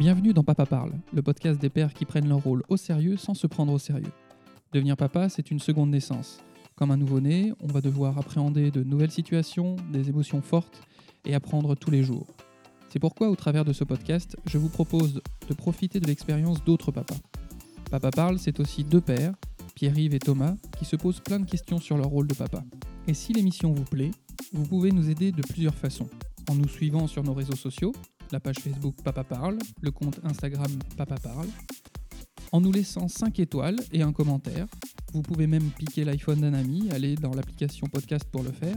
[0.00, 3.34] Bienvenue dans Papa Parle, le podcast des pères qui prennent leur rôle au sérieux sans
[3.34, 4.14] se prendre au sérieux.
[4.72, 6.38] Devenir papa, c'est une seconde naissance.
[6.74, 10.80] Comme un nouveau-né, on va devoir appréhender de nouvelles situations, des émotions fortes
[11.26, 12.26] et apprendre tous les jours.
[12.88, 16.92] C'est pourquoi, au travers de ce podcast, je vous propose de profiter de l'expérience d'autres
[16.92, 17.20] papas.
[17.90, 19.34] Papa Parle, c'est aussi deux pères,
[19.74, 22.64] Pierre-Yves et Thomas, qui se posent plein de questions sur leur rôle de papa.
[23.06, 24.12] Et si l'émission vous plaît,
[24.54, 26.08] vous pouvez nous aider de plusieurs façons.
[26.48, 27.92] En nous suivant sur nos réseaux sociaux,
[28.32, 31.48] la page Facebook Papa Parle, le compte Instagram Papa Parle,
[32.52, 34.66] en nous laissant 5 étoiles et un commentaire.
[35.12, 38.76] Vous pouvez même piquer l'iPhone d'un ami, aller dans l'application podcast pour le faire.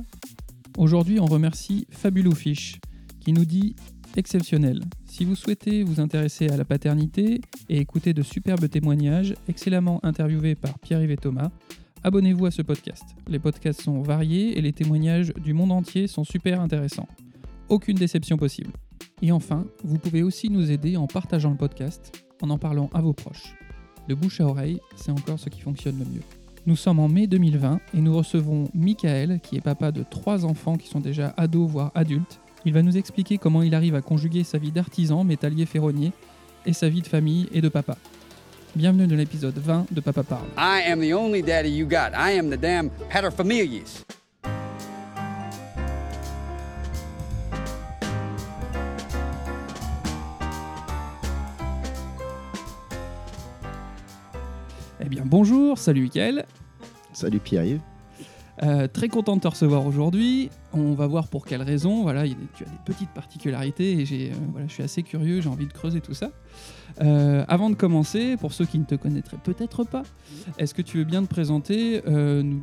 [0.78, 2.80] Aujourd'hui, on remercie Fabulous Fish
[3.20, 3.76] qui nous dit
[4.16, 4.82] exceptionnel.
[5.06, 10.56] Si vous souhaitez vous intéresser à la paternité et écouter de superbes témoignages excellemment interviewés
[10.56, 11.52] par Pierre-Yves Thomas,
[12.04, 13.04] abonnez-vous à ce podcast.
[13.28, 17.08] Les podcasts sont variés et les témoignages du monde entier sont super intéressants.
[17.70, 18.72] Aucune déception possible.
[19.22, 22.12] Et enfin, vous pouvez aussi nous aider en partageant le podcast,
[22.42, 23.56] en en parlant à vos proches.
[24.08, 26.24] De bouche à oreille, c'est encore ce qui fonctionne le mieux.
[26.66, 30.78] Nous sommes en mai 2020 et nous recevons Michael, qui est papa de trois enfants
[30.78, 32.40] qui sont déjà ados voire adultes.
[32.66, 36.12] Il va nous expliquer comment il arrive à conjuguer sa vie d'artisan, métallier ferronnier
[36.66, 37.98] et sa vie de famille et de papa.
[38.76, 40.48] Bienvenue dans l'épisode 20 de Papa Parle.
[40.58, 42.12] I am the only daddy you got.
[42.16, 44.04] I am the damn paterfamilias.
[55.04, 56.46] Eh bien bonjour, salut Michael.
[57.12, 57.82] Salut Pierre-Yves.
[58.62, 60.50] Euh, très content de te recevoir aujourd'hui.
[60.74, 62.04] On va voir pour quelles raisons.
[62.04, 65.02] Voilà, il des- tu as des petites particularités et j'ai, euh, voilà, je suis assez
[65.02, 66.30] curieux, j'ai envie de creuser tout ça.
[67.02, 70.04] Euh, avant de commencer, pour ceux qui ne te connaîtraient peut-être pas,
[70.60, 72.62] est-ce que tu veux bien te présenter, nous,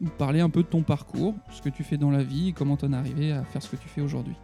[0.00, 2.76] nous parler un peu de ton parcours, ce que tu fais dans la vie comment
[2.76, 4.36] tu en es arrivé à faire ce que tu fais aujourd'hui?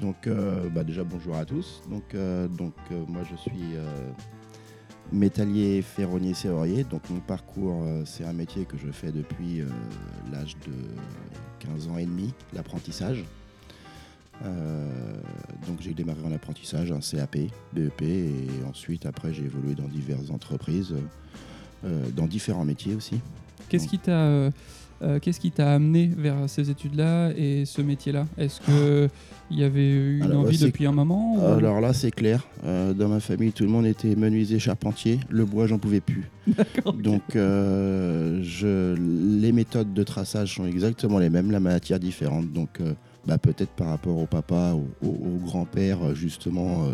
[0.00, 0.28] Donc
[0.74, 1.82] bah déjà bonjour à tous.
[1.90, 2.14] Donc,
[2.56, 2.72] donc
[3.08, 3.74] moi je suis
[5.12, 6.84] métallier ferronnier serrurier.
[6.84, 9.66] Donc mon parcours euh, c'est un métier que je fais depuis euh,
[10.32, 10.72] l'âge de
[11.60, 13.24] 15 ans et demi, l'apprentissage.
[14.44, 14.88] Euh,
[15.66, 17.36] donc j'ai démarré en apprentissage, un CAP,
[17.72, 18.34] BEP et
[18.68, 20.94] ensuite après j'ai évolué dans diverses entreprises,
[21.84, 23.20] euh, dans différents métiers aussi.
[23.68, 24.50] Qu'est-ce qui t'a
[25.02, 28.26] euh, qu'est-ce qui t'a amené vers ces études-là et ce métier-là?
[28.38, 29.08] Est-ce que
[29.50, 32.46] il y avait eu une Alors, envie depuis un moment ou- Alors là, c'est clair.
[32.64, 35.20] Euh, dans ma famille, tout le monde était menuisier, charpentier.
[35.28, 36.30] Le bois, j'en pouvais plus.
[37.02, 38.94] Donc, euh, je,
[39.40, 42.50] les méthodes de traçage sont exactement les mêmes, la matière différente.
[42.52, 42.80] Donc,
[43.26, 46.84] bah, peut-être par rapport au papa, au, au- au grand-père, justement.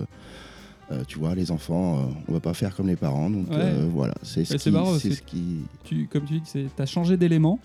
[0.90, 3.28] euh, tu vois, les enfants, euh, on va pas faire comme les parents.
[3.28, 3.56] Donc, Ouais.
[3.58, 5.58] euh, voilà, c'est ce, qui- marrant, ce qui.
[5.84, 7.58] tu, comme tu dis, tu as changé d'élément,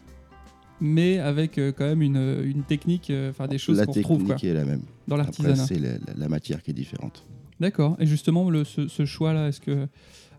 [0.83, 4.07] mais avec euh, quand même une, une technique, euh, enfin des choses la qu'on technique
[4.11, 4.81] retrouve quoi, est la même.
[5.07, 5.55] dans Après, l'artisanat.
[5.65, 7.25] c'est la, la- la matière qui est différente.
[7.59, 7.95] D'accord.
[7.99, 9.87] Et justement, le, ce, ce choix-là, est-ce que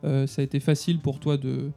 [0.05, 1.71] euh, ça a été facile pour toi de,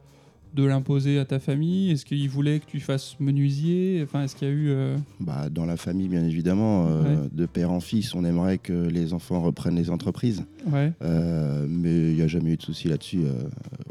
[0.54, 1.90] de l'imposer à ta famille?
[1.92, 4.00] Est-ce qu'ils voulaient que tu fasses menuisier?
[4.04, 7.28] Enfin, est-ce qu'il y a eu euh, Bah, dans la famille, bien évidemment, euh, Ouais.
[7.32, 10.44] de père en fils, on aimerait que les enfants reprennent les entreprises.
[10.70, 10.92] Ouais.
[11.02, 13.22] Euh, mais il n'y a jamais eu de souci là-dessus.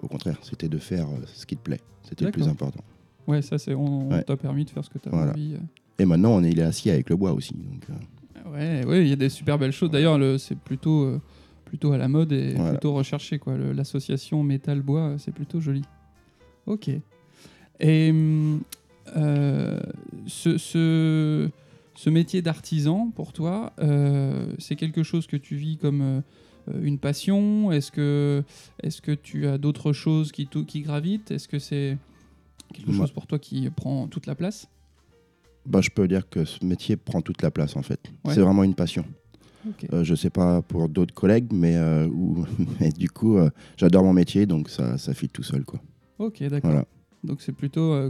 [0.03, 1.81] au contraire, c'était de faire ce qui te plaît.
[2.07, 2.83] C'était le plus important.
[3.27, 4.23] Ouais, ça c'est on, on Ouais.
[4.23, 5.31] t'a permis de faire ce que tu as Voilà.
[5.31, 5.53] envie.
[5.55, 5.59] euh.
[5.99, 7.53] Et maintenant, on est, il est assis avec le bois aussi.
[7.53, 7.93] Donc, euh,
[8.51, 9.91] Ouais, ouais, il y a des super belles choses.
[9.91, 11.21] D'ailleurs, le- c'est plutôt, euh,
[11.65, 12.71] plutôt à la mode et Voilà.
[12.71, 13.39] plutôt recherché.
[13.39, 13.57] quoi.
[13.57, 15.81] L'association métal-bois, c'est plutôt joli.
[16.65, 16.89] Ok.
[17.79, 18.13] Et
[19.17, 19.79] euh,
[20.27, 21.49] ce, ce,
[21.95, 26.21] ce métier d'artisan, pour toi, euh, c'est quelque chose que tu vis comme
[26.81, 27.71] une passion?
[27.71, 28.43] Est-ce que,
[28.83, 31.31] est que tu as d'autres choses qui, qui gravitent?
[31.31, 31.97] Est-ce que c'est
[32.73, 34.67] quelque chose pour toi qui prend toute la place
[35.65, 37.99] bah, je peux dire que ce métier prend toute la place en fait.
[38.23, 38.33] Ouais.
[38.33, 39.03] C'est vraiment une passion.
[39.91, 42.45] Euh, je sais pas pour d'autres collègues, mais, euh, ou-
[42.79, 45.65] mais du coup, euh, j'adore mon métier, donc ça, ça file tout seul.
[45.65, 45.81] Quoi.
[46.19, 46.71] Ok, d'accord.
[46.71, 46.85] Voilà.
[47.21, 48.09] Donc c'est plutôt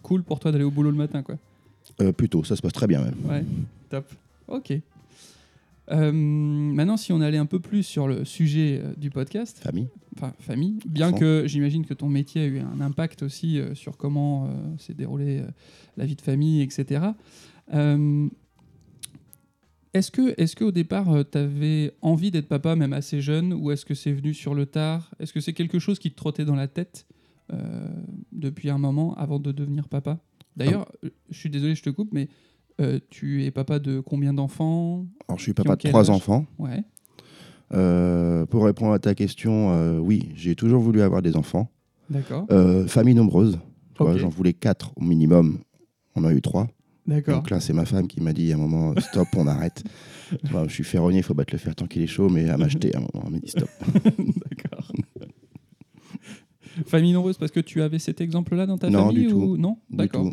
[0.00, 1.36] cool pour toi d'aller au boulot le matin, quoi.
[2.16, 3.14] Plutôt, ça se passe très bien même.
[3.28, 3.44] Ouais,
[3.90, 4.06] top.
[4.48, 4.72] Ok.
[5.90, 9.88] Euh, maintenant, si on allait un peu plus sur le sujet euh, du podcast, Famille.
[10.16, 11.18] enfin famille, bien Enfant.
[11.18, 14.48] que j'imagine que ton métier a eu un impact aussi euh, sur comment
[14.78, 15.42] s'est déroulée
[15.96, 17.06] la vie de famille, etc.
[19.92, 23.84] Est-ce que, est-ce qu'au départ, tu avais envie d'être papa, même assez jeune, ou est-ce
[23.84, 25.10] que c'est venu sur le tard?
[25.20, 27.06] Est-ce que c'est quelque chose qui te trottait dans la tête
[28.32, 30.18] depuis un moment avant de devenir papa?
[30.56, 32.28] D'ailleurs, euh, je suis désolé, je te coupe, mais
[32.80, 36.46] euh, tu es papa de combien d'enfants Alors, je suis papa de trois enfants.
[36.58, 36.82] Ouais,
[37.72, 41.70] Euh, pour répondre à ta question, euh, oui, j'ai toujours voulu avoir des enfants.
[42.10, 42.46] d'accord.
[42.88, 43.58] Famille nombreuse.
[43.98, 45.58] J'en voulais quatre au minimum.
[46.16, 46.68] On en a eu trois.
[47.06, 47.36] D'accord.
[47.36, 49.82] Donc là, c'est ma femme qui m'a dit à un moment stop, on arrête.
[50.44, 52.42] Enfin, je suis ferronnier, il faut pas te le faire tant qu'il est chaud, mais
[52.42, 53.68] elle m'a acheté à un moment, elle m'a dit stop.
[53.94, 54.92] D'accord.
[56.86, 59.36] famille nombreuse, parce que tu avais cet exemple-là dans ta Non, famille du tout.
[59.36, 59.78] ou non?
[59.90, 60.30] Du D'accord.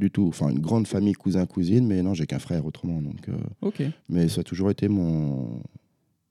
[0.00, 0.26] Du tout.
[0.28, 3.00] Enfin, une grande famille cousin-cousine, mais non, j'ai qu'un frère autrement.
[3.02, 3.82] Donc, euh, Ok.
[4.08, 5.60] mais ça a toujours été mon,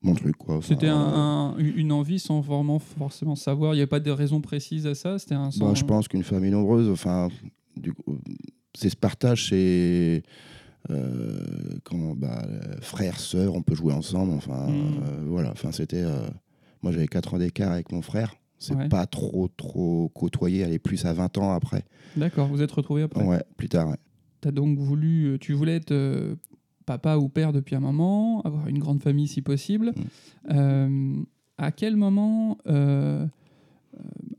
[0.02, 0.36] mon truc.
[0.38, 0.60] quoi.
[0.64, 3.74] C'était un- euh, un- une envie sans vraiment forcément savoir.
[3.74, 5.20] Il n'y avait pas de raison précise à ça.
[5.20, 5.46] C'était un.
[5.46, 7.30] Bah, sans- je pense qu'une famille nombreuse, enfin,
[7.78, 8.18] du coup,
[8.76, 10.24] c'est ce partage, c'est
[10.90, 11.40] euh,
[11.84, 14.34] quand bah, euh, frères, sœurs, on peut jouer ensemble.
[14.34, 14.72] Enfin, Mm.
[14.72, 15.52] euh, voilà.
[15.52, 16.02] Enfin, c'était.
[16.04, 16.22] euh,
[16.82, 18.34] moi, j'avais 4 ans d'écart avec mon frère.
[18.60, 18.90] C'est Ouais.
[18.90, 20.60] pas trop, trop côtoyé.
[20.60, 21.86] Elle est plus à 20 ans après.
[22.18, 22.48] D'accord.
[22.48, 23.24] Vous êtes retrouvés après.
[23.24, 23.90] Ouais, plus tard.
[23.90, 23.98] ouais.
[24.42, 26.36] T'as donc voulu, euh, tu voulais être euh,
[26.86, 29.94] papa ou père depuis un moment, avoir une grande famille si possible.
[29.96, 30.52] Mm.
[30.52, 31.16] Euh,
[31.58, 33.26] à quel moment, euh,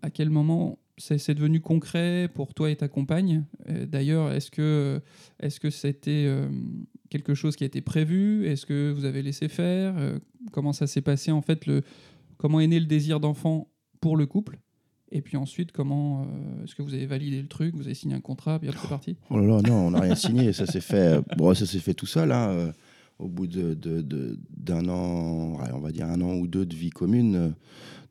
[0.03, 3.45] à quel moment c'est devenu concret pour toi et ta compagne?
[3.69, 5.01] D'ailleurs, est-ce que
[5.41, 6.31] est-ce que c'était
[7.09, 8.47] quelque chose qui a été prévu?
[8.47, 9.95] Est-ce que vous avez laissé faire?
[10.53, 11.83] Comment ça s'est passé en fait le
[12.37, 13.69] Comment est né le désir d'enfant?
[14.01, 14.59] Pour le couple
[15.13, 18.15] Et puis ensuite, comment euh, est-ce que vous avez validé le truc Vous avez signé
[18.15, 19.17] un contrat Puis c'est parti?
[19.31, 20.53] Oh là là, non, on n'a rien signé.
[20.53, 22.33] Ça s'est fait, euh, bon, ça s'est fait tout seul.
[22.33, 22.73] hein, euh,
[23.19, 23.77] au bout de,
[24.57, 27.55] d'un an, on va dire un an ou deux de vie commune,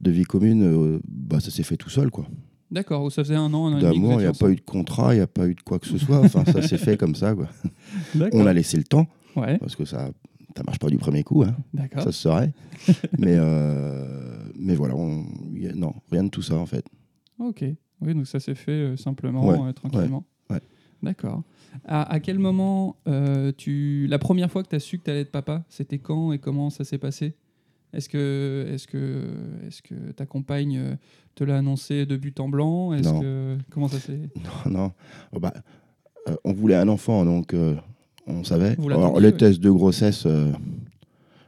[0.02, 2.28] de vie commune, euh, bah, ça s'est fait tout seul, quoi.
[2.72, 5.16] D'accord, ça faisait un an, un an D'amour, il n'y a pas eu de contrat,
[5.16, 6.20] il n'y a pas eu de quoi que ce soit.
[6.20, 7.50] Enfin, ça s'est fait comme ça, quoi.
[8.34, 10.12] On a laissé le temps Ouais, parce que ça,
[10.56, 12.04] ça marche pas du premier coup, hein, d'accord.
[12.04, 12.54] ça se saurait.
[13.20, 15.26] mais, euh, mais voilà, on-
[15.56, 16.86] y a- non, rien de tout ça en fait.
[17.40, 17.64] Ok.
[18.02, 20.24] Oui, donc ça s'est fait euh, simplement, Ouais, euh, tranquillement.
[20.50, 20.62] ouais, ouais.
[21.04, 21.44] D'accord.
[21.86, 24.08] À, à quel moment euh, tu.
[24.10, 26.40] La première fois que tu as su que tu allais être papa, c'était quand et
[26.40, 27.36] comment ça s'est passé?
[27.94, 29.30] Est-ce que, est que,
[29.68, 30.96] est que ta compagne euh,
[31.36, 32.94] te l'a annoncé de but en blanc?
[32.94, 33.20] Est-ce Non.
[33.22, 34.30] que comment ça s'est
[34.66, 34.92] Non, non.
[35.34, 35.54] Oh, bah,
[36.28, 37.76] euh, on voulait un enfant, donc euh,
[38.30, 38.76] on savait.
[38.78, 40.52] Vous Alors, les tests de grossesse, euh,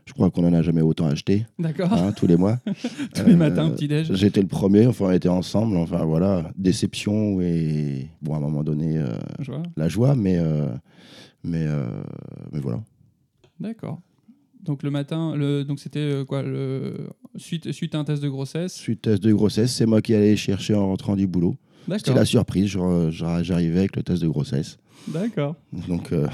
[0.05, 1.91] je crois qu'on en a jamais autant acheté, D'accord.
[1.93, 2.57] hein, tous les mois.
[3.15, 4.11] Tous les Euh, matins, petit déj.
[4.13, 8.63] J'étais le premier, enfin on était ensemble, enfin voilà, déception et bon à un moment
[8.63, 9.07] donné euh,
[9.77, 10.65] la joie, mais euh,
[11.43, 11.85] mais euh,
[12.51, 12.79] mais voilà.
[13.59, 13.99] D'accord.
[14.63, 18.29] Donc le matin, le, donc c'était euh, quoi le, suite, suite à un test de
[18.29, 18.73] grossesse?
[18.73, 21.55] Suite test de grossesse, c'est moi qui allais chercher en rentrant du boulot.
[21.97, 22.77] C'était la surprise,
[23.09, 24.77] j'arrivais avec le test de grossesse.
[25.07, 25.56] D'accord.
[25.88, 26.27] Donc, euh,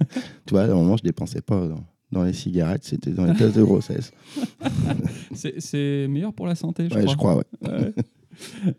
[0.46, 3.34] tu vois, à un moment, je dépensais pas dans, dans les cigarettes, c'était dans les
[3.36, 4.12] tests de grossesse.
[5.34, 7.12] C'est- meilleur pour la santé, je ouais, crois.
[7.12, 7.44] je crois, ouais.
[7.70, 7.92] Ouais.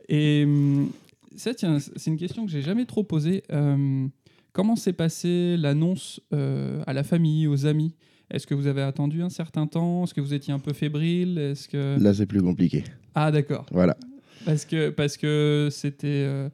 [0.10, 0.90] Et hum,
[1.36, 3.44] ça, tiens, c'est une question que j'ai jamais trop posée.
[3.52, 4.08] Euh,
[4.54, 7.94] comment s'est passée l'annonce euh, à la famille, aux amis?
[8.32, 10.04] Est-ce que vous avez attendu un certain temps?
[10.06, 11.38] Est-ce que vous étiez un peu fébrile?
[11.38, 12.84] Est-ce que Là, c'est plus compliqué.
[13.14, 13.98] ah d'accord Voilà.
[14.46, 16.50] parce que parce que c'était euh, euh,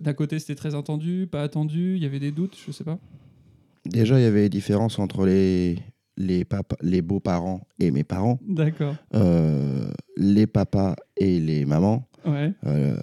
[0.00, 1.96] d'un côté c'était très attendu, pas attendu.
[1.96, 2.98] Il y avait des doutes, je sais pas.
[3.84, 5.78] Déjà, il y avait des différences entre les,
[6.16, 8.38] les, papas, les beaux-parents et mes parents.
[8.48, 8.96] D'accord.
[9.14, 12.08] Euh, les papas et les mamans.
[12.24, 12.52] Ouais.
[12.66, 12.96] Euh,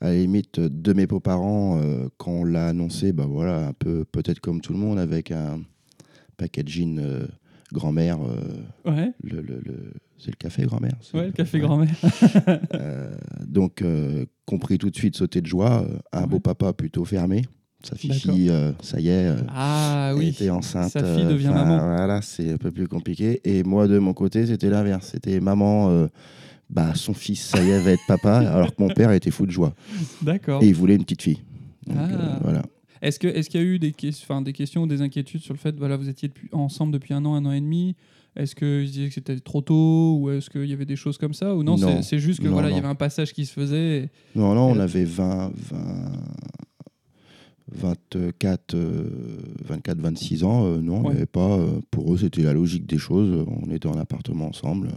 [0.00, 4.04] à la limite de mes beaux-parents, euh, quand on l'a annoncé, bah voilà, un peu
[4.04, 5.60] peut-être comme tout le monde, avec un
[6.36, 7.26] packaging euh,
[7.72, 8.18] grand-mère.
[8.22, 9.12] euh, Ouais.
[9.22, 11.26] le, le- le- c'est le café grand-mère Ouais.
[11.26, 11.94] Le café grand-mère.
[12.74, 13.14] Euh,
[13.46, 15.82] donc, euh, compris tout de suite, sauter de joie.
[15.88, 16.26] euh, un Ouais.
[16.28, 17.42] beau papa plutôt fermé.
[17.82, 20.28] Sa fille, euh, ça y est, euh, Ah elle oui.
[20.28, 20.90] était enceinte.
[20.90, 21.76] Sa fille devient maman.
[21.78, 23.40] Voilà, c'est un peu plus compliqué.
[23.44, 25.10] Et moi, de mon côté, c'était l'inverse.
[25.12, 26.08] C'était maman,
[26.70, 29.44] bah, son fils, ça y est, va être papa, alors que mon père était fou
[29.44, 29.74] de joie.
[30.22, 30.62] D'accord.
[30.62, 31.40] Et il voulait une petite fille.
[31.86, 32.08] Donc, Ah.
[32.10, 32.62] euh, voilà.
[33.02, 35.98] Est-ce qu'il y a eu des, des questions ou des inquiétudes sur le fait voilà
[35.98, 37.96] vous étiez depuis- ensemble depuis un an un an et demi?
[38.36, 41.34] Est-ce qu'ils disaient que c'était trop tôt ou est-ce qu'il y avait des choses comme
[41.34, 42.02] ça ou non, Non.
[42.02, 44.50] c'est- juste que Non, voilà il y avait un passage qui se faisait et- Non,
[44.56, 46.12] on avait 20, 20,
[47.72, 49.04] 24, euh,
[49.64, 50.66] 24, 26 ans.
[50.66, 51.14] euh, non, il Ouais.
[51.16, 51.58] avait pas.
[51.58, 53.44] euh, pour eux, c'était la logique des choses.
[53.48, 54.88] On était en appartement ensemble.
[54.88, 54.92] euh,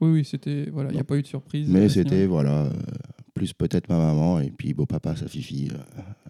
[0.00, 2.64] oui oui c'était voilà il n'y a pas eu de surprise mais ce c'était, voilà,
[2.64, 2.70] euh,
[3.32, 5.68] plus peut-être ma maman et puis beau papa, sa fifi.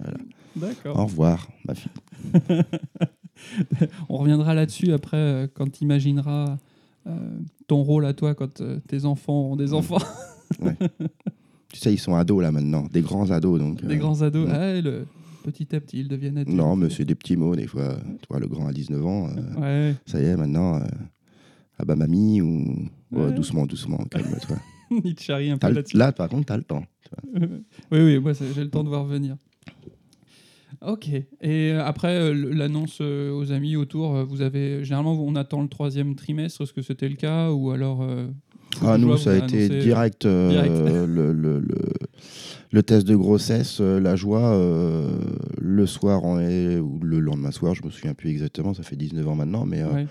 [0.05, 0.11] euh,
[0.55, 1.91] d'accord au revoir, ma fille.
[4.09, 6.59] on reviendra là-dessus après euh, quand tu imagineras
[7.07, 9.99] euh, ton rôle à toi quand euh, tes enfants ont des enfants
[11.73, 13.59] Tu sais, ils sont ados là maintenant, des grands ados.
[13.59, 14.49] Donc, des euh, grands ados.
[14.51, 15.07] Ah, le-
[15.43, 17.97] petit à petit ils deviennent adultes Non, mais c'est des petits mots des fois.
[18.21, 19.61] Tu vois, le grand à 19 ans, euh,
[19.91, 20.81] ouais ça y est, maintenant,
[21.79, 22.89] ah bah mamie ou.
[23.11, 24.57] Doucement, doucement, calme-toi.
[25.05, 26.85] il te charrie un peu là-dessus Là, par contre, t'as le temps.
[27.35, 27.49] oui,
[27.93, 29.37] oui, moi j'ai le temps de voir venir.
[30.87, 31.09] Ok.
[31.09, 31.25] Et
[31.73, 36.15] euh, après euh, l'annonce euh, aux amis autour, vous avez généralement on attend le troisième
[36.15, 36.63] trimestre.
[36.63, 38.07] Est-ce que c'était le cas ou alors
[38.83, 40.27] Ah, nous, ça a été direct.
[40.27, 40.75] euh, direct.
[41.09, 41.79] le, le- le-
[42.73, 44.59] Le test de grossesse, euh, la joie,
[45.61, 49.29] le soir est, ou le lendemain soir, je me souviens plus exactement, ça fait 19
[49.29, 50.07] ans maintenant, mais Ouais.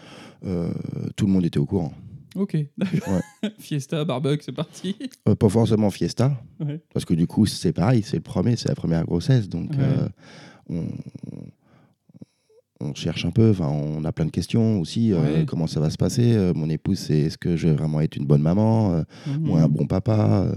[1.16, 1.94] tout le monde était au courant.
[2.36, 3.20] Ok, d'accord.
[3.60, 4.96] Fiesta, barbecue, c'est parti.
[5.38, 6.82] Pas forcément fiesta, Ouais.
[6.94, 9.70] parce que du coup c'est pareil, c'est le premier, c'est la première grossesse, donc
[10.80, 10.88] on,
[12.80, 15.46] on cherche un peu, enfin on a plein de questions aussi, euh, Ouais.
[15.46, 16.34] comment ça va se passer.
[16.34, 19.50] Euh, mon épouse, c'est est-ce que je vais vraiment être une bonne maman, euh, Mhm.
[19.50, 20.52] ou un bon papa euh,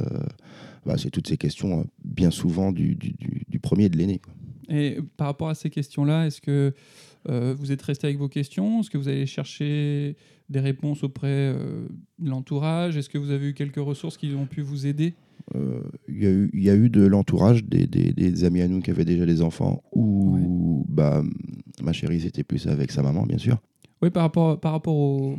[0.84, 4.20] bah, C'est toutes ces questions bien souvent du, du, du- du premier et de l'aîné.
[4.68, 6.74] Et par rapport à ces questions-là, est-ce que
[7.28, 8.80] vous êtes resté avec vos questions?
[8.80, 10.16] Est-ce que vous allez chercher
[10.48, 11.88] des réponses auprès de
[12.24, 12.96] l'entourage?
[12.96, 15.14] Est-ce que vous avez eu quelques ressources qui ont pu vous aider?
[15.54, 18.80] Il y, a eu- y a eu de l'entourage, des, des- des amis à nous
[18.80, 21.22] qui avaient déjà des enfants, ou bah,
[21.82, 23.58] ma chérie, c'était plus avec sa maman, bien sûr.
[24.02, 25.36] Oui, par rapport, par rapport aux,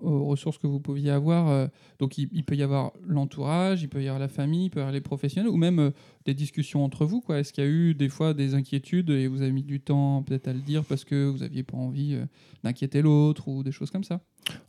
[0.00, 1.66] aux ressources que vous pouviez avoir, euh,
[1.98, 4.78] donc il, il peut y avoir l'entourage, il peut y avoir la famille, il peut
[4.78, 5.90] y avoir les professionnels, ou même euh,
[6.24, 7.20] des discussions entre vous.
[7.20, 7.38] quoi.
[7.40, 10.22] Est-ce qu'il y a eu des fois des inquiétudes et vous avez mis du temps
[10.22, 12.24] peut-être à le dire parce que vous n'aviez pas envie euh,
[12.64, 14.20] d'inquiéter l'autre ou des choses comme ça?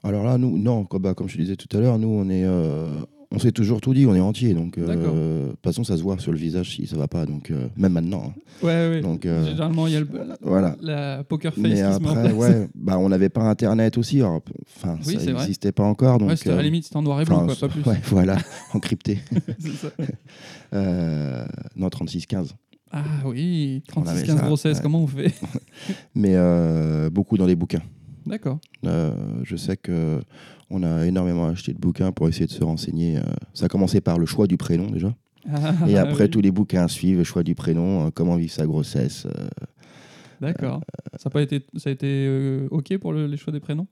[0.04, 2.44] Alors là, nous, non, comme, bah, comme je disais tout à l'heure, nous, on est,
[2.44, 2.90] euh,
[3.32, 4.54] on s'est toujours tout dit, on est entier.
[4.56, 7.26] Donc, euh, de toute façon, ça se voit sur le visage si ça va pas.
[7.28, 8.34] Donc, euh, même maintenant.
[8.36, 8.42] hein.
[8.64, 9.02] Ouais, ouais.
[9.02, 10.76] Donc, euh, Généralement, il y a le, la, voilà.
[10.82, 12.34] la poker face Mais qui se met en après, place.
[12.34, 14.18] ouais, bah, on n'avait pas Internet aussi.
[14.18, 14.42] alors,
[14.76, 16.18] Enfin, Oui, ça n'existait pas encore.
[16.18, 17.84] Donc, Ouais, c'était à la euh, limite, c'était en noir et blanc, quoi, pas plus.
[17.84, 18.38] Ouais, voilà,
[18.74, 19.20] encrypté.
[20.72, 22.50] Non, 36-15.
[22.92, 24.84] Ah oui, On avait 36-15 ça, grossesses, ouais.
[24.84, 25.32] comment on fait?
[26.16, 27.84] Mais euh, beaucoup dans les bouquins.
[28.26, 28.58] D'accord.
[28.86, 29.12] Euh,
[29.44, 30.20] je sais que
[30.70, 33.18] on a énormément acheté de bouquins pour essayer de se renseigner.
[33.18, 33.22] euh.
[33.54, 35.14] ça a commencé par le choix du prénom déjà.
[35.52, 36.30] Ah, Et après, oui.
[36.30, 39.26] tous les bouquins suivent, le choix du prénom, euh, comment vivre sa grossesse.
[39.26, 39.48] euh.
[40.42, 40.82] D'accord.
[41.18, 43.88] Ça a pas été, ça a été ok pour le- les choix des prénoms?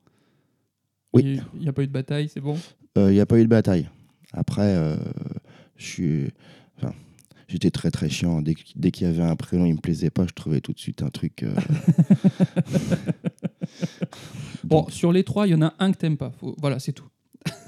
[1.13, 1.39] Oui.
[1.55, 2.57] Il n'y a pas eu de bataille, c'est bon?
[2.96, 3.89] Il n'y a pas eu de bataille.
[4.34, 4.96] Après, euh.
[6.77, 6.93] Enfin,
[7.48, 8.41] j'étais très très chiant.
[8.41, 10.79] Dès, dès qu'il y avait un prénom, il me plaisait pas, je trouvais tout de
[10.79, 11.46] suite un truc.
[13.83, 14.05] euh,
[14.63, 16.31] Bon, sur les trois, il y en a un que t'aimes pas.
[16.39, 17.07] Faut- Voilà, c'est tout.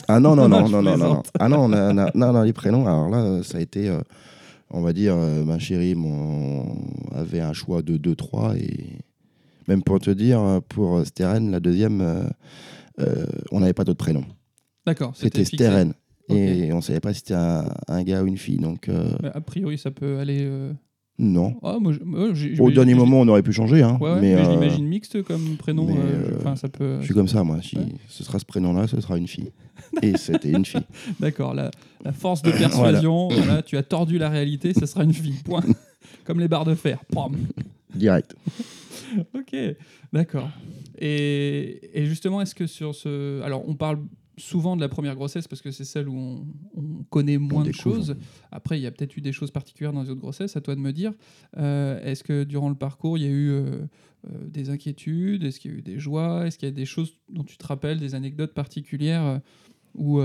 [0.08, 1.24] Ah non, non, Non, non, non, non.
[1.40, 3.62] Ah non, on a- on a- non, non, les prénoms, alors là, euh, ça a
[3.62, 4.02] été, euh,
[4.72, 6.76] on va dire, euh, ma chérie mon,
[7.14, 8.98] avait un choix de 2-3 et
[9.68, 12.24] même pour te dire, euh, pour Steren, la deuxième, euh,
[13.00, 14.24] euh, on n'avait pas d'autre prénom.
[14.86, 15.14] D'accord.
[15.16, 15.46] C'était.
[15.46, 15.94] Steren.
[16.32, 18.58] Et on savait pas si c'était un, un gars ou une fille.
[18.60, 20.48] Donc, euh, Mais a priori, ça peut aller.
[21.20, 21.56] Euh, non.
[21.64, 23.82] Ah, moi, je- moi, j'ai- Au dernier moment, on aurait pu changer.
[23.84, 25.86] Hein, Ouais, ouais, mais mais, je euh, l'imagine mixte comme prénom.
[25.86, 26.98] mais, euh, je- euh, Enfin, ça peut.
[27.00, 27.60] je suis comme ça, moi.
[27.62, 27.86] Si Ouais.
[28.08, 29.52] ce sera ce prénom-là, ce sera une fille.
[30.02, 30.82] Et c'était une fille.
[31.20, 31.54] D'accord.
[31.54, 31.72] La,
[32.04, 33.28] la force de persuasion.
[33.32, 34.74] voilà, tu as tordu la réalité.
[34.74, 35.36] Ça sera une fille.
[35.44, 35.64] Point.
[36.26, 37.00] comme les barres de fer.
[37.14, 37.36] Pam.
[37.96, 38.36] Direct.
[39.34, 39.56] Ok,
[40.14, 40.50] d'accord.
[41.00, 43.42] Et, et justement, est-ce que sur ce...
[43.42, 44.00] Alors, on parle
[44.40, 47.72] souvent de la première grossesse parce que c'est celle où on, on connaît moins de
[47.72, 48.16] choses.
[48.52, 50.76] Après, il y a peut-être eu des choses particulières dans les autres grossesses, à toi
[50.76, 51.14] de me dire.
[51.58, 55.44] Euh, est-ce que durant le parcours, il y a eu euh, euh, des inquiétudes?
[55.44, 56.48] Est-ce qu'il y a eu des joies?
[56.48, 59.40] Est-ce qu'il y a des choses dont tu te rappelles, des anecdotes particulières euh,
[59.96, 60.22] où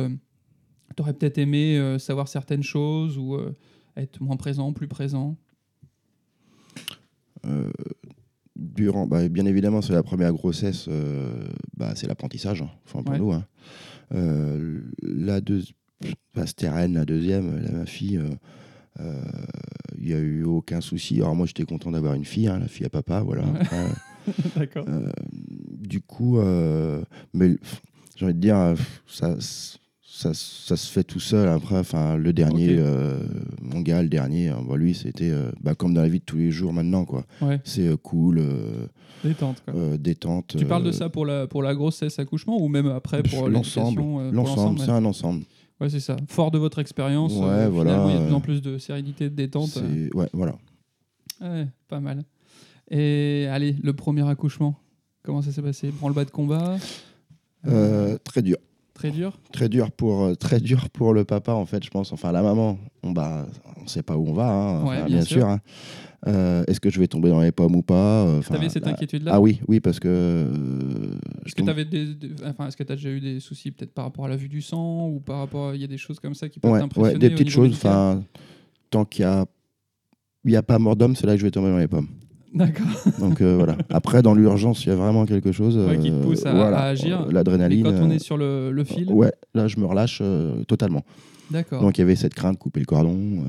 [0.94, 3.52] tu aurais peut-être aimé euh, savoir certaines choses ou euh,
[3.96, 5.36] être moins présent, plus présent?
[7.46, 7.70] Euh,
[8.56, 11.46] durant, bah, bien évidemment, c'est la première grossesse, euh,
[11.76, 13.18] bah, c'est l'apprentissage, hein, enfin pour Ouais.
[13.18, 13.32] nous.
[13.32, 13.44] hein.
[14.14, 15.74] Euh, la deuxième,
[16.34, 18.28] bah, c'était Rennes, la deuxième, la, ma fille, euh,
[19.00, 19.22] euh,
[19.98, 21.16] il n'y a eu aucun souci.
[21.16, 23.42] Alors moi, j'étais content d'avoir une fille, hein, la fille à papa, voilà.
[23.44, 23.60] Ouais.
[23.60, 23.84] Après,
[24.56, 24.84] D'accord.
[24.88, 25.10] euh,
[25.80, 27.56] du coup, euh, mais
[28.16, 28.74] j'ai envie de dire, euh,
[29.06, 29.36] ça,
[30.14, 31.48] ça, ça se fait tout seul.
[31.48, 33.18] Après, enfin, le dernier, euh,
[33.60, 36.24] mon gars, le dernier, hein, bah, lui, c'était euh, bah, comme dans la vie de
[36.24, 37.24] tous les jours maintenant, quoi.
[37.40, 38.86] Ouais, C'est euh, cool, euh,
[39.24, 39.60] détente.
[39.64, 39.98] Quoi.
[39.98, 40.56] détente.
[40.56, 44.02] Tu parles de ça pour la, pour la grossesse accouchement ou même après pour l'ensemble.
[44.30, 45.42] L'ensemble, c'est un ensemble.
[45.80, 46.16] Ouais, c'est ça.
[46.28, 49.28] Fort de votre expérience, Ouais, voilà, il y a de plus en plus de sérénité,
[49.28, 49.82] de détente.
[50.14, 50.54] Ouais, voilà.
[51.40, 52.22] Ouais, pas mal.
[52.88, 54.78] Et allez, le premier accouchement,
[55.24, 55.90] comment ça s'est passé?
[55.90, 56.76] Branle-bas de combat?
[58.22, 58.58] Très dur.
[58.94, 62.12] Très dur Très dur, pour, euh, très dur pour le papa, en fait, je pense.
[62.12, 63.46] Enfin, la maman, on bah,
[63.82, 65.38] on sait pas où on va, hein, Ouais, bien bien, sûr.
[65.40, 65.48] sûr.
[65.48, 65.60] hein.
[66.26, 68.86] Euh, Est-ce que je vais tomber dans les pommes ou pas Euh, enfin, T'avais cette
[68.86, 70.08] là- inquiétude-là Ah oui, oui, parce que.
[70.08, 73.92] euh, Est-ce que tu des, des- enfin, est-ce que as déjà eu des soucis peut-être
[73.92, 75.74] par rapport à la vue du sang ou par rapport à...
[75.74, 77.72] il y a des choses comme ça qui peuvent Ouais, t'impressionner ouais, des petites choses.
[77.74, 78.22] Enfin,
[78.90, 79.44] tant qu'il y a,
[80.44, 82.08] il y a pas mort d'homme, c'est là que je vais tomber dans les pommes.
[82.54, 82.86] D'accord.
[83.18, 83.76] Donc euh, voilà.
[83.90, 85.76] Après, dans l'urgence, il y a vraiment quelque chose.
[85.76, 87.22] Ouais, qui te euh, pousse à- voilà, à agir.
[87.22, 87.82] euh, L'adrénaline.
[87.84, 90.22] quand on est sur le, le fil, Ouais, là, je me relâche
[90.68, 91.02] totalement.
[91.50, 91.82] d'accord.
[91.82, 93.42] Donc il y avait cette crainte, couper le cordon.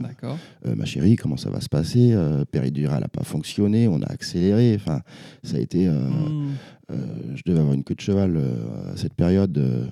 [0.00, 0.36] D'accord.
[0.76, 2.14] ma chérie, comment ça va se passer
[2.50, 4.74] Péridurale n'a pas fonctionné, on a accéléré.
[4.76, 5.00] Enfin,
[5.44, 5.88] ça a été.
[5.88, 6.50] Hmm.
[6.90, 6.96] euh,
[7.36, 9.56] je devais avoir une queue de cheval euh, à cette période.
[9.58, 9.84] euh,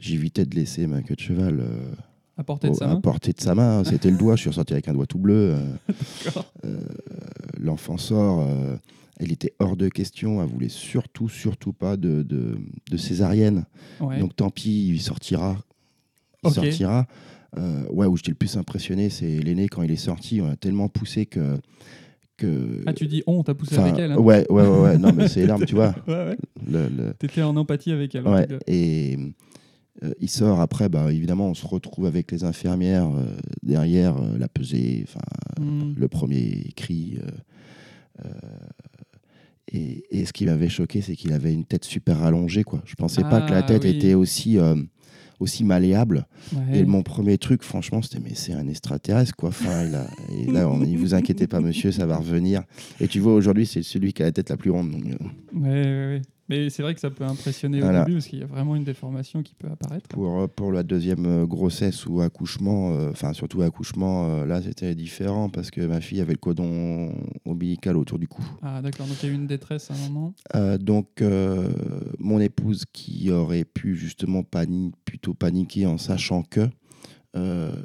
[0.00, 1.60] J'évitais de laisser ma queue de cheval
[2.38, 3.82] À portée de sa à main portée de sa main.
[3.84, 4.36] C'était le doigt.
[4.36, 5.54] Je suis ressorti avec un doigt tout bleu.
[5.54, 5.74] euh,
[6.66, 6.80] euh,
[7.58, 8.40] L'enfant sort.
[8.48, 8.76] euh,
[9.18, 10.42] elle était hors de question.
[10.42, 12.58] Elle voulait surtout, surtout pas de, de,
[12.90, 13.64] de césarienne.
[14.00, 14.18] Ouais.
[14.18, 15.56] Donc tant pis, il sortira.
[16.44, 17.06] Il sortira.
[17.56, 20.42] Euh, ouais, où j'étais le plus impressionné, c'est l'aîné quand il est sorti.
[20.42, 21.56] On a tellement poussé que.
[22.36, 24.12] que Ah, tu dis on, t'as poussé Enfin, avec elle.
[24.12, 24.18] hein.
[24.18, 24.98] Ouais, ouais, ouais, ouais.
[24.98, 25.94] Non, mais c'est énorme, tu vois.
[26.06, 26.36] Ouais, ouais.
[26.70, 28.28] Le- le- T'étais en empathie avec elle.
[28.28, 29.16] Ouais, et
[30.20, 33.26] il sort après, bah, évidemment, on se retrouve avec les infirmières euh,
[33.62, 35.20] derrière, euh, la pesée, enfin,
[35.58, 35.94] Hmm.
[35.96, 37.18] le premier cri.
[37.22, 38.30] euh, euh,
[39.72, 42.62] et, et ce qui m'avait choqué, c'est qu'il avait une tête super allongée.
[42.62, 42.82] Quoi.
[42.84, 43.90] Je pensais pas que la Ah, tête oui.
[43.90, 44.76] était aussi, euh,
[45.40, 46.26] aussi malléable.
[46.54, 46.78] Ouais.
[46.80, 49.34] Et mon premier truc, franchement, c'était mais c'est un extraterrestre.
[49.34, 49.48] Quoi.
[49.48, 50.06] Enfin, il a-
[50.38, 52.62] et là, on vous inquiétez pas, monsieur, ça va revenir.
[53.00, 54.92] Et tu vois, aujourd'hui, c'est celui qui a la tête la plus ronde.
[54.92, 55.16] donc, euh,
[55.58, 56.22] Ouais, ouais, ouais.
[56.48, 58.02] Mais c'est vrai que ça peut impressionner Voilà.
[58.02, 60.06] au début parce qu'il y a vraiment une déformation qui peut apparaître.
[60.08, 64.62] Pour, euh, pour la deuxième euh, grossesse ou accouchement, euh, enfin surtout accouchement, euh, là
[64.62, 67.12] c'était différent parce que ma fille avait le cordon
[67.44, 68.42] ombilical autour du cou.
[68.62, 70.34] Ah d'accord, donc il y a eu une détresse à un moment.
[70.54, 71.22] Euh, donc
[72.18, 74.42] mon épouse qui aurait pu justement
[75.04, 76.68] plutôt paniquer en sachant que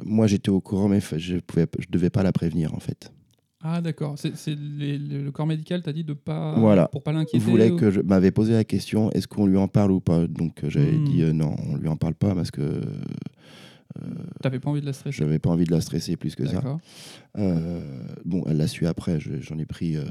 [0.05, 3.11] moi j'étais au courant mais je pouvais, je devais pas la prévenir en fait.
[3.63, 6.87] Ah d'accord, c'est le, corps médical t'a dit de pas Voilà.
[6.87, 7.43] pour pas l'inquiéter.
[7.45, 10.25] voulait ou- que je m'avais posé la question est-ce qu'on lui en parle ou pas?
[10.27, 11.03] Donc euh, j'avais Hmm.
[11.05, 12.81] dit euh, non, on lui en parle pas parce que
[14.41, 15.17] T'avais pas envie de la stresser.
[15.17, 16.63] j'avais pas envie de la stresser plus que ça.
[17.37, 17.81] Euh,
[18.25, 20.05] bon, elle l'a su après, je- j'en ai pris euh,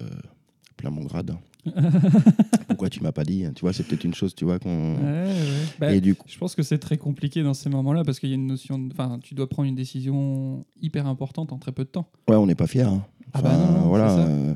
[0.76, 1.35] plein mon grade.
[2.69, 3.52] Pourquoi tu m'as pas dit hein?
[3.54, 4.95] Tu vois, c'est peut-être une chose, tu vois, qu'on.
[4.97, 5.33] Ouais, ouais.
[5.78, 8.28] Bah, Et du coup, Je pense que c'est très compliqué dans ces moments-là parce qu'il
[8.28, 8.78] y a une notion.
[8.78, 12.09] de- Enfin, tu dois prendre une décision hyper importante en très peu de temps.
[12.28, 12.83] ouais, on n'est pas fiers.
[12.83, 13.04] hein.
[13.32, 14.18] Ah bah non, non, voilà.
[14.18, 14.54] euh,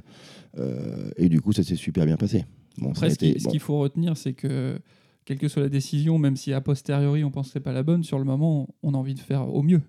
[0.59, 2.45] euh, et du coup, ça s'est super bien passé.
[2.79, 4.79] Bon, ça a Après, ce bon, qu'il faut retenir, c'est que
[5.25, 7.83] quelle que soit la décision, même si a posteriori on pense que c'est pas la
[7.83, 9.81] bonne, sur le moment, on a envie de faire au mieux,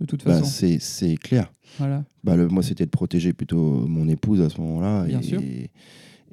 [0.00, 0.46] de toute bah, façon.
[0.46, 1.52] c'est c'est clair.
[1.78, 2.04] voilà.
[2.24, 5.04] Bah, le, moi, c'était de protéger plutôt mon épouse à ce moment-là.
[5.04, 5.42] Bien et, sûr.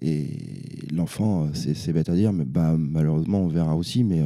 [0.01, 0.27] Et
[0.93, 4.03] l'enfant, c'est bête à dire, mais bah, malheureusement, on verra aussi.
[4.03, 4.25] Mais, euh,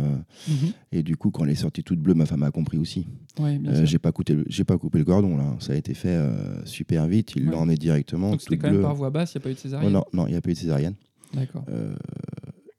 [0.49, 0.71] Mhm.
[0.91, 3.07] et du coup, quand elle est sortie toute bleue, ma femme a compris aussi.
[3.39, 5.55] Ouais, Euh, j'ai pas coupé le, j'ai pas coupé le cordon là.
[5.59, 7.31] Ça a été fait euh, super vite.
[7.37, 7.51] Il Ouais.
[7.55, 8.31] l'en est directement.
[8.31, 8.81] Donc c'était quand même bleue.
[8.83, 9.93] par voie basse, il n'y a pas eu de Oh, césarienne.
[9.93, 10.95] non, non, il n'y a pas eu de césarienne.
[11.33, 11.63] D'accord.
[11.69, 11.95] Euh,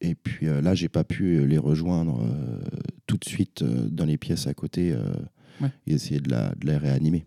[0.02, 2.20] et puis là, j'ai pas pu les rejoindre
[3.06, 4.94] tout de suite dans les pièces à côté
[5.60, 5.70] Ouais.
[5.86, 7.24] et essayer de la, de la réanimer.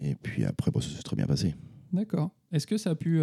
[0.00, 1.54] Et puis après, bon, ça s'est très bien passé.
[1.92, 2.30] D'accord.
[2.52, 3.20] Est-ce que ça a pu.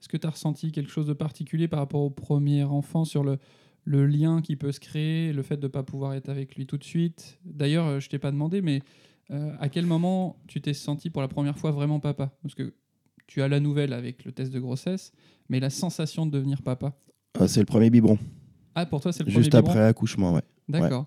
[0.00, 3.04] Euh, Est-ce que tu as ressenti quelque chose de particulier par rapport au premier enfant
[3.04, 3.38] sur le,
[3.84, 6.66] le lien qui peut se créer, le fait de ne pas pouvoir être avec lui
[6.66, 7.38] tout de suite?
[7.44, 8.82] D'ailleurs, euh, je t'ai pas demandé, mais
[9.30, 12.32] euh, à quel moment tu t'es senti pour la première fois vraiment papa?
[12.42, 12.74] Parce que
[13.26, 15.12] tu as la nouvelle avec le test de grossesse,
[15.48, 16.94] mais la sensation de devenir papa?
[17.40, 18.18] Euh, c'est le premier biberon,
[18.74, 19.70] Ah, pour toi, c'est le juste premier biberon?
[19.70, 20.32] après l'accouchement.
[20.34, 20.42] Ouais.
[20.68, 21.06] D'accord.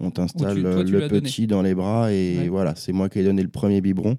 [0.00, 1.22] On t'installe tu le donné.
[1.22, 2.48] petit dans les bras et Ouais.
[2.48, 4.16] voilà, c'est moi qui ai donné le premier biberon.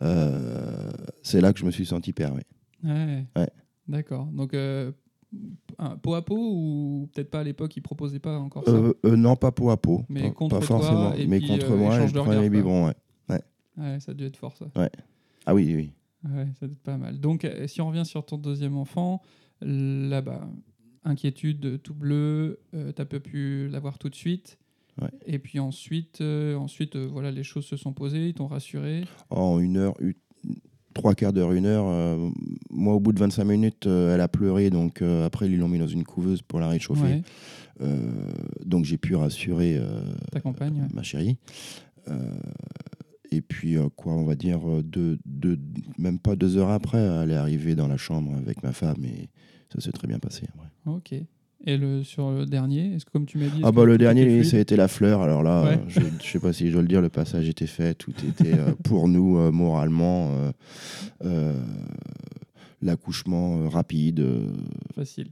[0.00, 0.90] Euh,
[1.22, 2.32] c'est là que je me suis senti père.
[2.34, 2.40] oui.
[2.84, 3.24] Ouais.
[3.36, 3.48] Ouais.
[3.88, 4.26] D'accord.
[4.26, 4.92] Donc, euh,
[6.02, 8.70] peau à peau ou peut-être pas à l'époque, ils proposaient pas encore ça?
[8.72, 10.04] Euh, euh, non, pas peau à peau.
[10.08, 11.14] Mais pas, contre pas toi, forcément.
[11.14, 12.60] et mais puis, contre euh, moi, et échange le de premier regards, quoi.
[12.60, 12.86] biberon.
[12.86, 13.40] Ouais.
[13.76, 14.66] Ouais, ça a dû être fort ça.
[15.46, 15.92] Ah oui, oui.
[16.28, 17.18] Ouais, ça doit être pas mal.
[17.18, 19.22] Donc, si on revient sur ton deuxième enfant,
[19.62, 20.48] là-bas,
[21.04, 22.60] inquiétude tout bleu,
[22.94, 24.58] t'as pas pu l'avoir tout de suite.
[25.00, 25.08] Ouais.
[25.24, 29.04] Et puis ensuite, ensuite voilà, les choses se sont posées, ils t'ont rassuré.
[29.30, 30.12] En une heure, une-
[30.94, 32.28] trois quarts d'heure, une heure, euh,
[32.70, 34.70] moi, au bout de 25 minutes, euh, elle a pleuré.
[34.70, 37.02] Donc euh, après, ils l'ont mis dans une couveuse pour la réchauffer.
[37.02, 37.22] Ouais,
[38.64, 39.80] donc j'ai pu rassurer
[40.32, 40.74] ta compagne.
[40.82, 40.88] ouais.
[40.92, 41.38] ma chérie.
[43.32, 45.58] Et puis, quoi, on va dire, deux, deux-
[45.98, 49.28] même pas deux heures après, elle est arrivée dans la chambre avec ma femme et
[49.72, 50.42] ça s'est très bien passé.
[50.58, 50.92] ouais.
[50.94, 51.14] Ok.
[51.66, 53.60] Et le, sur le dernier, est-ce que comme tu m'as dit.
[53.62, 55.20] Ah bah le dernier, ça a été la fleur.
[55.20, 55.74] Alors là, Ouais.
[55.74, 58.14] euh, je, je sais pas si je dois le dire, le passage était fait, tout
[58.26, 60.30] était euh, pour nous euh, moralement.
[61.24, 61.52] euh,
[62.82, 64.24] L'accouchement rapide,
[64.94, 65.28] Facile.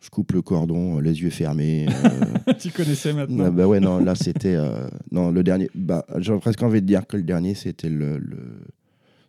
[0.00, 1.86] je coupe le cordon, les yeux fermés.
[2.58, 3.44] tu connaissais maintenant.
[3.46, 4.56] Ah bah ouais, non, là c'était.
[5.12, 5.70] non, le dernier.
[5.76, 8.18] Bah, J'aurais presque envie de dire que le dernier, c'était le.
[8.18, 8.66] le-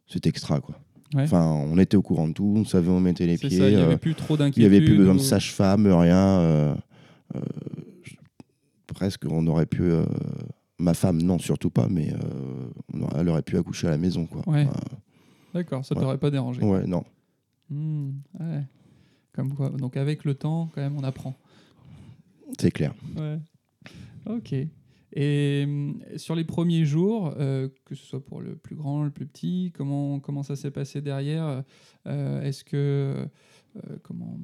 [0.07, 0.75] C'était extra, quoi.
[1.15, 1.23] Ouais.
[1.23, 3.49] Enfin, on était au courant de tout, on savait où on mettait les pieds.
[3.51, 4.65] il n'y euh, avait plus trop il n'y d'inquiétude.
[4.73, 6.39] avait plus besoin de sage-femme, rien.
[6.39, 6.75] euh,
[7.35, 7.39] euh,
[8.03, 8.15] je-
[8.93, 9.91] presque, on aurait pu.
[10.77, 14.41] ma femme, non, surtout pas, mais euh, elle aurait pu accoucher à la maison, quoi.
[14.47, 14.67] Ouais.
[15.53, 16.01] D'accord, ça Ouais.
[16.01, 16.61] t'aurait pas dérangé.
[16.63, 17.03] ouais, non.
[17.71, 18.63] Hmm, ouais.
[19.33, 19.69] Comme quoi.
[19.69, 21.35] Donc avec le temps, quand même, on apprend.
[22.59, 22.93] C'est clair.
[23.17, 23.39] Ouais.
[24.27, 24.53] Ok.
[25.13, 29.11] Et hum, sur les premiers jours, euh, que ce soit pour le plus grand, le
[29.11, 31.63] plus petit, comment, comment ça s'est passé derrière
[32.07, 33.27] Euh, Est-ce que
[33.75, 34.39] euh, comment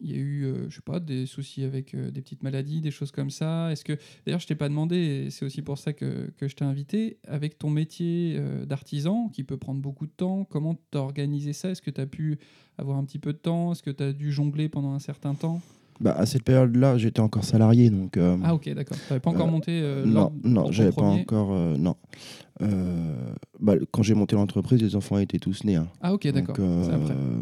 [0.00, 2.80] il y a eu, euh, je sais pas, des soucis avec euh, des petites maladies,
[2.80, 3.70] des choses comme ça?
[3.70, 6.64] Est-ce que, d'ailleurs, je t'ai pas demandé, c'est aussi pour ça que, que je t'ai
[6.64, 11.02] invité, avec ton métier euh, d'artisan, qui peut prendre beaucoup de temps, comment tu as
[11.02, 11.70] organisé ça?
[11.70, 12.38] Est-ce que tu as pu
[12.78, 13.72] avoir un petit peu de temps?
[13.72, 15.60] Est-ce que tu as dû jongler pendant un certain temps?
[16.00, 18.16] Bah, à cette période-là, j'étais encore salarié, donc.
[18.16, 18.96] euh, Ah ok, d'accord.
[18.96, 21.52] Tu n'avais pas encore Euh, monté euh, non, non, j'avais pas encore.
[21.52, 21.94] euh, non.
[23.60, 25.76] Bah, quand j'ai monté l'entreprise, les enfants étaient tous nés.
[25.76, 25.88] hein.
[26.00, 26.56] Ah ok, d'accord.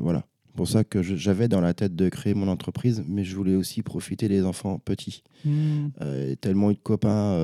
[0.00, 0.24] Voilà.
[0.56, 3.82] pour ça que j'avais dans la tête de créer mon entreprise, mais je voulais aussi
[3.82, 5.22] profiter des enfants petits.
[5.44, 5.88] Hmm.
[6.26, 7.38] Et tellement eu de copains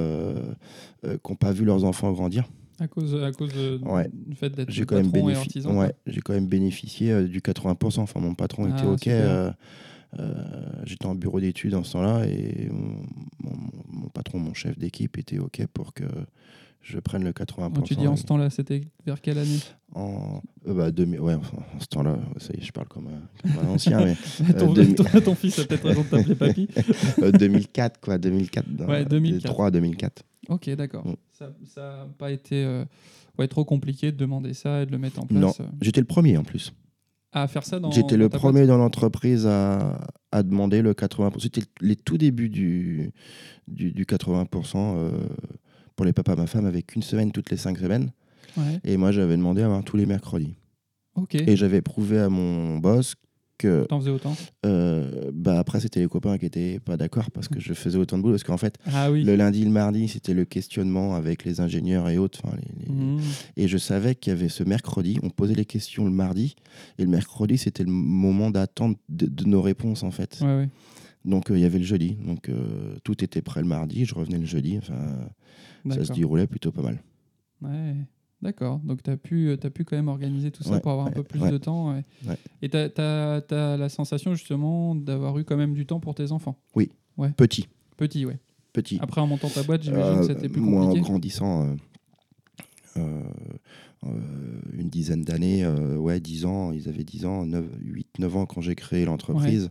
[1.03, 2.45] qui n'ont pas vu leurs enfants grandir.
[2.81, 4.09] À cause, à cause de- Ouais.
[4.13, 5.77] du fait d'être patron et bénéfi- artisan.
[5.79, 8.03] ouais, j'ai quand même bénéficié du 80%.
[8.03, 9.07] Enfin, mon patron était Ah, OK.
[10.19, 13.03] Euh, euh, J'étais en bureau d'études en ce temps-là et mon,
[13.43, 16.05] mon- mon patron, mon chef d'équipe était OK pour que
[16.83, 17.73] je prenne le 80%.
[17.75, 19.59] Quand tu dis en ce temps-là, c'était vers quelle année?
[19.95, 23.07] En, euh, bah, 2000 ouais, enfin, en ce temps-là, ça y est, je parle comme
[23.09, 24.17] un, comme un ancien, mais
[24.59, 26.69] ton, demi- ton- ton fils a peut-être raison de t'appeler papy.
[27.23, 28.69] euh, 2004, quoi, 2004.
[28.69, 29.43] dans- Ouais, 2004.
[29.43, 30.23] 2003 à 2004.
[30.51, 31.07] Ok, d'accord.
[31.07, 31.15] Mm.
[31.33, 31.47] Ça
[31.81, 32.85] n'a pas été euh,
[33.39, 35.41] ouais, trop compliqué de demander ça et de le mettre en place.
[35.41, 35.53] Non.
[35.61, 36.73] euh, J'étais le premier en plus.
[37.35, 39.99] À faire ça dans J'étais le premier dans l'entreprise à,
[40.31, 41.41] à demander le 80%.
[41.41, 43.11] C'était les tout débuts du,
[43.67, 45.11] du, du 80% euh,
[45.97, 46.37] pour les papas.
[46.37, 48.13] Ma femme avait qu'une semaine toutes les cinq semaines.
[48.57, 48.81] Ouais.
[48.85, 50.55] Et moi, j'avais demandé à avoir tous les mercredis.
[51.33, 53.15] Et j'avais prouvé à mon boss
[53.59, 53.85] que.
[53.85, 54.35] T'en faisais autant
[54.67, 58.17] euh, bah après, c'était les copains qui étaient pas d'accord parce que je faisais autant
[58.19, 58.35] de boulot.
[58.35, 59.23] Parce qu'en fait, Ah oui.
[59.25, 62.41] le lundi, le mardi, c'était le questionnement avec les ingénieurs et autres.
[62.45, 63.21] enfin, les- les- Mhm.
[63.57, 66.55] Et je savais qu'il y avait ce mercredi, on posait les questions le mardi,
[66.99, 70.39] et le mercredi, c'était le moment d'attente de, de nos réponses, en fait.
[70.41, 70.69] Ouais, ouais.
[71.25, 72.17] Donc, euh, il y avait le jeudi.
[72.27, 74.77] Donc, euh, tout était prêt le mardi, je revenais le jeudi.
[74.79, 74.95] Enfin,
[75.91, 77.03] ça se déroulait plutôt pas mal.
[77.63, 77.95] Ouais.
[78.43, 78.79] D'accord.
[78.81, 81.11] Donc, tu as, pu as pu quand même organiser tout ça Ouais, pour avoir un
[81.13, 81.51] peu plus ouais.
[81.51, 81.95] de temps.
[82.63, 86.57] Et tu as, la sensation, justement, d'avoir eu quand même du temps pour tes enfants?
[87.37, 88.39] Petit, Petit, ouais.
[88.73, 88.99] petit.
[89.01, 91.09] Après, en montant ta boîte, j'imagine Euh, que c'était plus moi, en compliqué.
[91.09, 91.75] grandissant, euh,
[92.97, 93.23] euh,
[94.05, 94.11] euh,
[94.75, 98.47] une dizaine d'années, euh, ouais, 10 ans, ils avaient 10 ans, 9, 8, 9 ans
[98.47, 99.71] quand j'ai créé l'entreprise.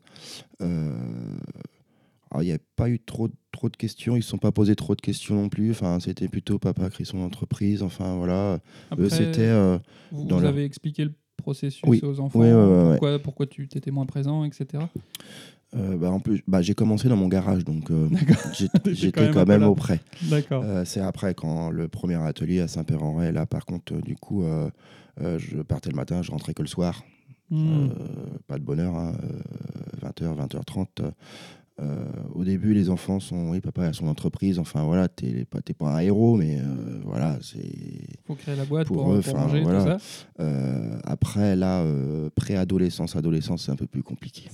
[2.34, 4.52] Alors, il n'y a pas eu trop, trop de questions, ils ne se sont pas
[4.52, 5.69] posés trop de questions non plus.
[5.72, 7.84] Enfin, c'était plutôt papa crée son entreprise.
[7.84, 8.60] Enfin, voilà.
[8.98, 9.41] Eux, c'était.
[9.41, 9.78] euh,
[10.12, 12.00] vous, dans vous leur- avez expliqué le processus Oui.
[12.04, 12.89] aux enfants, Oui, ouais, ouais, ouais.
[12.91, 14.84] pourquoi, pourquoi tu étais moins présent, etc.
[15.76, 18.08] euh, bah, en plus, bah, j'ai commencé dans mon garage, donc euh,
[18.58, 20.00] T'étais j'étais quand même quand auprès.
[20.24, 20.65] D'accord.
[20.86, 24.43] C'est après, quand le premier atelier à Saint-Père-en-Retz, là, par contre, du coup,
[25.22, 27.04] je partais le matin, je rentrais que le soir.
[27.50, 27.86] Hmm.
[27.86, 27.88] Euh,
[28.48, 29.13] pas de bonheur, hein,
[30.02, 30.88] 20h, 20h30.
[31.82, 32.06] Euh,
[32.36, 36.00] au début, les enfants sont, oui, papa a son entreprise, enfin voilà, t'es pas, un
[36.00, 37.68] héros, mais euh, voilà, c'est.
[38.28, 39.80] faut créer la boîte pour pour, eux, pour manger, voilà.
[39.80, 39.98] tout ça.
[40.40, 44.50] Euh, après, là, euh, préadolescence, adolescence, c'est un peu plus compliqué.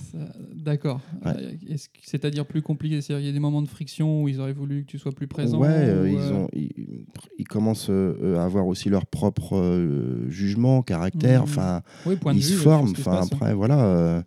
[0.54, 1.02] D'accord.
[1.22, 1.56] Ouais.
[2.02, 4.82] C'est-à-dire plus compliqué C'est-à-dire il y a des moments de friction où ils auraient voulu
[4.84, 7.04] que tu sois plus présent ouais, ou, ils, ont, ils,
[7.38, 11.48] ils commencent à avoir aussi leur propre jugement, caractère, Mhm.
[11.50, 11.82] enfin.
[12.06, 12.92] oui, point de ils vue, se forment.
[12.92, 13.32] Enfin, passe.
[13.32, 13.84] après, voilà.
[13.84, 14.22] euh,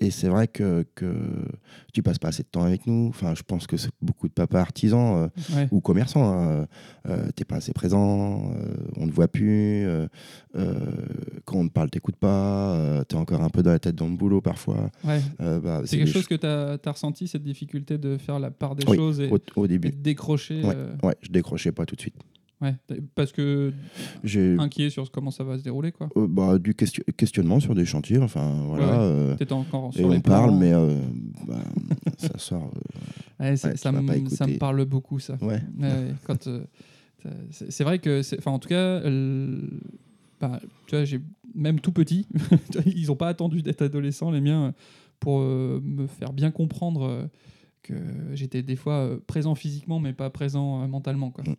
[0.00, 1.14] et c'est vrai que, que
[1.92, 3.08] tu passes pas assez de temps avec nous.
[3.08, 5.68] Enfin, je pense que c'est beaucoup de papas artisans euh, Ouais.
[5.70, 6.24] ou commerçants.
[6.32, 6.66] Hein.
[7.08, 9.86] Euh, t'es pas assez présent, euh, on ne voit plus.
[9.86, 10.06] euh,
[10.56, 10.74] euh,
[11.44, 12.74] quand on te parle, t'écoutes pas.
[12.76, 14.90] euh, t'es encore un peu dans la tête dans le boulot parfois.
[15.04, 15.20] Ouais.
[15.40, 18.74] Euh, bah, C'est quelque chose que tu as, ressenti, cette difficulté de faire la part
[18.76, 20.62] des Oui, choses et, au, de décrocher.
[20.62, 20.72] Ouais.
[20.74, 22.14] euh, Ouais, je décrochais pas tout de suite.
[22.62, 22.74] Ouais.
[23.14, 23.72] Parce que
[24.24, 25.92] J'ai inquiet sur comment ça va se dérouler.
[25.92, 26.08] quoi.
[26.16, 28.18] euh, bah, du question- questionnement sur des chantiers.
[28.18, 28.84] Enfin, voilà.
[28.86, 29.36] Ouais, ouais.
[29.50, 30.98] euh, encore et sur les on parle, mais euh,
[31.46, 31.62] bah,
[32.18, 32.70] ça sort.
[33.40, 35.36] euh, Ouais, ça, me, ça parle beaucoup, ça.
[36.24, 36.64] quand, euh,
[37.50, 39.00] c'est vrai que, enfin, en tout cas,
[40.40, 41.20] bah, tu vois, j'ai
[41.54, 42.26] même tout petit,
[42.86, 44.74] ils n'ont pas attendu d'être adolescents, les miens,
[45.20, 47.28] pour me faire bien comprendre
[47.82, 47.94] que
[48.34, 51.30] j'étais des fois présent physiquement, mais pas présent mentalement.
[51.30, 51.44] Quoi.
[51.44, 51.56] Mm.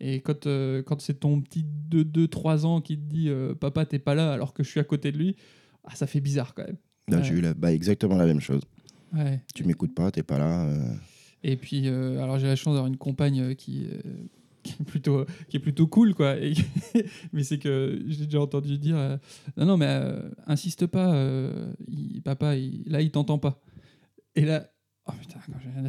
[0.00, 3.86] Et quand, euh, quand c'est ton petit de 2-3 ans qui te dit euh, Papa,
[3.86, 5.36] t'es pas là alors que je suis à côté de lui,
[5.84, 6.76] ah, ça fait bizarre quand même.
[7.10, 7.22] Ouais.
[7.22, 8.62] j'ai eu la- bah, exactement la même chose.
[9.14, 9.40] Ouais.
[9.54, 10.64] Tu m'écoutes pas, t'es pas là.
[10.66, 10.94] euh,
[11.42, 13.86] Et puis, alors j'ai la chance d'avoir une compagne qui,
[14.64, 16.36] qui, est plutôt, qui est plutôt cool, quoi.
[16.38, 16.54] Et-
[17.32, 18.96] mais c'est que j'ai déjà entendu dire
[19.56, 20.00] Non, non, mais
[20.46, 21.14] insiste pas,
[21.86, 23.62] il- papa, il- là, il t'entend pas.
[24.34, 24.68] Et là,
[25.06, 25.38] oh, putain,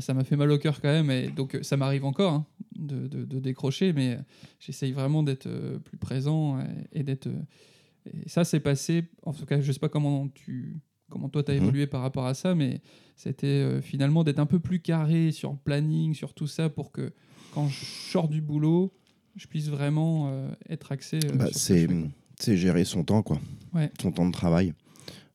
[0.01, 1.10] ça m'a fait mal au cœur quand même.
[1.12, 4.17] Et donc, euh, ça m'arrive encore hein, de, de- de décrocher, mais
[4.60, 7.28] j'essaye vraiment d'être euh, plus présent et, et d'être.
[7.28, 7.41] euh,
[8.13, 9.06] et ça, c'est passé.
[9.23, 10.78] En tout cas, je sais pas comment tu.
[11.10, 11.62] Comment toi, tu as Mhm.
[11.63, 12.82] évolué par rapport à ça, mais
[13.15, 16.91] c'était euh, finalement d'être un peu plus carré sur le planning, sur tout ça, pour
[16.91, 17.13] que
[17.54, 18.91] quand je sors du boulot,
[19.36, 21.19] je puisse vraiment euh, être axé.
[21.23, 21.88] euh, bah, ce c'est
[22.39, 23.39] c'est gérer son temps, quoi.
[23.73, 23.91] Ouais.
[24.01, 24.73] Son temps de travail.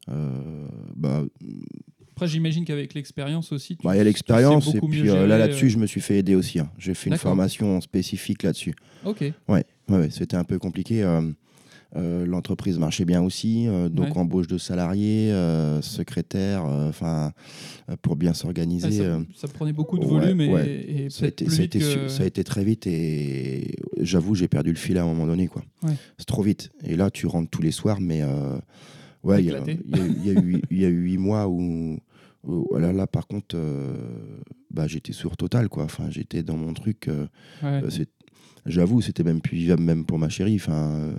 [0.08, 0.66] Euh,
[0.96, 1.24] bah,
[2.20, 5.70] Après, j'imagine qu'avec l'expérience aussi, bah, il y a l'expérience et puis euh, là là-dessus,
[5.70, 6.58] je me suis fait aider aussi.
[6.58, 6.70] hein.
[6.76, 8.74] J'ai fait une formation spécifique là-dessus.
[9.06, 9.20] euh, Ok.
[9.22, 11.02] Ouais, ouais, ouais, c'était un peu compliqué.
[11.02, 11.22] euh,
[11.96, 14.18] euh, L'entreprise marchait bien aussi, euh, donc Ouais.
[14.20, 17.32] embauche de salariés, euh, secrétaire, euh, enfin
[18.02, 18.90] pour bien Ah, s'organiser.
[18.98, 20.68] ça, euh, ça prenait beaucoup de volume et, ouais.
[20.68, 21.84] et ça, a peut-être été, plus ça, a vite été que...
[22.10, 25.26] su- ça a été très vite et j'avoue, j'ai perdu le fil à un moment
[25.26, 25.48] donné.
[25.48, 25.64] quoi.
[26.18, 26.70] C'est trop vite.
[26.84, 28.58] Et là, tu rentres tous les soirs, mais euh,
[29.24, 31.98] ouais, il y, a- y a y a eu- y a eu huit mois où,
[32.44, 33.94] où- là, là, par contre, euh,
[34.70, 35.68] bah, j'étais sur total.
[35.68, 35.84] Quoi.
[35.84, 37.08] Enfin, j'étais dans mon truc.
[37.08, 37.26] euh,
[37.62, 37.82] Ouais.
[37.84, 38.10] euh, c'est-
[38.66, 40.56] J'avoue, c'était même plus vivable, même pour ma chérie.
[40.56, 41.12] Enfin, euh,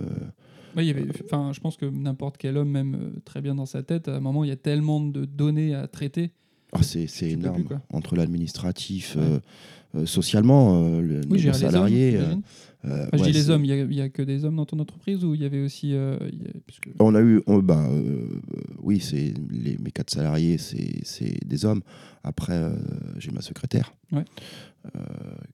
[0.76, 3.66] Ouais, il y avait, enfin, je pense que n'importe quel homme, même très bien dans
[3.66, 6.30] sa tête, à un moment, il y a tellement de données à traiter.
[6.72, 7.64] Ah, c'est énorme.
[7.92, 9.22] Entre l'administratif, Ouais.
[9.22, 9.40] euh,
[9.94, 12.16] euh, socialement, euh, le, Oui, les hommes, salariés.
[12.16, 12.34] euh,
[12.86, 15.22] euh, Enfin, je dis les hommes, il y a- que des hommes dans ton entreprise
[15.24, 15.94] ou il y avait aussi...
[15.94, 18.26] euh, il y a- puisque- On a eu, on- euh,
[18.82, 21.82] oui, c'est les, mes quatre salariés, c'est des hommes.
[22.24, 22.74] Après, euh,
[23.18, 24.24] j'ai ma secrétaire Ouais.
[24.96, 25.00] euh,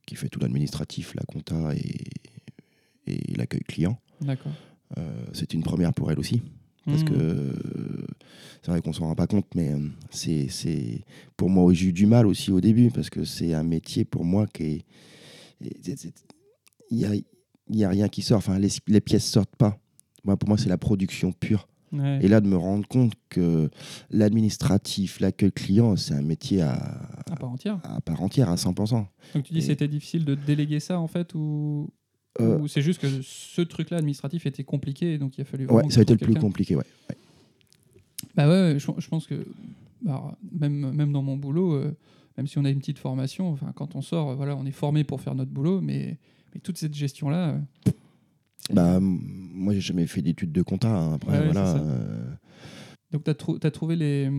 [0.06, 3.98] qui fait tout l'administratif, la compta et, et l'accueil client.
[4.20, 4.52] D'accord.
[4.96, 6.42] Euh, c'est une première pour elle aussi,
[6.88, 7.06] parce Hmm.
[7.06, 7.52] que
[8.62, 9.78] c'est vrai qu'on s'en rend pas compte, mais euh,
[10.10, 11.04] c'est c'est
[11.36, 14.24] pour moi j'ai eu du mal aussi au début parce que c'est un métier pour
[14.24, 14.84] moi qui est
[16.90, 17.14] il y a
[17.70, 19.78] il y a rien qui sort, enfin les, les pièces sortent pas.
[20.24, 21.68] Moi, pour moi, c'est la production pure.
[21.92, 22.18] Ouais.
[22.22, 23.70] Et là, de me rendre compte que
[24.10, 26.72] l'administratif, l'accueil client, c'est un métier à,
[27.30, 27.78] À part entière.
[27.84, 29.06] à part entière, à 100%.
[29.34, 31.88] Donc tu dis Et- c'était difficile de déléguer ça en fait ou,
[32.40, 35.66] Euh, ou c'est juste que ce truc-là administratif était compliqué et donc il a fallu
[35.66, 36.84] ouais, ça a été le plus compliqué, ouais.
[37.10, 37.16] ouais.
[38.36, 39.44] Bah ouais, je, je pense que
[40.02, 41.96] bah, même, même dans mon boulot, euh,
[42.36, 45.02] même si on a une petite formation, enfin, quand on sort, voilà, on est formé
[45.02, 46.18] pour faire notre boulot, mais,
[46.54, 47.48] mais toute cette gestion-là,
[47.88, 47.90] euh,
[48.72, 50.88] Bah, moi, j'ai jamais fait d'études de compta.
[50.88, 51.14] hein.
[51.14, 51.76] Après, Ouais, voilà.
[51.76, 52.24] euh,
[53.10, 53.30] donc tu
[53.66, 54.30] as, trouvé les,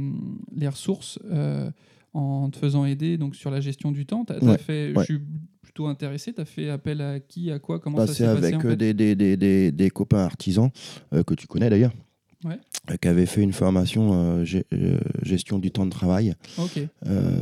[0.56, 1.70] les ressources euh,
[2.14, 4.26] en te faisant aider donc, sur la gestion du temps.
[4.42, 5.00] Ouais, fait, ouais.
[5.00, 5.20] Je suis
[5.62, 8.30] plutôt intéressé, tu as fait appel à qui, à quoi, comment bah, ça c'est s'est
[8.30, 10.70] avec passé en euh, fait des, des, des, des, copains artisans
[11.14, 11.94] euh, que tu connais d'ailleurs.
[12.46, 12.58] Ouais.
[12.90, 16.36] euh, qui avaient fait une formation euh, euh, gestion du temps de travail.
[16.58, 17.34] Ok, Euh,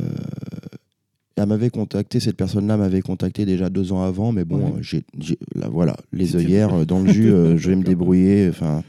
[1.36, 4.78] elle m'avait contacté, cette personne-là m'avait contacté déjà deux ans avant, mais bon, Ouais.
[4.78, 7.84] euh, j'ai, j'ai- là, voilà, les œillères euh, dans le jus, euh, je vais me
[7.84, 8.48] débrouiller.
[8.48, 8.82] Enfin,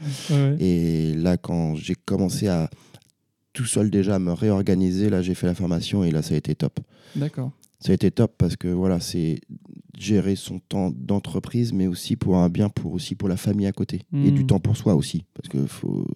[0.58, 2.68] et là, quand j'ai commencé à
[3.52, 6.36] tout seul déjà à me réorganiser, là, j'ai fait la formation et là, ça a
[6.36, 6.80] été top.
[7.16, 7.52] d'accord.
[7.82, 9.40] Ça a été top parce que voilà, c'est
[9.96, 13.72] gérer son temps d'entreprise, mais aussi pour un bien, pour aussi pour la famille à
[13.72, 14.02] côté.
[14.12, 16.06] Et du temps pour soi aussi, parce que faut,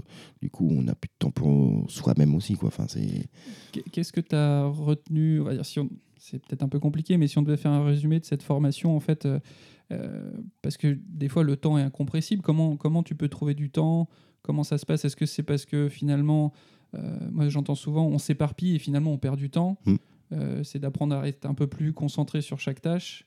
[0.42, 2.68] du coup, on n'a plus de temps pour soi-même aussi, quoi.
[2.68, 3.28] Enfin, c'est
[3.72, 6.80] Qu'est- Qu'est-ce que tu as retenu on va dire, si on- C'est peut-être un peu
[6.80, 9.38] compliqué, mais si on devait faire un résumé de cette formation, en fait, euh,
[9.92, 10.30] euh,
[10.62, 14.08] parce que des fois le temps est incompressible, comment, comment tu peux trouver du temps?
[14.42, 15.04] Comment ça se passe?
[15.04, 16.52] Est-ce que c'est parce que finalement,
[17.32, 19.96] moi j'entends souvent, on s'éparpille et finalement on perd du temps Mm.
[20.32, 23.26] Euh, C'est d'apprendre à être un peu plus concentré sur chaque tâche.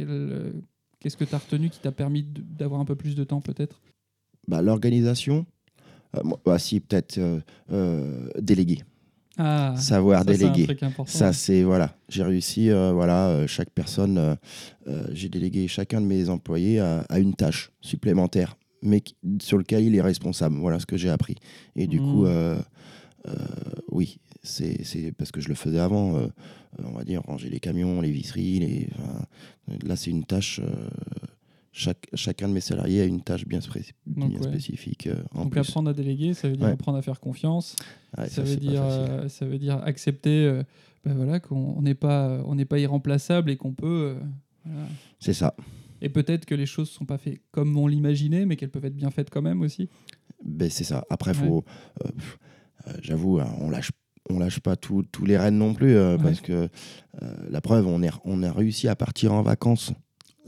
[0.00, 0.52] Euh,
[0.98, 3.80] Qu'est-ce que tu as retenu qui t'a permis d'avoir un peu plus de temps peut-être?
[4.48, 5.46] Bah, l'organisation.
[6.16, 7.38] euh, bah, si peut-être euh,
[7.70, 8.82] euh, déléguer,
[9.36, 10.64] Ah, savoir ça, c'est un déléguer.
[10.64, 11.12] truc important.
[11.12, 11.94] Ça, c'est voilà.
[12.08, 14.34] J'ai réussi, euh, voilà, euh, chaque personne, euh,
[14.88, 19.58] euh, j'ai délégué chacun de mes employés à, à une tâche supplémentaire, mais qui- sur
[19.58, 20.56] lequel il est responsable.
[20.56, 21.36] Voilà ce que j'ai appris.
[21.76, 22.10] Et du Mhm.
[22.10, 22.62] coup, euh, euh,
[23.90, 26.16] oui, c'est parce que je le faisais avant.
[26.16, 26.28] euh,
[26.82, 28.58] on va dire ranger les camions, les visseries.
[28.60, 29.24] Les, enfin,
[29.84, 30.60] là, c'est une tâche.
[30.62, 30.88] euh,
[31.72, 34.48] chaque, chacun de mes salariés a une tâche bien, spré- Donc, bien ouais.
[34.48, 35.60] spécifique euh, en Donc plus.
[35.60, 36.72] apprendre à déléguer, ça veut dire Ouais.
[36.72, 37.76] apprendre à faire confiance.
[38.16, 39.12] Ouais, ça, ça, veut dire, facile.
[39.12, 40.62] euh, ça veut dire accepter euh,
[41.04, 44.16] ben voilà, qu'on on n'est pas, on pas irremplaçable et qu'on peut.
[44.16, 44.20] euh,
[44.64, 44.88] voilà.
[45.20, 45.54] C'est ça.
[46.00, 48.84] Et peut-être que les choses ne sont pas faites comme on l'imaginait, mais qu'elles peuvent
[48.84, 49.88] être bien faites quand même aussi.
[50.44, 51.04] Ben, c'est ça.
[51.10, 51.46] Après, Ouais.
[51.46, 51.64] faut.
[52.04, 52.44] euh, pff, euh,
[53.02, 53.90] J'avoue, hein, on lâche,
[54.30, 56.22] on lâche pas tout- tous les rênes non plus, euh, Ouais.
[56.22, 56.52] parce que
[57.22, 59.92] euh, la preuve, on, est, on a réussi à partir en vacances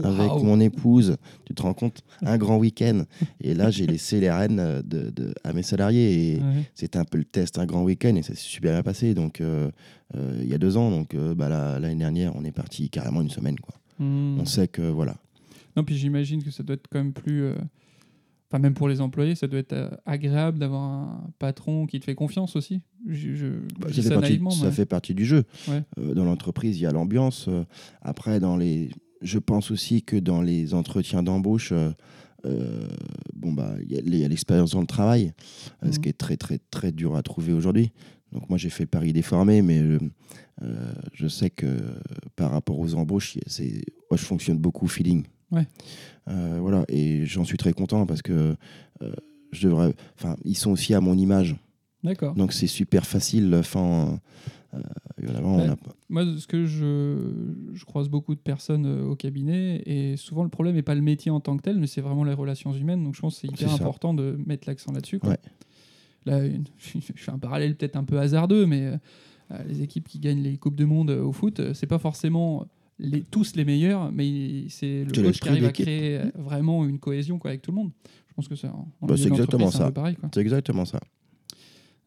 [0.03, 1.16] avec mon épouse.
[1.44, 2.03] Tu te rends compte?
[2.22, 3.05] Un grand week-end.
[3.42, 6.37] Et là, j'ai laissé les rênes euh, de, de- à mes salariés.
[6.37, 6.64] Et Ouais.
[6.74, 9.12] c'était un peu le test, un grand week-end, et ça s'est super bien passé.
[9.14, 9.70] Donc, euh,
[10.16, 13.20] euh, il y a deux ans, donc euh, bah, l'année dernière, on est parti carrément
[13.20, 13.59] une semaine.
[13.61, 13.74] Quoi.
[13.98, 14.38] Hmm.
[14.40, 15.16] On sait que voilà.
[15.76, 17.44] Non, puis j'imagine que ça doit être quand même plus.
[18.50, 22.04] Enfin, même pour les employés, ça doit être euh, agréable d'avoir un patron qui te
[22.04, 22.80] fait confiance aussi.
[23.06, 23.46] Je, je-
[23.78, 25.44] Bah, je ça, fait ça partie, ça fait partie du jeu.
[25.68, 25.82] Ouais.
[25.98, 27.46] Euh, dans l'entreprise, il y a l'ambiance.
[27.48, 27.64] Euh,
[28.02, 28.90] après, dans les,
[29.22, 32.88] je pense aussi que dans les entretiens d'embauche, euh,
[33.34, 35.32] bon bah, il y a- l'expérience dans le travail,
[35.82, 35.98] ce Mhm.
[35.98, 37.92] qui est très très très dur à trouver aujourd'hui.
[38.32, 39.98] Donc moi, j'ai fait le pari des formés, mais euh,
[41.12, 41.66] je sais que
[42.36, 45.24] par rapport aux embauches, c'est, moi, je fonctionne beaucoup au feeling.
[45.52, 45.66] Ouais.
[46.28, 48.56] Euh, voilà, et j'en suis très content parce que
[49.02, 49.12] euh,
[49.52, 51.56] je devrais, enfin, ils sont aussi à mon image.
[52.04, 52.34] D'accord.
[52.34, 53.54] Donc c'est super facile.
[53.58, 54.20] Enfin,
[54.74, 54.78] euh,
[55.68, 55.76] a-
[56.08, 57.18] Moi, ce que je,
[57.74, 61.30] je croise beaucoup de personnes au cabinet, et souvent le problème n'est pas le métier
[61.30, 63.02] en tant que tel, mais c'est vraiment les relations humaines.
[63.04, 65.18] Donc je pense que c'est hyper important de mettre l'accent là-dessus.
[65.24, 65.38] Ouais.
[66.26, 68.86] Là, une- je fais un parallèle peut-être un peu hasardeux, mais
[69.50, 72.66] euh, les équipes qui gagnent les Coupes du Monde au foot, c'est pas forcément
[73.00, 76.98] les, tous les meilleurs, mais c'est le coach qui arrive à créer euh, vraiment une
[76.98, 77.90] cohésion quoi, avec tout le monde.
[78.28, 78.54] Je pense que
[79.02, 79.92] Bah, c'est exactement ça.
[80.34, 81.00] c'est exactement ça.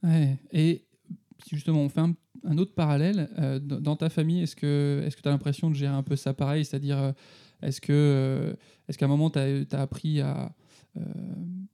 [0.03, 0.37] Ouais.
[0.51, 0.85] Et
[1.51, 3.29] justement, on fait un, un autre parallèle.
[3.39, 6.33] euh, dans ta famille, est-ce que est tu as l'impression de gérer un peu ça
[6.33, 6.65] pareil?
[6.65, 7.11] C'est-à-dire, euh,
[7.61, 8.55] est-ce que
[8.87, 10.53] est-ce qu'à un moment, tu as, appris à.
[10.97, 11.01] euh,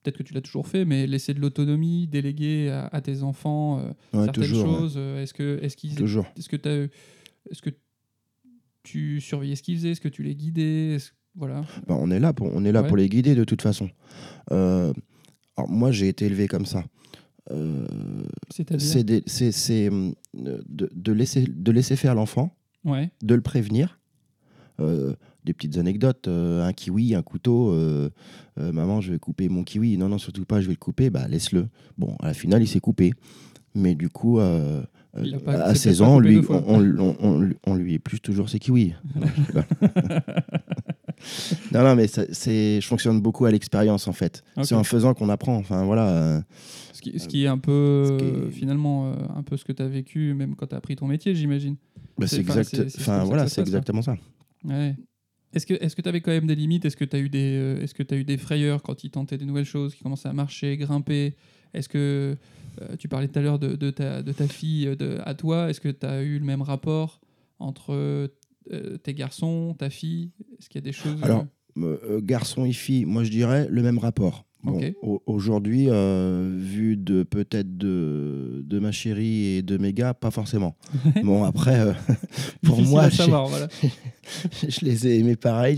[0.04, 3.80] Peut-être que tu l'as toujours fait, mais laisser de l'autonomie, déléguer à, à tes enfants
[3.80, 4.66] euh, Ouais, certaines toujours.
[4.66, 5.96] choses Est-ce que est-ce qu'ils
[6.38, 6.88] est-ce que t'as-
[7.50, 7.70] est-ce que
[8.84, 10.98] tu surveillais ce qu'ils faisaient Est-ce que tu les guidais
[11.36, 11.62] Voilà.
[11.88, 12.88] Bah, on est là pour, on est là Ouais.
[12.88, 13.90] pour les guider de toute façon.
[14.52, 14.94] Euh,
[15.58, 16.84] alors moi, j'ai été élevé comme ça.
[17.52, 17.86] Euh,
[18.50, 23.12] C'est-à-dire c'est hum, de, de laisser, de laisser faire l'enfant, Ouais.
[23.24, 24.00] de le prévenir.
[24.80, 25.14] Euh,
[25.44, 28.10] des petites anecdotes, euh, un kiwi, un couteau, euh,
[28.60, 31.10] euh, maman je vais couper mon kiwi, non non surtout pas je vais le couper,
[31.10, 31.68] bah laisse-le.
[31.98, 33.12] Bon à la finale il s'est coupé,
[33.76, 34.40] mais du coup
[35.18, 38.22] euh, pas- à c'est 16 peut-être pas ans lui, on, on- on- on lui épluche
[38.22, 38.94] toujours ses kiwis.
[41.74, 44.44] Non, non mais ça- c'est, je fonctionne beaucoup à l'expérience en fait.
[44.64, 45.56] C'est en faisant qu'on apprend.
[45.58, 46.08] Enfin voilà.
[46.10, 46.42] euh,
[46.94, 49.82] Ce qui, ce qui est un peu, est- euh, finalement, un peu ce que tu
[49.84, 51.76] as vécu, même quand tu as appris ton métier, j'imagine.
[52.18, 52.64] bah, C'est- c'est exact.
[52.70, 54.16] c'est- c'est Enfin voilà c'est exactement ça.
[54.64, 54.96] Ouais.
[55.54, 56.86] Est-ce que est-ce que tu avais quand même des limites?
[56.86, 59.10] Est-ce que tu as eu des euh, est-ce que tu eu des frayeurs quand ils
[59.10, 61.36] tentaient des nouvelles choses, qui commençaient à marcher, grimper?
[61.74, 62.38] Est-ce que
[62.82, 65.34] euh, tu parlais tout à l'heure de, de ta, de ta fille euh, de, à
[65.34, 67.20] toi Est-ce que tu as eu le même rapport
[67.60, 70.32] entre euh, tes garçons, ta fille?
[70.60, 71.46] Est-ce qu'il y a des choses Alors,
[71.78, 74.46] Euh, garçon et fille, moi je dirais le même rapport.
[74.62, 80.32] Bon, au- Aujourd'hui, vu de peut-être de, de ma chérie et de mes gars, pas
[80.32, 80.76] forcément.
[81.24, 81.94] bon, après,
[82.64, 83.70] pour moi, savoir, voilà.
[84.68, 85.78] je les ai aimés pareil,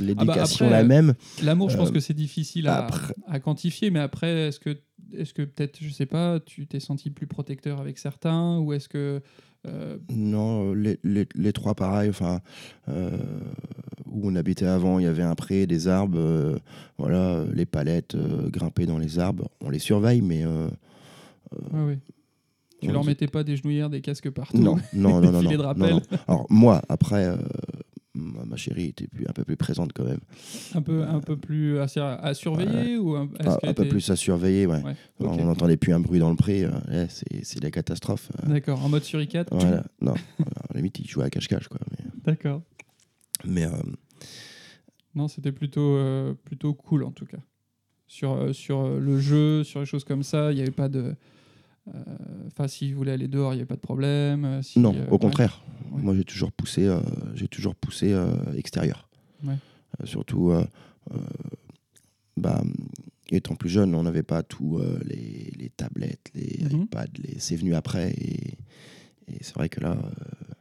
[0.00, 1.14] l'éducation Ah bah la même.
[1.42, 4.76] L'amour, je pense que c'est difficile à, après- à quantifier, mais après, est-ce que,
[5.16, 8.88] est que peut-être, je sais pas, tu t'es senti plus protecteur avec certains, ou est-ce
[8.88, 9.20] que.
[9.66, 12.40] euh, Non, les, les- les trois pareils, enfin,
[12.88, 13.10] euh,
[14.06, 16.58] où on habitait avant, il y avait un pré, des arbres, euh,
[16.98, 18.16] voilà, les palettes,
[18.50, 21.98] grimper dans les arbres, on les surveille, mais ouais, ouais.
[22.80, 25.32] Tu leur mettais pas des genouillères, des casques partout Non, non, non,
[25.76, 26.00] non.
[26.26, 27.28] Alors moi, après,
[28.14, 30.20] ma ma chérie était plus, un peu plus présente quand même,
[30.74, 34.10] Un peu, un peu plus à, sur- à surveiller ou un, est-ce un, peu plus
[34.10, 34.66] à surveiller.
[34.66, 34.82] Ouais.
[34.82, 34.94] Ouais.
[35.20, 38.30] On n'entendait plus un bruit dans le pré, euh, eh, c'est c'est la catastrophe.
[38.44, 39.48] euh, D'accord, en mode suricate.
[39.50, 39.84] voilà.
[40.00, 40.44] Non, à
[40.74, 41.68] la limite, il jouait à cache-cache.
[41.68, 41.80] quoi.
[41.90, 42.62] Mais, D'accord.
[43.44, 43.70] mais, euh,
[45.14, 47.38] Non, c'était plutôt, euh, plutôt cool en tout cas.
[48.06, 50.88] Sur, euh, sur euh, le jeu, sur les choses comme ça, il n'y avait pas
[50.90, 51.14] de.
[51.88, 51.92] Euh,
[52.48, 54.44] Enfin, s'ils voulaient aller dehors, il n'y avait pas de problème.
[54.44, 55.18] euh, si, non, euh, au ouais.
[55.18, 55.62] contraire.
[55.90, 56.02] Ouais.
[56.02, 56.88] Moi, j'ai toujours poussé,
[57.34, 58.14] j'ai toujours poussé
[58.56, 59.08] extérieur.
[59.44, 59.56] Ouais.
[60.04, 60.52] Surtout,
[62.36, 62.62] bah,
[63.30, 66.82] étant plus jeune, on n'avait pas tous les, les tablettes, les Mhm.
[66.84, 67.04] iPads.
[67.18, 67.38] Les...
[67.38, 68.12] C'est venu après.
[68.12, 68.54] Et,
[69.28, 70.54] et c'est vrai que là, euh,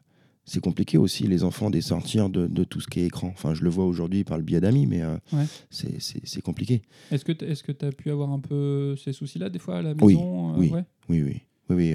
[0.52, 3.28] c'est compliqué aussi, les enfants, de les sortir de, de tout ce qui est écran.
[3.30, 5.46] Enfin, je le vois aujourd'hui par le biais d'amis, mais euh, Ouais.
[5.70, 6.82] c'est- compliqué.
[7.12, 7.32] Est-ce que
[7.72, 10.58] tu as pu avoir un peu ces soucis-là des fois à la Oui, maison euh,
[10.60, 10.70] oui.
[10.70, 11.42] ouais Oui, oui.
[11.70, 11.94] Oui, oui,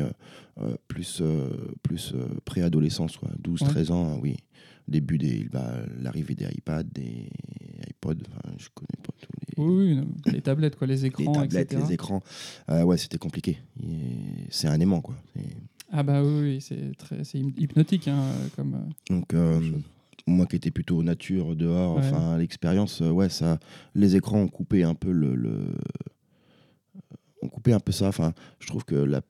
[0.63, 1.23] euh, plus,
[1.83, 2.15] plus
[2.47, 3.29] préadolescence, quoi.
[3.39, 3.69] 12, Ouais.
[3.69, 4.37] 13 ans, oui.
[4.89, 5.49] Début des.
[5.53, 7.29] bah, L'arrivée des iPads, des
[7.91, 9.63] iPods, enfin, je connais pas tous les.
[9.63, 11.83] Oui, oui, les tablettes, quoi, les les écrans, tablettes, etc.
[11.89, 12.23] les écrans.
[12.69, 13.59] Ouais, c'était compliqué.
[14.49, 15.17] C'est un aimant, quoi.
[15.39, 15.43] Et
[15.93, 18.23] Ah bah oui, c'est très, c'est hypnotique, hein,
[18.57, 18.75] comme.
[18.75, 19.61] euh, Donc, euh,
[20.27, 22.03] moi qui étais plutôt nature, dehors, Ouais.
[22.05, 23.59] enfin, l'expérience, euh, ouais, ça.
[23.95, 25.35] Les écrans ont coupé un peu le.
[25.37, 25.75] le-
[27.43, 28.09] ont coupé un peu ça.
[28.09, 29.21] Enfin, je trouve que la.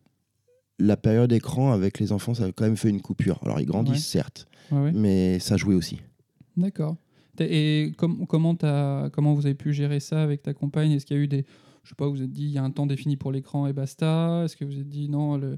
[0.79, 3.39] La période écran avec les enfants, ça a quand même fait une coupure.
[3.45, 4.21] Alors, ils grandissent, Ouais.
[4.21, 6.01] certes, ouais, mais ça jouait aussi.
[6.55, 6.97] D'accord.
[7.41, 8.55] Et com- comment,
[9.35, 10.93] vous avez pu gérer ça avec ta compagne?
[10.93, 11.47] Est-ce qu'il y a eu des.
[11.83, 13.67] Je sais pas, vous vous êtes dit, il y a un temps défini pour l'écran
[13.67, 14.43] et basta?
[14.45, 15.57] Est-ce que vous vous êtes dit, non, le-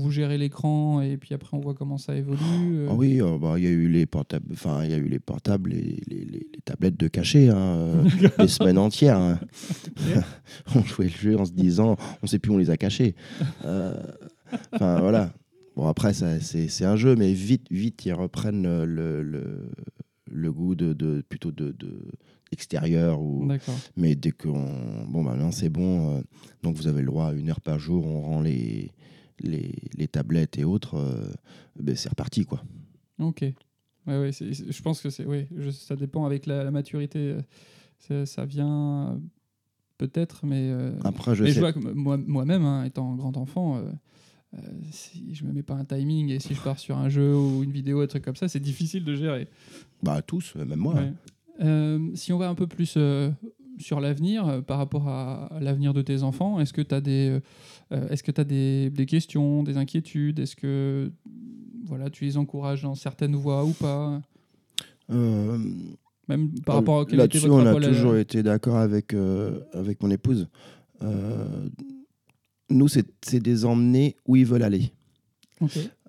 [0.00, 3.38] vous gérez l'écran et puis après on voit comment ça évolue euh, Ah oui, euh,
[3.38, 5.80] bah, il y a eu les portables, enfin il y a eu les portables, les,
[6.08, 8.04] les, les- les tablettes de cachet, hein, euh,
[8.38, 9.18] des semaines entières.
[9.18, 9.38] hein.
[10.74, 13.14] on jouait le jeu en se disant, on sait plus où on les a cachés.
[13.64, 13.94] Euh,
[14.72, 15.32] Enfin voilà.
[15.76, 19.70] Bon après c'est un jeu, mais vite vite ils reprennent le, le,
[20.32, 22.02] le- goût de, de plutôt de, de
[22.50, 23.46] extérieur ou
[23.96, 24.64] mais dès qu'on
[25.08, 26.20] bon bah maintenant c'est bon euh,
[26.64, 28.90] donc vous avez le droit à une heure par jour on rend les
[29.42, 31.32] les, les tablettes et autres euh,
[31.78, 32.62] ben, c'est reparti quoi
[33.18, 33.42] Ok.
[34.06, 35.26] Ouais, ouais, je pense que c'est.
[35.26, 37.36] Oui, je- ça dépend avec la, la maturité.
[38.10, 39.20] euh, Ça vient.
[39.98, 43.76] peut-être, mais, euh, Après, je mais je vois que moi- moi-même, hein, étant grand enfant,
[43.76, 43.82] euh,
[44.54, 44.58] euh,
[44.90, 47.62] si je me mets pas un timing et si je pars sur un jeu ou
[47.62, 49.46] une vidéo, un truc comme ça, c'est difficile de gérer.
[50.02, 50.94] Bah, tous, même moi.
[50.94, 51.12] Ouais.
[51.60, 53.30] Euh, si on va un peu plus euh,
[53.78, 57.02] sur l'avenir, euh, par rapport à, à l'avenir de tes enfants, est-ce que tu as
[57.02, 57.38] des,
[57.92, 60.38] euh, est-ce que tu des, des questions, des inquiétudes?
[60.38, 61.10] Est-ce que
[61.84, 64.20] voilà, tu les encourages dans certaines voies ou pas?
[65.10, 65.58] Euh,
[66.28, 70.02] Même par rapport à quel Là-dessus, on a à toujours été d'accord avec, euh, avec
[70.02, 70.48] mon épouse.
[71.02, 71.68] Euh,
[72.68, 74.92] nous, c'est des emmener où ils veulent aller.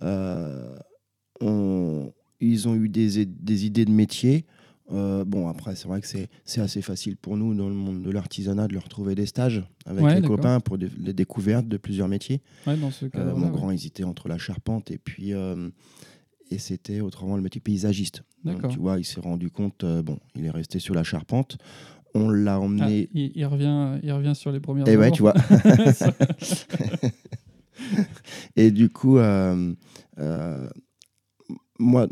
[0.04, 0.76] Euh,
[1.42, 4.46] on- ils ont eu des, des idées de métier.
[4.92, 6.28] Euh, bon, après, c'est vrai que c'est
[6.62, 10.04] assez facile pour nous, dans le monde de l'artisanat, de leur trouver des stages avec
[10.04, 12.42] Ouais, les copains pour des- les découvertes de plusieurs métiers.
[12.68, 15.70] Ouais, dans ce Euh, cadre mon grand hésitait entre la charpente et puis euh,
[16.50, 18.24] et c'était autrement le métier paysagiste.
[18.44, 21.58] Donc, tu vois, il s'est rendu compte, bon, il est resté sur la charpente.
[22.14, 23.08] On l'a Ah, emmené.
[23.14, 24.86] il, il revient, il revient sur les premières.
[24.90, 25.16] et ouais, amours.
[25.16, 25.34] tu vois.
[28.58, 29.18] et du coup,
[31.80, 32.08] moi,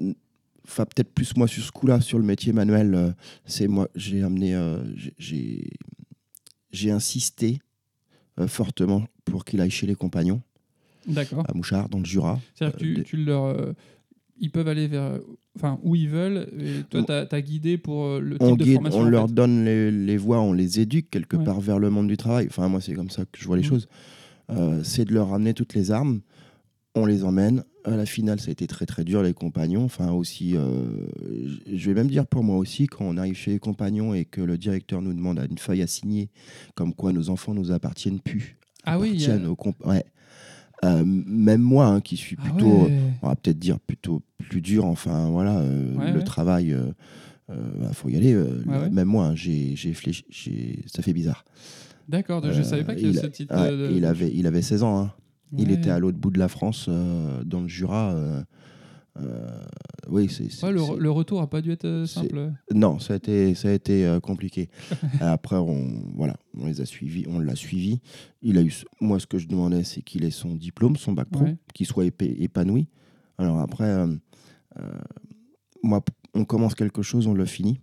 [0.70, 3.12] enfin peut-être plus moi sur ce coup-là, sur le métier manuel, euh,
[3.46, 4.78] c'est moi, j'ai amené, euh,
[5.18, 5.70] j'ai-
[6.92, 7.60] insisté
[8.40, 10.42] euh, fortement pour qu'il aille chez les compagnons
[11.08, 11.44] D'accord.
[11.50, 12.40] à Mouchard, dans le Jura.
[12.56, 13.74] C'est-à-dire que Euh, tu, des- tu leur, euh,
[14.40, 15.20] ils peuvent aller vers,
[15.56, 16.48] enfin où ils veulent.
[16.60, 19.00] Et toi, tu as, guidé pour euh, le type on, de guide, formation.
[19.02, 19.34] on leur fait.
[19.34, 21.44] donne les, les voies, on les éduque quelque Ouais.
[21.44, 22.48] part vers le monde du travail.
[22.50, 23.70] Enfin, moi, c'est comme ça que je vois les Mhm.
[23.70, 23.88] choses.
[24.52, 26.22] Euh, c'est de leur amener toutes les armes.
[26.96, 27.64] On les emmène.
[27.92, 29.84] À la finale, ça a été très très dur, les compagnons.
[29.84, 31.08] Enfin, aussi, euh,
[31.72, 34.42] je vais même dire pour moi aussi, quand on arrive chez les compagnons et que
[34.42, 36.30] le directeur nous demande une feuille à signer,
[36.76, 38.58] comme quoi nos enfants nous appartiennent plus.
[38.86, 40.04] Ah oui, appartiennent aux comp- ouais.
[40.86, 42.98] Euh, même moi, hein, qui suis Ah plutôt ouais.
[43.22, 44.86] on va peut-être dire plutôt plus dur.
[44.86, 46.24] Enfin, voilà, euh, Ouais, le ouais.
[46.24, 46.74] travail,
[47.50, 48.34] il faut y aller.
[48.92, 51.44] Même moi, hein, j'ai, j'ai fléchi- ça fait bizarre.
[52.08, 53.54] D'accord, je Euh, savais pas qu'il y avait ce titre.
[53.56, 55.00] de- il avait, il avait 16 ans.
[55.00, 55.12] hein.
[55.58, 58.12] Il était à l'autre bout de la France, euh, dans le Jura.
[58.14, 58.44] euh,
[59.20, 59.62] euh,
[60.08, 60.64] oui, c'est.
[60.64, 62.54] Ouais, le, retour a pas dû être simple.
[62.74, 64.70] Non, ça a été, ça a été compliqué.
[65.20, 68.00] Après, on, voilà, on les a suivis, on l'a suivi.
[68.42, 71.28] Il a eu, moi, ce que je demandais, c'est qu'il ait son diplôme, son bac
[71.30, 71.58] pro, Ouais.
[71.74, 72.88] qu'il soit épanoui.
[73.38, 74.06] Alors après,
[75.84, 76.02] moi,
[76.34, 77.82] on commence quelque chose, on le finit.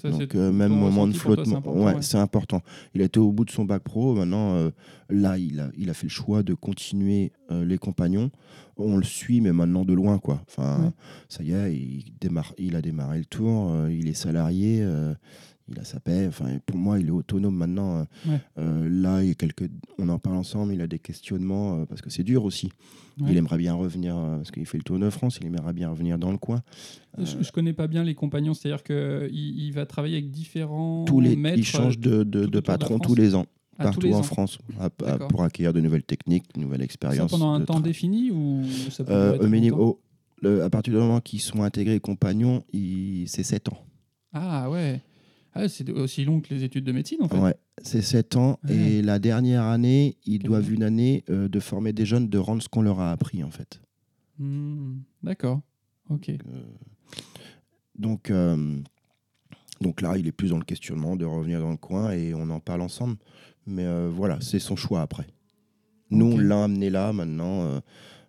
[0.00, 2.02] Ça, Donc euh, même moment de flottement, important, ouais, ouais.
[2.02, 2.62] c'est important.
[2.94, 4.14] Il a été au bout de son bac pro.
[4.14, 4.70] Maintenant, euh,
[5.10, 8.30] là, il a, il a fait le choix de continuer euh, les compagnons.
[8.76, 10.42] On le suit, mais maintenant de loin, quoi.
[10.48, 10.90] Enfin, Ouais.
[11.28, 13.74] ça y est, il démarre, il a démarré le tour.
[13.90, 14.82] il est salarié.
[15.70, 16.26] Euh, il a sa paix.
[16.28, 17.98] Enfin, pour moi, il est autonome maintenant.
[18.00, 18.40] euh, Ouais.
[18.58, 19.68] euh, là, il y a quelques,
[19.98, 20.74] on en parle ensemble.
[20.74, 22.70] Il a des questionnements euh, parce que c'est dur aussi.
[23.20, 23.28] Ouais.
[23.32, 25.38] Il aimerait bien revenir euh, parce qu'il fait le tour de France.
[25.40, 26.62] Il aimerait bien revenir dans le coin.
[27.18, 31.20] Je, je connais pas bien les compagnons, c'est-à-dire qu'il il va travailler avec différents Tous
[31.20, 31.58] les, maîtres.
[31.58, 33.44] il change de, de, patron tous les ans.
[33.44, 34.22] tous partout en ans.
[34.22, 35.28] France à- à- D'accord.
[35.28, 37.30] pour acquérir de nouvelles techniques, de nouvelles Ça expériences.
[37.30, 40.00] pendant un temps défini ou ça peut Euh, au
[40.42, 42.62] le- à partir du moment qu'ils sont intégrés compagnons,
[43.26, 43.78] c'est 7 ans.
[44.32, 45.00] Ah ouais.
[45.52, 47.38] Ah, c'est aussi long que les études de médecine en fait.
[47.38, 48.58] Ouais, c'est 7 ans.
[48.64, 48.76] Ouais.
[48.76, 52.38] Et la dernière année, ils Quel doivent une année euh, de former des jeunes, de
[52.38, 53.80] rendre ce qu'on leur a appris en fait.
[54.38, 55.60] Hmm, D'accord.
[56.08, 56.30] Ok.
[57.98, 58.78] Donc, euh,
[59.80, 62.48] donc là, il est plus dans le questionnement de revenir dans le coin et on
[62.50, 63.16] en parle ensemble.
[63.66, 65.26] Mais euh, voilà, c'est son choix après.
[66.10, 67.62] Nous, on l'a amené là maintenant.
[67.62, 67.80] euh,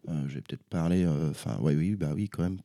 [0.09, 1.03] euh, je vais peut-être parler.
[1.03, 2.57] euh, Enfin, ouais, oui, bah oui, quand même.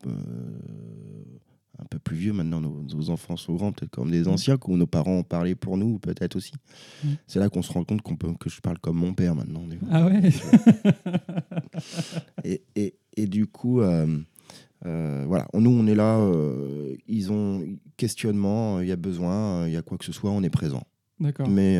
[1.78, 4.28] Un peu plus vieux maintenant, nos, nos enfants sont grands, peut-être comme des Mm.
[4.28, 6.52] anciens, où nos parents ont parlé pour nous, peut-être aussi.
[7.04, 7.08] Mm.
[7.26, 9.62] C'est là qu'on se rend compte qu'on peut, que je parle comme mon père maintenant.
[9.90, 10.22] Ah ouais.
[12.44, 14.18] Et, et, et du coup, euh,
[14.84, 17.62] euh, voilà, nous on est là, euh, ils ont
[17.96, 20.82] questionnement, il y a besoin, il y a quoi que ce soit, on est présent.
[21.20, 21.48] D'accord.
[21.48, 21.78] Mais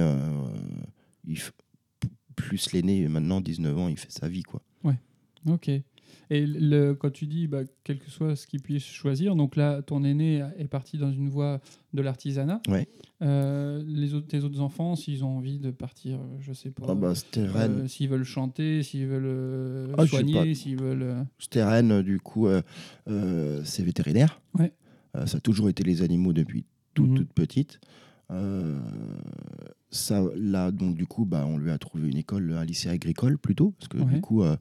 [1.26, 1.50] il f-
[2.00, 4.62] p- plus l'aîné, maintenant 19 ans, il fait sa vie quoi.
[5.48, 5.70] Ok.
[6.30, 9.82] Et le, quand tu dis, bah, quel que soit ce qu'il puisse choisir, donc là,
[9.82, 11.60] ton aîné est parti dans une voie
[11.94, 12.60] de l'artisanat.
[12.68, 12.88] Ouais.
[13.22, 16.84] Euh, les autres, tes autres enfants, s'ils ont envie de partir, je sais pas.
[16.88, 21.02] Ah bah, euh, s'ils veulent chanter, s'ils veulent euh, Ah, soigner, s'ils veulent.
[21.56, 24.40] euh, du coup, euh, c'est vétérinaire.
[24.58, 24.72] Ouais.
[25.26, 27.16] Ça a toujours été les animaux depuis toute, Mhm.
[27.16, 27.80] toute petite.
[28.30, 28.78] Euh,
[29.90, 33.38] ça, là, donc, du coup, bah, on lui a trouvé une école, un lycée agricole
[33.38, 34.14] plutôt, parce que Ouais.
[34.14, 34.56] du coup, euh,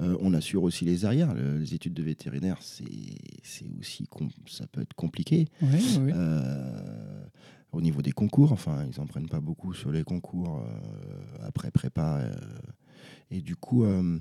[0.00, 1.34] euh, on assure aussi les arrières.
[1.34, 2.84] Le- les études de vétérinaire, c'est
[3.78, 4.08] aussi,
[4.46, 5.46] ça peut être compliqué.
[5.62, 7.24] Euh,
[7.72, 11.70] au niveau des concours, enfin, ils n'en prennent pas beaucoup sur les concours euh, après
[11.70, 12.22] prépa.
[13.30, 14.20] et du coup, on-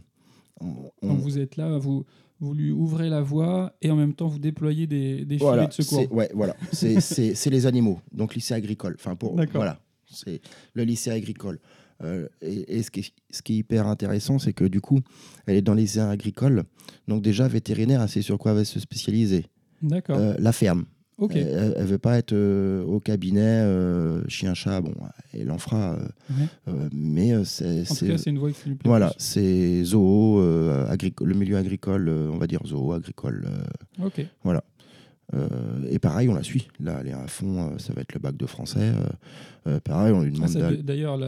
[0.61, 2.05] on- Donc vous êtes là, vous,
[2.39, 5.67] vous lui ouvrez la voie et en même temps vous déployez des, des filets voilà,
[5.67, 6.01] de secours.
[6.01, 6.55] c'est- ouais, voilà.
[6.71, 8.95] C'est- les animaux, donc lycée agricole.
[8.99, 10.41] Enfin, pour voilà, C'est
[10.73, 11.59] le lycée agricole.
[12.03, 14.99] Euh, et et ce, qui est, ce qui est hyper intéressant, c'est que du coup,
[15.45, 16.63] elle est dans le lycée agricole.
[17.07, 19.45] Donc déjà, vétérinaire, sait sur quoi elle va se spécialiser.
[19.81, 20.17] D'accord.
[20.17, 20.85] Euh, la ferme.
[21.17, 21.35] ok.
[21.35, 24.93] Elle ne veut pas être euh, au cabinet, euh, chien-chat, bon,
[25.33, 25.95] elle en fera.
[25.95, 26.07] euh,
[26.67, 26.73] Ouais.
[26.93, 27.81] mais c'est...
[27.81, 28.87] En tout c'est- cas, c'est une voie qui lui plaît.
[28.89, 33.45] Voilà, c'est zoo, le milieu agricole, on va dire zoo, agricole.
[34.03, 34.25] Ok.
[35.33, 35.47] Euh,
[35.89, 36.67] et pareil, on la suit.
[36.79, 38.91] Là, elle est à fond, euh, ça va être le bac de français.
[39.67, 41.19] euh, pareil, on lui Ah, demande d'aller- D'ailleurs,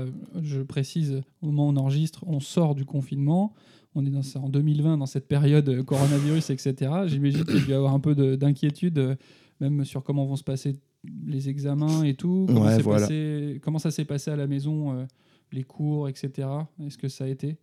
[0.41, 3.53] je précise, au moment où on enregistre, on sort du confinement.
[3.93, 6.91] On est dans, en 2020, dans cette période coronavirus, etc.
[7.07, 9.17] J'imagine qu'il y avoir un peu de- d'inquiétude,
[9.59, 10.77] même sur comment vont se passer
[11.25, 12.45] les examens et tout.
[12.47, 13.01] Comment, Ouais, s'est voilà.
[13.07, 15.05] passé- comment ça s'est passé à la maison, euh,
[15.51, 16.47] les cours, etc.
[16.85, 17.57] Est-ce que ça a été?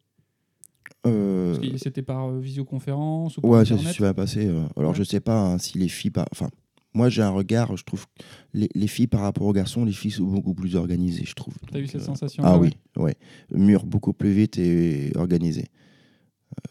[1.76, 4.46] C'était par euh, visioconférence ou par Ouais, ça s'est passé.
[4.46, 4.62] euh.
[4.76, 4.96] Alors, Ouais.
[4.96, 6.10] je sais pas hein, si les filles.
[6.10, 6.48] par- Enfin,
[6.94, 8.06] moi, j'ai un regard, je trouve.
[8.06, 8.22] que
[8.54, 11.54] Les, les filles par rapport aux garçons, les filles sont beaucoup plus organisées, je trouve.
[11.70, 13.14] T'as eu cette euh, sensation Ah oui, ouais.
[13.52, 15.66] Mûr beaucoup plus vite et organisé.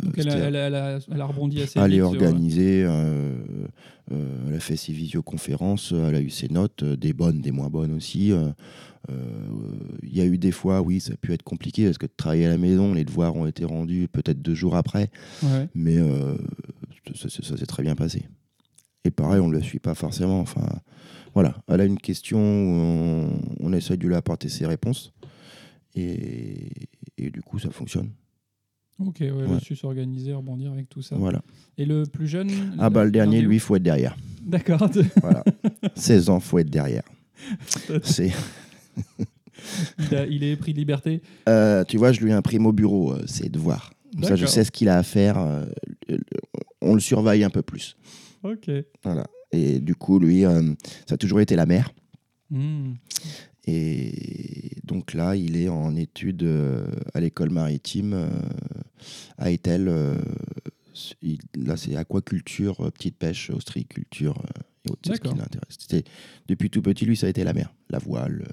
[0.03, 1.93] Donc elle, a, elle a- elle a- elle a rebondi assez Elle vite.
[1.93, 3.35] est sur- organisée, euh,
[4.11, 7.51] euh, elle a fait ses visioconférences, elle a eu ses notes, euh, des bonnes, des
[7.51, 8.31] moins bonnes aussi.
[8.31, 8.49] euh,
[9.09, 9.15] euh,
[10.03, 12.11] Il y a eu des fois, oui, ça a pu être compliqué parce que de
[12.15, 15.09] travailler à la maison, les devoirs ont été rendus peut-être deux jours après,
[15.43, 15.67] Ouais.
[15.75, 16.35] mais euh,
[17.15, 18.23] ça, ça- ça s'est très bien passé.
[19.05, 20.39] Et pareil, on ne le suit pas forcément.
[20.41, 20.67] Enfin,
[21.33, 25.13] voilà, elle a une question, on, on essaie de lui apporter ses réponses,
[25.95, 26.69] et,
[27.17, 28.09] et du coup, ça fonctionne.
[28.99, 29.59] Ok, ouais, Ouais.
[29.61, 31.15] su s'organiser, rebondir avec tout ça.
[31.17, 31.41] Voilà.
[31.77, 34.17] Et le plus jeune Ah bah le il dernier, lui, il faut être derrière.
[34.41, 34.89] D'accord.
[35.21, 35.43] Voilà.
[35.95, 37.03] 16 ans, faut être derrière.
[38.03, 38.31] C'est,
[39.99, 41.21] il, a- il est pris de liberté.
[41.47, 43.93] euh, tu vois, je lui imprime au bureau euh, ses devoirs.
[44.13, 45.37] Comme ça, je sais ce qu'il a à faire.
[45.37, 45.65] euh,
[46.81, 47.97] on le surveille un peu plus.
[48.43, 48.69] Ok.
[49.03, 49.27] Voilà.
[49.51, 50.73] Et du coup, lui, euh,
[51.07, 51.91] ça a toujours été la mère.
[52.49, 52.93] Hmm.
[53.67, 56.49] Et donc là, il est en études
[57.13, 58.29] à l'école maritime
[59.37, 59.87] à Etel.
[59.87, 60.15] euh,
[61.21, 65.01] il- là, c'est aquaculture, euh, petite pêche, ostréiculture euh, et autres.
[65.05, 65.77] C'est ce qui l'intéresse.
[66.47, 68.47] Depuis tout petit, lui, ça a été la mer, la voile.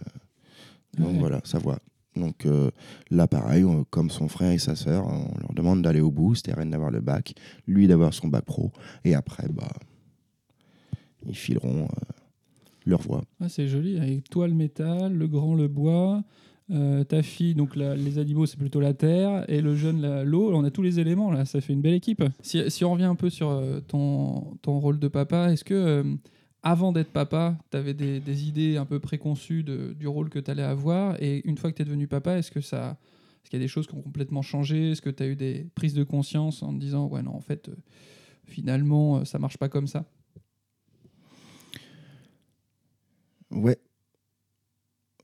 [0.99, 1.18] donc Ouais.
[1.18, 1.78] voilà, sa voie.
[2.16, 2.70] Donc euh,
[3.11, 6.34] là, pareil, on- comme son frère et sa sœur, on leur demande d'aller au bout.
[6.36, 7.34] C'était rien d'avoir le bac,
[7.66, 8.70] lui d'avoir son bac pro.
[9.05, 9.72] Et après, bah,
[11.26, 12.12] ils fileront euh,
[12.86, 13.24] leur voie.
[13.40, 13.99] Ah, c'est joli.
[13.99, 16.22] Avec toi, le métal, le grand, le bois.
[16.70, 19.44] Euh, ta fille, donc les animaux, c'est plutôt la terre.
[19.48, 20.54] Et le jeune, l'eau.
[20.54, 21.44] On a tous les éléments, là.
[21.44, 22.24] Ça fait une belle équipe.
[22.42, 25.74] Si, on revient un peu sur euh, ton, ton rôle de papa, est-ce que.
[25.74, 26.04] euh,
[26.66, 30.62] avant d'être papa, tu avais des, idées un peu préconçues du rôle que tu allais
[30.62, 31.22] avoir.
[31.22, 32.96] Et une fois que tu es devenu papa, est-ce que ça.
[33.42, 34.92] Est-ce qu'il y a des choses qui ont complètement changé?
[34.92, 37.42] Est-ce que tu as eu des prises de conscience en te disant, ouais, non, en
[37.42, 37.70] fait,
[38.46, 40.06] finalement, ça marche pas comme ça?
[43.50, 43.78] Ouais.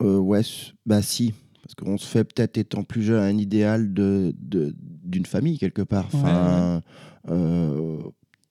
[0.03, 0.41] Euh, ouais,
[0.87, 1.35] bah si.
[1.63, 4.75] Parce qu'on se fait peut-être étant plus jeune un idéal de, de-
[5.05, 6.07] d'une famille quelque part.
[6.13, 6.83] Enfin,
[7.29, 7.99] euh,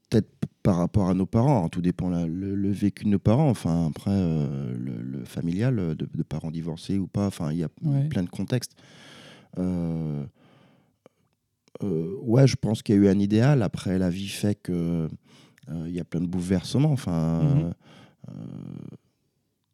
[0.10, 0.30] peut-être
[0.64, 1.68] par rapport à nos parents.
[1.70, 3.50] tout dépend la- le, le vécu de nos parents.
[3.50, 7.28] Enfin, après, euh, le, le familial euh, de, de parents divorcés ou pas.
[7.28, 8.08] Enfin, il y a Ouais.
[8.08, 8.74] plein de contextes.
[9.58, 10.24] Euh,
[11.84, 13.62] euh, ouais, je pense qu'il y a eu un idéal.
[13.64, 15.08] Après, la vie fait que
[15.86, 16.92] il y a plein de bouleversements.
[16.92, 17.44] Enfin.
[17.44, 17.74] Mhm.
[18.30, 18.32] euh,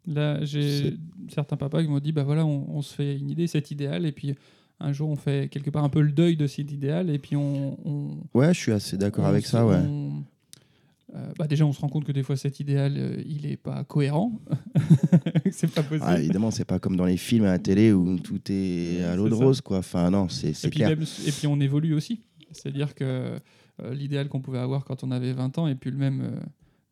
[0.08, 0.98] Là, j'ai
[1.30, 4.06] certains papas qui m'ont dit bah voilà, on, on se fait une idée, cet idéal,
[4.06, 4.36] et puis
[4.80, 7.36] un jour on fait quelque part un peu le deuil de cet idéal, et puis
[7.36, 7.78] on.
[7.88, 9.78] on- Ouais, je suis assez d'accord avec ça, ouais.
[9.78, 10.24] on-
[11.16, 13.56] euh, bah déjà, on se rend compte que des fois cet idéal, euh, il est
[13.58, 14.40] pas cohérent.
[15.52, 16.04] c'est pas possible.
[16.06, 19.16] Ah, évidemment, c'est pas comme dans les films à la télé où tout est à
[19.16, 19.78] l'eau de rose, quoi.
[19.78, 20.90] Enfin, non, c'est et, c'est puis clair.
[20.90, 22.22] même- et puis on évolue aussi.
[22.52, 23.40] C'est-à-dire que
[23.82, 26.40] euh, l'idéal qu'on pouvait avoir quand on avait 20 ans et puis le même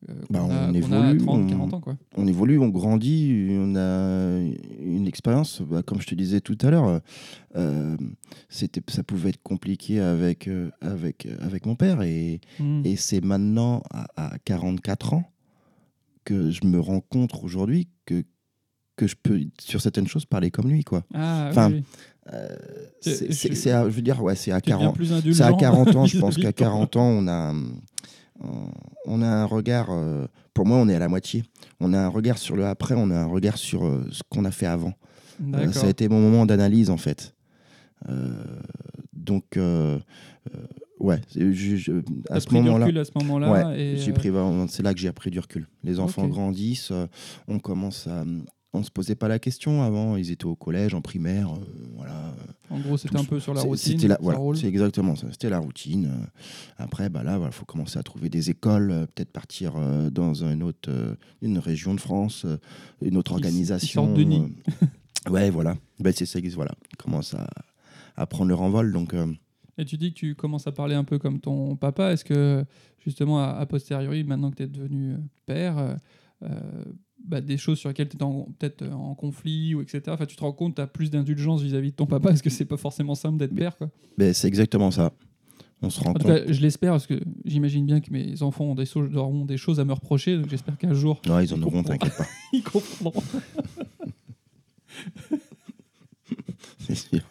[0.10, 1.80] euh, Bah, on a évolue, 30, on- 40 ans.
[1.82, 1.95] Quoi.
[2.18, 4.39] On évolue, on grandit, on a
[4.82, 5.62] une expérience.
[5.62, 7.01] bah, comme je te disais tout à l'heure,
[7.56, 7.97] euh,
[8.49, 12.01] c'était, ça pouvait être compliqué avec, euh, avec, avec mon père.
[12.01, 12.82] Et, Mm.
[12.86, 15.24] et c'est maintenant, à, à 44 ans,
[16.26, 18.24] que je me rends compte aujourd'hui que,
[18.95, 21.04] que je peux, sur certaines choses, parler comme lui, quoi.
[21.14, 21.84] Ah, enfin, oui.
[22.32, 22.47] Euh,
[23.01, 25.95] C'est- je- veux dire, ouais, c'est à Tu deviens 40 plus C'est à indulgent 40
[25.97, 26.68] ans, je pense qu'à de toi.
[26.68, 27.54] 40 ans, on a,
[28.41, 28.69] on-
[29.05, 31.43] on a un regard, euh, pour moi, on est à la moitié.
[31.79, 34.45] On a un regard sur le après, on a un regard sur euh, ce qu'on
[34.45, 34.93] a fait avant.
[35.55, 37.34] Euh, ça a été mon moment d'analyse, en fait.
[39.13, 39.57] Donc,
[40.99, 41.91] ouais, je- je-
[42.29, 43.51] à ce pris moment-là, recul à ce moment-là.
[43.51, 44.29] Ouais, j'ai pris
[44.69, 45.67] c'est là que j'ai appris du recul.
[45.84, 46.91] Les enfants grandissent,
[47.47, 48.23] on commence à.
[48.76, 51.57] On se posait pas la question avant, ils étaient au collège, en primaire, euh,
[51.95, 52.34] voilà.
[52.71, 53.99] En gros, c'était un peu sur la routine.
[53.99, 55.28] C'était voilà, c'est exactement ça.
[55.32, 56.05] C'était la routine.
[56.07, 56.26] Euh,
[56.78, 60.43] Après, bah là, il faut commencer à trouver des écoles, euh, peut-être partir euh, dans
[60.43, 60.89] une autre,
[61.43, 62.47] une région de France,
[63.01, 64.11] une autre organisation.
[64.11, 64.41] nid.
[64.82, 64.88] euh,
[65.30, 65.78] Ouais, voilà.
[65.99, 66.71] Ben, c'est ça, voilà.
[66.91, 67.47] Ils commencent à,
[68.15, 68.91] à prendre leur envol.
[68.91, 69.13] Donc,
[69.78, 72.11] Et tu dis que tu commences à parler un peu comme ton papa.
[72.11, 72.65] Est-ce que,
[72.99, 75.15] justement, à, a posteriori, maintenant que tu es devenu
[75.45, 75.95] père,
[76.41, 76.84] euh,
[77.26, 78.26] bah, des choses sur lesquelles tu étais
[78.59, 81.91] peut-être en conflit, ou etc., enfin, tu te rends compte tu as plus d'indulgence vis-à-vis
[81.91, 83.89] de ton papa Est-ce que c'est pas forcément simple d'être père quoi
[84.34, 85.11] c'est exactement ça.
[85.82, 86.45] On se rend En tout compte.
[86.45, 89.57] cas, je l'espère, parce que j'imagine bien que mes enfants ont des, so- auront des
[89.57, 91.97] choses à me reprocher, donc j'espère qu'un jour, Non, ils en auront, comprendront.
[91.97, 92.28] t'inquiète pas.
[92.53, 93.21] ils comprendront.
[96.80, 97.21] C'est sûr.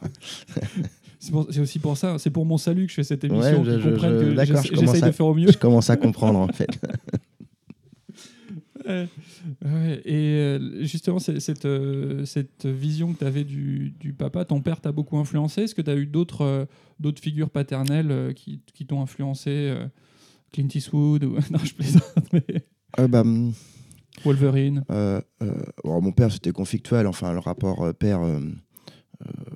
[1.19, 3.61] C'est pour- c'est aussi pour ça, c'est pour mon salut que je fais cette émission,
[3.63, 5.51] Ouais, je- je- je- que d'accord, à- de faire au mieux.
[5.53, 6.69] Je commence à comprendre, en fait.
[8.87, 10.03] Ouais.
[10.05, 14.81] Et euh, justement, cette, euh, cette vision que tu avais du, du papa, ton père
[14.81, 15.63] t'a beaucoup influencé?
[15.63, 16.65] Est-ce que tu as eu d'autres euh,
[17.01, 19.75] d'autres figures paternelles qui, qui t'ont influencé
[20.53, 21.35] Clint Eastwood ou...
[21.51, 22.45] Non, je plaisante, mais
[22.99, 23.53] Euh, bah, hum,
[24.25, 24.85] Wolverine.
[24.89, 27.07] bon, mon père, c'était conflictuel.
[27.07, 28.21] Enfin, le rapport père,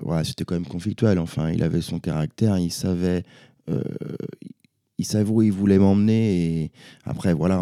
[0.03, 1.19] ouais, c'était quand même conflictuel.
[1.19, 3.23] Enfin, il avait son caractère, il savait,
[4.99, 6.63] il savait où il voulait m'emmener.
[6.65, 6.73] Et
[7.05, 7.59] après, voilà,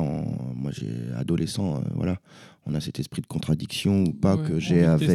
[0.55, 2.19] moi, j'ai adolescent, euh, voilà,
[2.67, 5.09] on a cet esprit de contradiction ou pas Ouais, que j'ai avec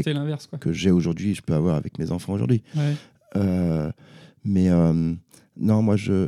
[0.60, 2.62] que j'ai aujourd'hui, je peux avoir avec mes enfants aujourd'hui.
[2.76, 2.94] Ouais.
[3.36, 3.92] Euh,
[4.44, 5.14] mais euh,
[5.58, 6.28] non, moi, je.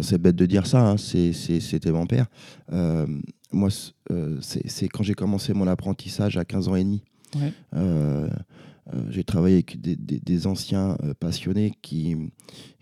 [0.00, 2.26] C'est bête de dire ça, hein, c'était mon père.
[3.52, 3.68] Moi,
[4.40, 7.02] c'est quand j'ai commencé mon apprentissage à 15 ans et demi.
[7.36, 7.52] Ouais.
[9.10, 12.16] J'ai travaillé avec des, des- des anciens passionnés qui,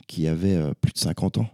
[0.07, 1.49] qui avaient plus de 50 ans.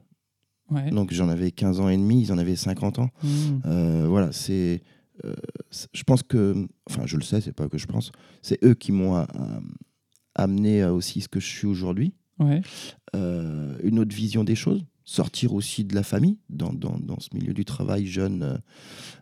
[0.70, 0.90] Ouais.
[0.90, 3.10] Donc j'en avais 15 ans et demi, ils en avaient 50 ans.
[3.22, 3.28] Mmh.
[3.66, 4.82] Euh, voilà, c'est.
[5.24, 5.34] euh,
[5.70, 6.66] c'est- je pense que.
[6.90, 8.12] Enfin, je le sais, c'est pas que je pense.
[8.42, 9.26] C'est eux qui m'ont a-
[10.34, 12.12] amené à aussi ce que je suis aujourd'hui.
[12.38, 12.60] Ouais.
[13.16, 14.84] Euh, une autre vision des choses.
[15.04, 18.42] Sortir aussi de la famille, dans, dans, dans ce milieu du travail jeune.
[18.42, 18.58] euh,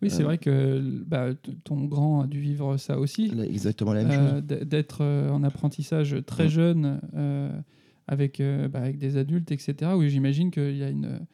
[0.02, 1.28] Oui, c'est Euh, vrai que bah,
[1.62, 3.30] ton grand a dû vivre ça aussi.
[3.48, 4.42] exactement la même Euh, chose.
[4.68, 7.56] D'être euh, en apprentissage très jeune euh,
[8.08, 9.92] avec, euh, bah, avec des adultes, etc.
[9.96, 11.26] Oui, j'imagine qu'il y, a une-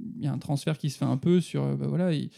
[0.00, 1.62] il y a un transfert qui se fait un peu sur.
[1.64, 2.30] euh, bah, voilà, ils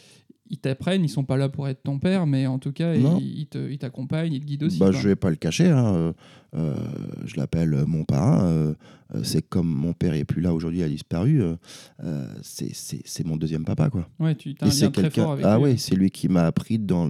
[0.53, 3.17] ils t'apprennent, ils sont pas là pour être ton père, mais en tout cas, Non.
[3.21, 4.79] ils ils t'accompagnent, ils te guident aussi.
[4.79, 5.69] Bah, je vais pas le cacher.
[5.69, 6.13] hein,
[6.55, 6.75] euh,
[7.23, 8.43] je l'appelle mon parrain.
[8.47, 8.73] euh,
[9.23, 11.41] c'est comme mon père est plus là aujourd'hui, il a disparu.
[11.41, 11.55] euh,
[12.41, 14.09] c'est- mon deuxième papa, quoi.
[14.19, 15.63] Ouais, tu as un lien très fort avec Ah lui.
[15.63, 17.09] oui, c'est lui qui m'a appris dans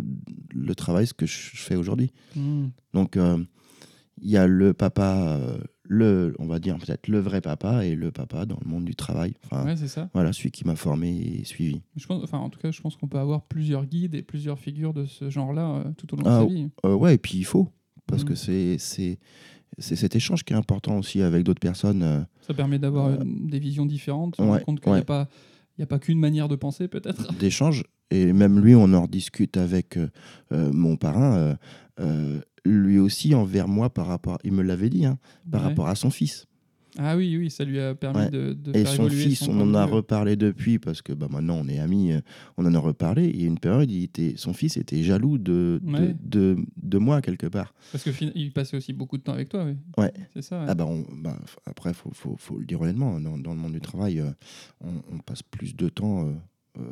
[0.54, 2.12] le travail ce que je fais aujourd'hui.
[2.36, 2.66] Mm.
[2.94, 5.40] Donc, il y a le papa,
[5.94, 8.96] le, on va dire peut-être le vrai papa et le papa dans le monde du
[8.96, 9.34] travail.
[9.44, 10.10] Enfin, Ouais, c'est ça.
[10.14, 11.10] voilà, celui qui m'a formé
[11.42, 11.82] et suivi.
[11.98, 14.58] Je pense, enfin, en tout cas, je pense qu'on peut avoir plusieurs guides et plusieurs
[14.58, 16.70] figures de ce genre-là euh, tout au long Ah, de sa vie.
[16.86, 17.68] Euh, ouais, et puis il faut,
[18.08, 19.20] parce que c'est c'est
[19.80, 22.04] c'est cet échange qui est important aussi avec d'autres personnes.
[22.04, 25.04] euh, Ça permet d'avoir Euh, des visions différentes, se ouais, rendre compte qu'il n'y a
[25.04, 25.28] pas,
[25.78, 27.34] il a pas qu'une manière de penser, peut-être.
[27.38, 27.84] d'échange.
[28.12, 30.08] Et même lui, on en rediscute avec euh,
[30.52, 31.36] mon parrain.
[31.36, 31.56] euh,
[32.00, 35.18] euh, lui aussi, envers moi, par rapport, il me l'avait dit, hein,
[35.52, 35.68] par Ouais.
[35.70, 36.46] rapport à son fils.
[36.98, 38.30] Ah oui, oui, ça lui a permis Ouais.
[38.30, 41.28] de, de Et faire son fils, son on en a reparlé depuis, parce que bah,
[41.32, 42.20] maintenant on est amis, euh,
[42.58, 43.30] on en a reparlé.
[43.30, 46.16] Il y a une période, il était, son fils était jaloux de, de, Ouais.
[46.22, 47.74] de, de moi, quelque part.
[47.94, 49.78] Parce qu'il passait aussi beaucoup de temps avec toi, oui.
[49.98, 50.12] Ouais.
[50.34, 50.60] C'est ça.
[50.60, 50.66] ouais.
[50.68, 53.60] Ah bah, on- bah, après, il faut, faut, faut le dire honnêtement, dans, dans le
[53.60, 54.30] monde du travail, euh,
[54.84, 56.28] on, on passe plus de temps
[56.78, 56.84] euh,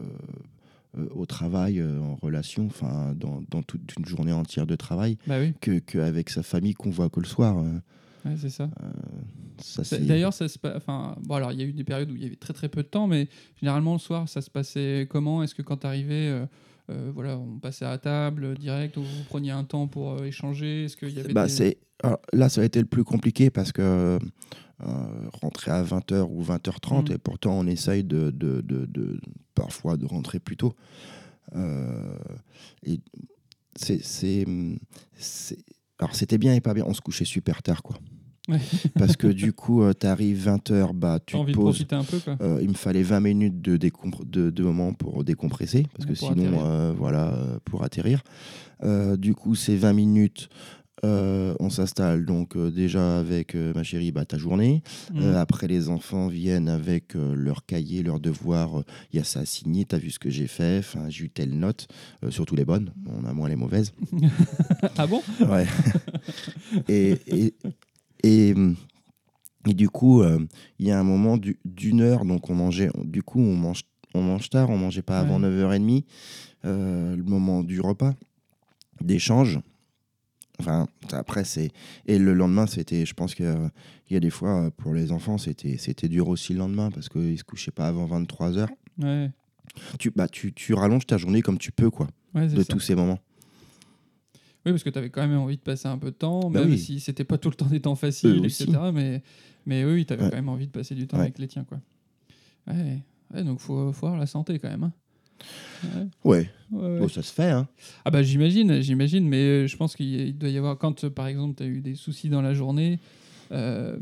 [1.16, 5.40] au travail, euh, en relation, enfin, dans, dans toute une journée entière de travail, Bah
[5.40, 7.58] oui, que qu'avec sa famille qu'on voit que le soir.
[7.60, 7.80] euh,
[8.30, 8.70] ouais, c'est ça.
[10.02, 12.26] D'ailleurs, ça se enfin, bon, alors il y a eu des périodes où il y
[12.26, 13.28] avait très très peu de temps, mais
[13.60, 15.44] généralement le soir, ça se passait comment?
[15.44, 16.44] Est-ce que quand tu arrivais,
[17.14, 20.86] voilà, on passait à table euh, direct, ou vous preniez un temps pour euh, échanger?
[20.86, 23.50] Est-ce qu'il y avait Bah, des- c'est alors, là, ça a été le plus compliqué
[23.52, 24.20] parce que euh,
[25.42, 27.14] rentrer à 20h ou 20h30, Mm.
[27.14, 29.20] et pourtant on essaye de, de, de- de-
[29.60, 30.74] parfois de rentrer plus tôt.
[31.56, 32.18] Euh,
[32.84, 33.00] et
[33.76, 34.46] c'est,
[36.00, 37.98] alors c'était bien et pas bien, on se couchait super tard quoi.
[38.48, 38.60] Ouais.
[38.96, 41.86] Parce que du coup, tu arrives 20h, bah, tu te poses.
[41.92, 42.36] un peu, quoi.
[42.42, 46.20] Euh, il me fallait 20 minutes de, de, de moment pour décompresser, parce Ouais, que
[46.20, 48.24] pour sinon, euh, voilà, euh, pour atterrir.
[48.84, 50.50] Euh, du coup, c'est 20 minutes,
[51.06, 54.84] euh, on s'installe donc euh, déjà avec euh, ma chérie, bah, ta journée.
[55.14, 55.36] Mm.
[55.36, 58.84] Après, les enfants viennent avec leurs cahiers, leurs devoirs.
[59.14, 61.30] Il y a ça à signer, tu as vu ce que j'ai fait, j'ai eu
[61.30, 61.88] telle note,
[62.30, 63.94] surtout les bonnes, on a moins les mauvaises.
[64.98, 65.22] ah bon?
[65.48, 65.66] Ouais.
[66.88, 67.54] et, et,
[68.24, 68.54] et,
[69.68, 70.24] et du coup,
[70.80, 73.82] il y a un moment du- d'une heure, donc on mangeait, du coup, on mange,
[74.14, 75.48] on mange tard, on mangeait pas avant Ouais.
[75.50, 76.04] 9h30,
[76.66, 78.14] euh, le moment du repas,
[79.02, 79.60] d'échange.
[80.60, 81.72] Enfin, après, c'est.
[82.06, 83.06] Et le lendemain, c'était.
[83.06, 83.72] Je pense qu'il y, a-
[84.10, 86.92] il y a des fois, euh, pour les enfants, c'était c'était dur aussi le lendemain
[86.92, 88.68] parce qu'ils se couchaient pas avant 23h.
[89.02, 89.32] Ouais,
[90.00, 92.66] Tu, bah, tu, tu rallonges ta journée comme tu peux, quoi, ouais de ça.
[92.66, 93.20] tous ces moments.
[94.66, 96.60] Oui, parce que tu avais quand même envie de passer un peu de temps, Bah
[96.62, 96.78] même oui.
[96.78, 98.66] si c'était pas tout le temps des temps faciles, Eux etc.
[98.68, 98.94] aussi.
[98.94, 99.24] Mais,
[99.66, 100.30] mais oui, tu avais Ouais.
[100.30, 101.64] quand même envie de passer du temps avec les tiens.
[101.64, 101.80] Quoi.
[102.68, 103.00] Ouais.
[103.34, 104.84] Ouais, donc faut, faut avoir la santé quand même.
[104.84, 104.94] hein.
[106.24, 106.50] Ouais.
[106.72, 107.50] Bon, ça se fait.
[107.50, 107.68] Hein.
[108.06, 111.28] Ah bah j'imagine, j'imagine, mais euh, je pense qu'il doit y avoir, quand euh, par
[111.28, 113.00] exemple tu as eu des soucis dans la journée,
[113.52, 113.98] euh,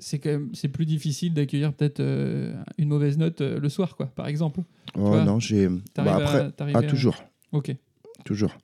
[0.00, 3.96] c'est quand même c'est plus difficile d'accueillir peut-être euh, une mauvaise note euh, le soir,
[3.96, 4.60] quoi, par exemple.
[4.96, 5.68] Oh, vois, non, j'ai.
[5.96, 7.22] Bah, après, ah, à- toujours.
[7.52, 7.74] Ok.
[8.24, 8.56] toujours.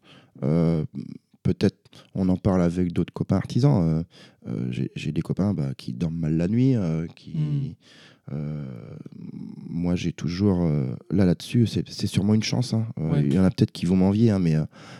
[1.52, 1.78] Peut-être,
[2.14, 3.82] on en parle avec d'autres copains artisans.
[3.82, 4.02] euh,
[4.48, 7.30] euh, J'ai des copains bah, qui dorment mal la nuit, euh, qui.
[7.30, 7.74] Mm.
[8.32, 8.66] euh,
[9.70, 10.62] moi, j'ai toujours.
[10.62, 12.74] euh, là, là-dessus, c'est sûrement une chance.
[12.74, 12.86] hein.
[12.98, 13.22] Euh, Ouais.
[13.24, 14.56] Il y en a peut-être qui vont m'envier, hein, mais,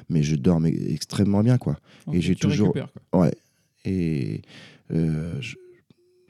[0.09, 1.76] mais je dors mais extrêmement bien, quoi.
[2.07, 2.88] Ok, j'ai toujours- quoi.
[3.12, 3.34] Ouais.
[3.84, 4.40] Et
[4.90, 5.57] je,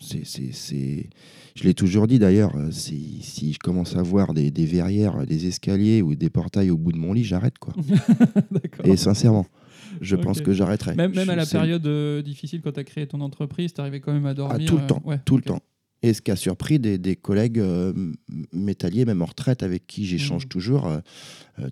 [0.01, 1.09] c'est,
[1.55, 5.47] je l'ai toujours dit d'ailleurs, si, si je commence à voir des, des verrières, des
[5.47, 7.75] escaliers ou des portails au bout de mon lit, j'arrête quoi.
[8.85, 9.47] Et sincèrement,
[10.01, 10.95] je pense que j'arrêterai.
[10.95, 13.81] Même, même Je- à la période euh, difficile quand tu as créé ton entreprise, tu
[13.81, 14.69] arrivais quand même à Ah, dormir.
[14.69, 15.61] tout le euh, temps, ouais, tout le temps.
[16.03, 17.93] Et ce qui a surpris des, des collègues euh,
[18.53, 20.49] métalliers, même en retraite, avec qui j'échange Mhm.
[20.49, 21.01] toujours, euh,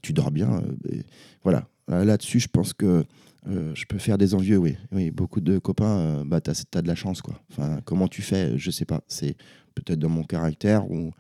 [0.02, 0.62] tu dors bien.
[0.90, 1.00] euh,
[1.44, 1.68] voilà.
[1.88, 3.04] Là- Là-dessus, je pense que
[3.48, 4.74] je peux faire des envieux, oui.
[4.90, 7.22] oui beaucoup de copains, bah, tu as, de la chance.
[7.22, 7.40] Quoi.
[7.52, 9.02] Enfin, comment tu fais Je sais pas.
[9.06, 9.36] C'est
[9.76, 11.12] peut-être dans mon caractère ou.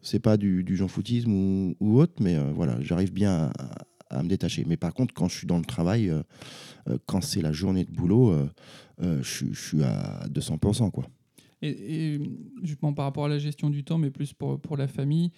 [0.00, 3.78] c'est pas du, du j'en foutisme ou, ou autre, mais voilà, j'arrive bien à,
[4.10, 4.64] à me détacher.
[4.66, 6.22] Mais par contre, quand je suis dans le travail, euh,
[6.88, 10.90] euh, quand c'est la journée de boulot, euh, je, suis- à 200%.
[10.90, 11.04] Quoi.
[11.62, 12.20] Et, et
[12.62, 15.32] justement par rapport à la gestion du temps, mais plus pour, pour la famille,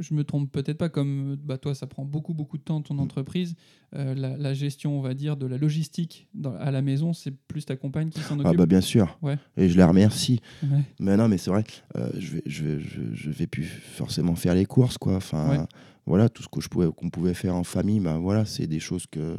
[0.00, 2.94] je me trompe peut-être pas, comme bah, toi, ça prend beaucoup, beaucoup de temps ton
[2.94, 3.00] Mm.
[3.00, 3.54] entreprise.
[3.96, 7.32] euh, la, la gestion, on va dire, de la logistique dans- à la maison, c'est
[7.32, 8.58] plus ta compagne qui s'en Ah occupe.
[8.58, 9.18] bah bien sûr.
[9.20, 9.36] Ouais.
[9.56, 10.40] Et je la remercie.
[10.62, 10.82] Ouais.
[11.00, 11.64] Mais non, mais c'est vrai,
[11.96, 15.16] euh, je, vais, je, vais, je, je vais plus forcément faire les courses, quoi.
[15.16, 15.64] Enfin, Ouais.
[16.06, 18.78] voilà, tout ce que je pouvais, qu'on pouvait faire en famille, bah voilà, c'est des
[18.80, 19.38] choses que.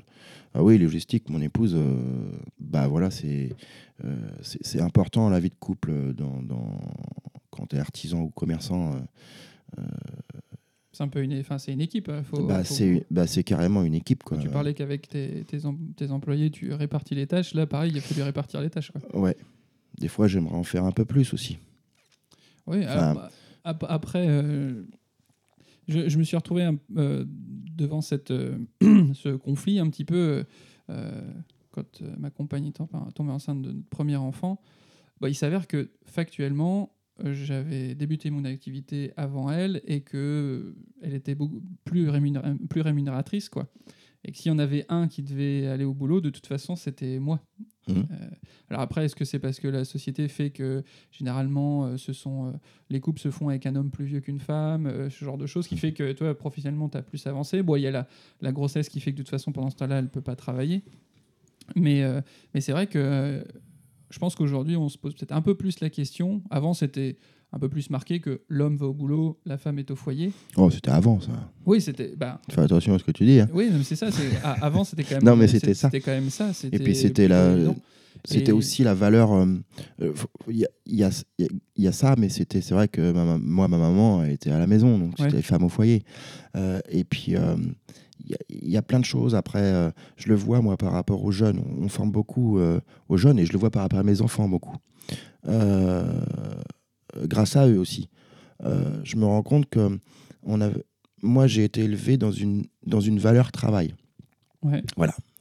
[0.54, 3.56] Ah oui, logistique, mon épouse, euh, bah voilà, c'est,
[4.04, 6.78] euh, c'est, c'est important la vie de couple dans, dans,
[7.52, 8.96] quand tu es artisan ou commerçant.
[9.78, 9.82] euh,
[11.02, 12.10] C'est un peu une, enfin, c'est une équipe.
[12.10, 14.38] hein, Faut, bah, faut- c'est, bah, c'est carrément une équipe, quoi.
[14.38, 17.56] Tu parlais qu'avec tes, tes, em- tes employés, tu répartis les tâches.
[17.56, 18.92] Là, pareil, il faut lui répartir les tâches.
[18.92, 19.20] Quoi.
[19.20, 19.36] Ouais.
[19.98, 21.58] Des fois, j'aimerais en faire un peu plus aussi.
[22.68, 23.32] Oui, Enfin, alors, bah,
[23.64, 24.84] ap- après, euh,
[25.88, 28.60] je, je me suis retrouvé euh, devant cette, euh,
[29.16, 30.46] ce conflit un petit peu
[31.72, 32.80] quand ma compagne est
[33.16, 34.62] tombée enceinte de notre premier enfant.
[35.20, 36.92] Bah, il s'avère que factuellement,
[37.26, 42.82] j'avais débuté mon activité avant elle et que euh, elle était beaucoup plus, rémunéra- plus
[42.82, 43.50] rémunératrice.
[43.50, 43.68] Quoi.
[44.24, 46.76] Et que s'il y en avait un qui devait aller au boulot, de toute façon,
[46.76, 47.40] c'était moi.
[47.88, 48.08] Mhm.
[48.12, 48.30] Euh,
[48.70, 52.48] alors après, est-ce que c'est parce que la société fait que généralement, euh, ce sont
[52.48, 52.52] euh,
[52.90, 55.68] les couples se font avec un homme plus vieux qu'une femme, ce genre de choses
[55.68, 57.64] qui fait que toi, professionnellement, tu as plus avancé?
[57.64, 58.08] Bon, il y a la,
[58.42, 60.36] la grossesse qui fait que de toute façon, pendant ce temps-là, elle ne peut pas
[60.36, 60.84] travailler.
[61.76, 62.04] Mais,
[62.54, 63.44] mais c'est vrai que
[64.12, 66.42] je pense qu'aujourd'hui, on se pose peut-être un peu plus la question.
[66.52, 67.18] Avant, c'était
[67.54, 70.32] un peu plus marqué que l'homme va au boulot, la femme est au foyer.
[70.56, 71.32] Oh, c'était avant, ça.
[71.66, 72.14] Oui, c'était.
[72.16, 73.40] Bah, Fais attention à ce que tu dis.
[73.42, 73.50] hein.
[73.54, 74.08] oui, c'est ça.
[74.44, 75.24] ah, avant, c'était quand même.
[75.26, 75.88] Non, mais c'était ça.
[75.90, 76.52] C'était quand même ça.
[76.72, 77.76] Et puis c'était la, évident.
[78.24, 79.34] c'était Et- aussi la valeur.
[79.34, 79.46] euh,
[80.02, 80.14] euh,
[80.50, 81.10] Il y, a, il y, a,
[81.40, 84.58] il y a ça, mais c'était, c'est vrai que ma, moi, ma maman était à
[84.60, 85.30] la maison, donc Ouais.
[85.30, 86.04] c'était femme au foyer.
[86.56, 87.56] Euh, et puis euh,
[88.24, 89.36] il y, a, il y a plein de choses.
[89.36, 91.60] Après, euh, je le vois moi par rapport aux jeunes.
[91.60, 94.22] On, on forme beaucoup euh, aux jeunes, et je le vois par rapport à mes
[94.22, 94.76] enfants beaucoup.
[95.48, 96.04] Euh,
[97.26, 98.10] grâce à eux aussi.
[99.04, 100.00] Je me rends compte que
[100.44, 100.70] on a,
[101.24, 103.96] moi, j'ai été élevé dans une dans une valeur travail.
[104.62, 104.84] Ouais.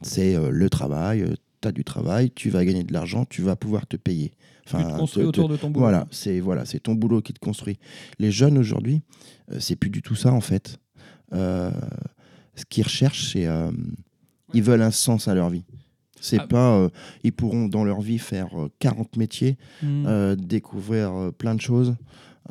[0.03, 3.87] C'est le travail, tu as du travail, tu vas gagner de l'argent, tu vas pouvoir
[3.87, 4.33] te payer.
[4.65, 5.81] Tu te construis te- autour te- de ton boulot.
[5.85, 7.79] Voilà, c'est voilà, c'est ton boulot qui te construit.
[8.19, 9.03] Les jeunes aujourd'hui,
[9.59, 10.79] c'est plus du tout ça en fait.
[11.35, 11.71] Euh,
[12.55, 13.71] ce qu'ils recherchent, c'est euh,
[14.55, 15.65] ils veulent un sens à leur vie.
[16.21, 16.47] C'est Ah.
[16.47, 16.89] pas, euh,
[17.25, 20.05] ils pourront dans leur vie faire euh, 40 métiers, Hmm.
[20.07, 21.97] euh, découvrir euh, plein de choses,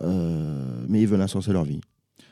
[0.01, 1.81] euh, mais ils veulent un sens à leur vie.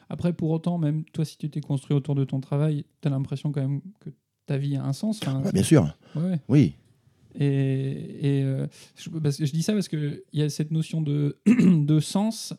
[0.09, 3.11] Après, pour autant, même toi, si tu t'es construit autour de ton travail, tu as
[3.11, 4.09] l'impression quand même que
[4.45, 5.19] ta vie a un sens.
[5.21, 6.39] Enfin, Bah, bien sûr, ouais.
[6.47, 6.73] oui.
[7.39, 8.65] Et, et, euh,
[8.95, 12.55] je, parce que je dis ça parce qu'il y a cette notion de, de sens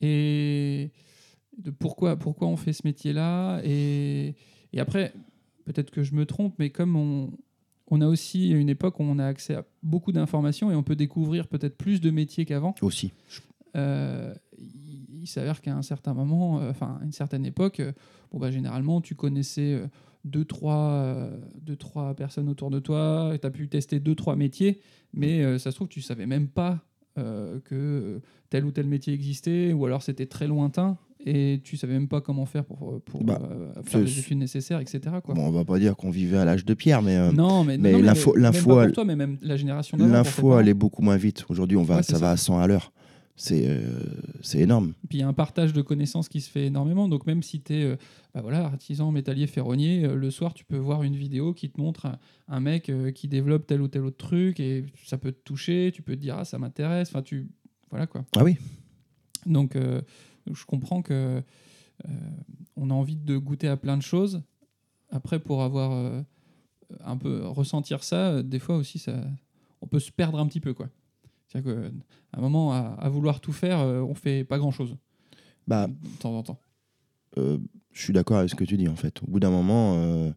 [0.00, 0.90] et
[1.58, 3.60] de pourquoi, pourquoi on fait ce métier-là.
[3.64, 4.34] Et,
[4.72, 5.12] et après,
[5.64, 7.30] peut-être que je me trompe, mais comme on,
[7.88, 10.96] on a aussi une époque où on a accès à beaucoup d'informations et on peut
[10.96, 12.74] découvrir peut-être plus de métiers qu'avant.
[12.82, 13.12] Aussi.
[13.76, 17.92] Euh, il, il s'avère qu'à un certain moment, euh, enfin à une certaine époque, euh,
[18.30, 19.80] bon bah généralement tu connaissais
[20.24, 21.30] deux trois,
[21.60, 24.80] deux trois personnes autour de toi, tu as pu tester deux trois métiers,
[25.12, 26.84] mais ça se trouve tu savais même pas
[27.16, 31.94] euh, que tel ou tel métier existait, ou alors c'était très lointain et tu savais
[31.94, 35.00] même pas comment faire pour, pour Bah, euh, faire les études nécessaires, etc.
[35.24, 35.34] Quoi.
[35.34, 37.78] Bon, on va pas dire qu'on vivait à l'âge de pierre, mais euh, non, mais,
[37.78, 41.44] mais l'info- l'info, elle- toi, mais même la génération l'info est beaucoup moins vite.
[41.48, 42.18] Aujourd'hui, on va, Ouais, ça, ça.
[42.18, 42.92] va à 100 à l'heure.
[43.36, 43.80] C'est euh,
[44.42, 44.92] c'est énorme.
[45.08, 47.08] Puis il y a un partage de connaissances qui se fait énormément.
[47.08, 47.96] Donc même si tu es
[48.40, 52.06] voilà, artisan, métallier, ferronnier, euh, le soir tu peux voir une vidéo qui te montre
[52.06, 55.42] un, un mec euh, qui développe tel ou tel autre truc et ça peut te
[55.42, 57.08] toucher, tu peux te dire ah ça m'intéresse.
[57.08, 57.48] Enfin tu
[57.90, 58.24] voilà quoi.
[58.36, 58.56] Ah oui.
[59.46, 59.74] Donc
[60.52, 61.42] je comprends que
[62.08, 62.10] euh,
[62.76, 64.42] on a envie de goûter à plein de choses.
[65.10, 66.22] Après pour avoir euh,
[67.04, 69.14] un peu ressentir ça, euh, des fois aussi ça,
[69.80, 70.88] on peut se perdre un petit peu quoi.
[71.46, 74.96] C'est-à-dire qu'à un moment, à, à vouloir tout faire, on fait pas grand-chose
[75.68, 76.58] Bah, de temps en temps.
[77.38, 77.58] euh,
[77.92, 79.22] je suis d'accord avec ce que tu dis en fait.
[79.22, 80.32] Au bout d'un moment,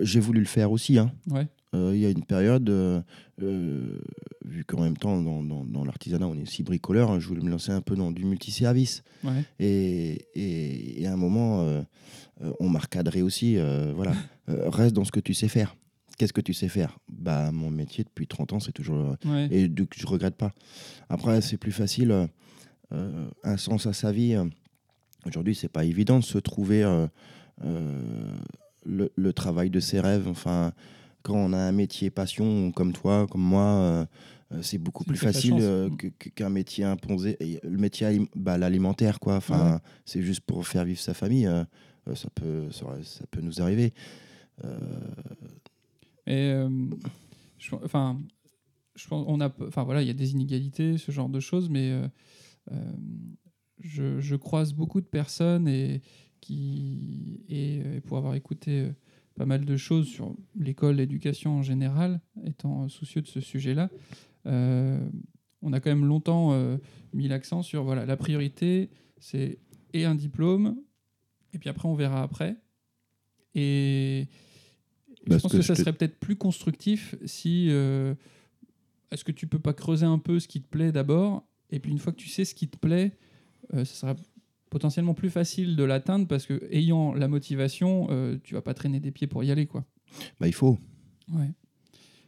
[0.00, 0.96] j'ai voulu le faire aussi.
[0.96, 1.10] hein.
[1.28, 1.48] Ouais.
[1.74, 3.00] Euh, Il y a une période, euh,
[3.42, 3.98] euh,
[4.44, 7.42] vu qu'en même temps, dans, dans- dans l'artisanat, on est aussi bricoleur, hein, je voulais
[7.42, 9.02] me lancer un peu dans du multiservice.
[9.22, 9.44] Ouais.
[9.60, 11.64] Et, et- et à un moment,
[12.58, 13.56] on m'a recadré aussi.
[13.94, 14.12] voilà,
[14.48, 15.76] reste dans ce que tu sais faire.
[16.18, 16.98] Qu'est-ce que tu sais faire?
[17.08, 19.16] Bah, mon métier depuis 30 ans, c'est toujours.
[19.24, 19.48] Ouais.
[19.50, 20.52] Et donc, je regrette pas.
[21.08, 22.28] Après, c'est plus facile,
[22.92, 24.36] euh, un sens à sa vie.
[25.24, 27.06] Aujourd'hui, c'est pas évident de se trouver euh,
[27.64, 28.02] euh,
[28.84, 30.26] le, le travail de ses rêves.
[30.28, 30.72] Enfin,
[31.22, 34.06] quand on a un métier passion comme toi, comme moi, euh,
[34.52, 35.88] euh, c'est beaucoup plus facile euh,
[36.34, 37.36] qu'un métier imposé.
[37.40, 39.36] Et le métier bah, l'alimentaire, quoi.
[39.36, 39.78] Enfin, Ouais.
[40.04, 41.48] c'est juste pour faire vivre sa famille.
[42.14, 43.92] ça peut, ça, ça peut nous arriver.
[46.26, 46.52] Et
[47.58, 48.20] je, enfin,
[48.94, 51.68] je pense, on a, enfin voilà, il y a des inégalités, ce genre de choses,
[51.70, 51.90] mais
[52.72, 52.74] euh,
[53.78, 56.02] je, je croise beaucoup de personnes et
[56.40, 58.90] qui, et, pour avoir écouté
[59.40, 63.88] pas mal de choses sur l'école, l'éducation en général, étant soucieux de ce sujet-là,
[64.44, 65.00] euh,
[65.62, 66.76] on a quand même longtemps euh,
[67.14, 69.58] mis l'accent sur voilà, la priorité, c'est
[69.94, 70.76] et un diplôme,
[71.54, 72.58] et puis après on verra après.
[73.54, 74.28] Et
[75.24, 77.68] je Parce pense que ça serait peut-être plus constructif si.
[77.70, 78.14] euh,
[79.10, 81.90] Est-ce que tu peux pas creuser un peu ce qui te plaît d'abord Et puis
[81.90, 83.16] une fois que tu sais ce qui te plaît,
[83.72, 84.16] euh, ça sera
[84.70, 89.00] potentiellement plus facile de l'atteindre parce que ayant la motivation, euh, tu vas pas traîner
[89.00, 89.66] des pieds pour y aller.
[89.66, 89.84] quoi.
[90.38, 90.78] bah, il faut.
[91.32, 91.50] Ouais.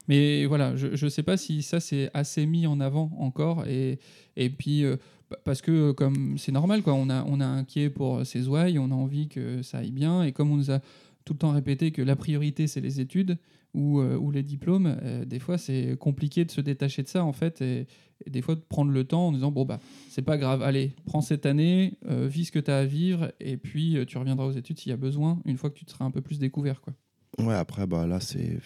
[0.09, 3.67] Mais voilà, je ne sais pas si ça c'est assez mis en avant encore.
[3.67, 4.01] Et,
[4.37, 4.97] et puis, euh,
[5.45, 8.81] parce que euh, comme c'est normal, quoi, on a, on a inquiet pour ses ouailles,
[8.81, 10.25] on a envie que ça aille bien.
[10.25, 10.81] Et comme on nous a
[11.25, 13.39] tout le temps répété que la priorité c'est les études
[13.75, 17.25] ou, euh, ou les diplômes, euh, des fois c'est compliqué de se détacher de ça
[17.25, 17.61] en fait.
[17.63, 17.87] Et,
[18.27, 20.93] et des fois de prendre le temps en disant bon, bah, c'est pas grave, allez,
[21.07, 23.33] prends cette année, euh, vis ce que tu as à vivre.
[23.41, 25.91] Et puis tu reviendras aux études s'il y a besoin, une fois que tu te
[25.91, 26.81] seras un peu plus découvert.
[26.81, 26.93] Quoi.
[27.39, 28.59] Ouais, après, bah, là, c'est.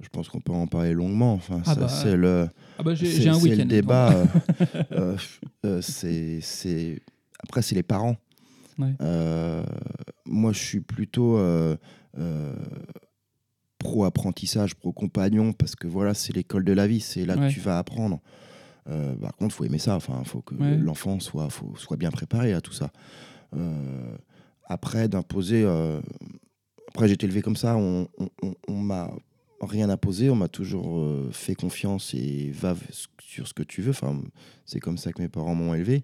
[0.00, 1.32] Je pense qu'on peut en parler longuement.
[1.34, 2.48] Enfin, Ah bah, c'est le.
[2.78, 4.14] Ah bah j'ai un le débat.
[4.92, 7.00] euh, c'est, c'est-
[7.40, 8.16] Après, c'est les parents.
[8.78, 8.92] Ouais.
[9.00, 9.64] Euh,
[10.24, 11.36] moi, je suis plutôt
[13.78, 17.48] pro-apprentissage, pro-compagnon, parce que voilà, c'est l'école de la vie, c'est là Ouais.
[17.48, 18.20] que tu vas apprendre.
[18.88, 19.94] Euh, par contre, il faut aimer ça.
[19.96, 20.76] Enfin, faut que Ouais.
[20.76, 22.90] l'enfant soit, faut- soit bien préparé à tout ça.
[23.54, 24.16] Euh,
[24.64, 25.62] après, d'imposer.
[25.64, 26.00] euh,
[26.90, 27.76] Après, j'ai été élevé comme ça.
[27.76, 29.10] On, on, on- on m'a
[29.60, 30.30] rien imposé.
[30.30, 32.74] On m'a toujours euh, fait confiance et va
[33.20, 33.90] sur ce que tu veux.
[33.90, 34.18] Enfin,
[34.64, 36.02] c'est comme ça que mes parents m'ont élevé.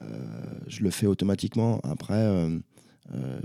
[0.00, 0.24] Euh,
[0.66, 1.78] je le fais automatiquement.
[1.84, 2.58] Après, euh,
[3.14, 3.38] euh,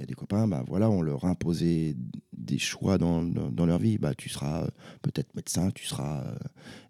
[0.00, 1.96] y a des copains, bah voilà, on leur a imposé
[2.36, 3.98] des choix dans, dans, dans leur vie.
[3.98, 4.68] Bah, tu seras euh,
[5.02, 6.22] peut-être médecin, tu seras.
[6.24, 6.34] euh,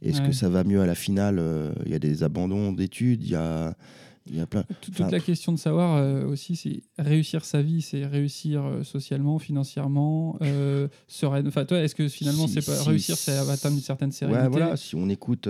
[0.02, 0.26] Est-ce Ouais.
[0.28, 3.30] que ça va mieux à la finale Euh, Il y a des abandons d'études, il
[3.30, 3.74] y a,
[4.26, 4.64] il y a plein.
[4.80, 8.82] Toute, Enfin, la question de savoir euh, aussi, c'est réussir sa vie, c'est réussir euh,
[8.82, 11.46] socialement, financièrement, euh, sereine.
[11.48, 14.42] Enfin, toi, est-ce que finalement, Si- c'est pas si- réussir, c'est atteindre une certaine sérénité
[14.44, 15.48] Ouais, voilà, si on écoute.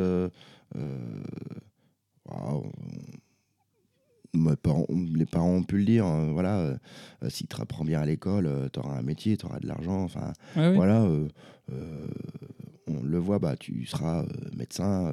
[4.63, 6.77] Parents- les parents ont pu le dire, euh, voilà, euh,
[7.23, 10.03] euh, si tu apprends bien à l'école, tu auras un métier, tu auras de l'argent,
[10.03, 11.29] enfin, Ouais, voilà, euh,
[11.73, 12.07] euh,
[12.89, 14.27] on le voit, bah, tu seras euh,
[14.57, 15.13] médecin,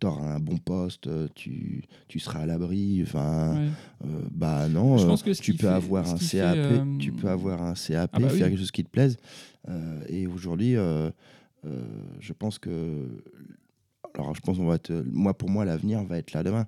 [0.00, 3.68] tu auras un bon poste, euh, tu, tu seras à l'abri, enfin, Ouais.
[4.08, 6.58] euh, bah non, Je euh, pense que ce tu peux fait- avoir un fait, CAP,
[6.58, 8.38] euh, tu peux avoir un CAP, Ah bah oui.
[8.38, 9.16] faire quelque chose qui te plaise,
[9.68, 11.10] euh, et aujourd'hui, euh,
[11.64, 11.80] euh,
[12.18, 13.06] je pense que
[14.14, 16.66] alors je pense qu'on va être, moi pour moi l'avenir va être là demain.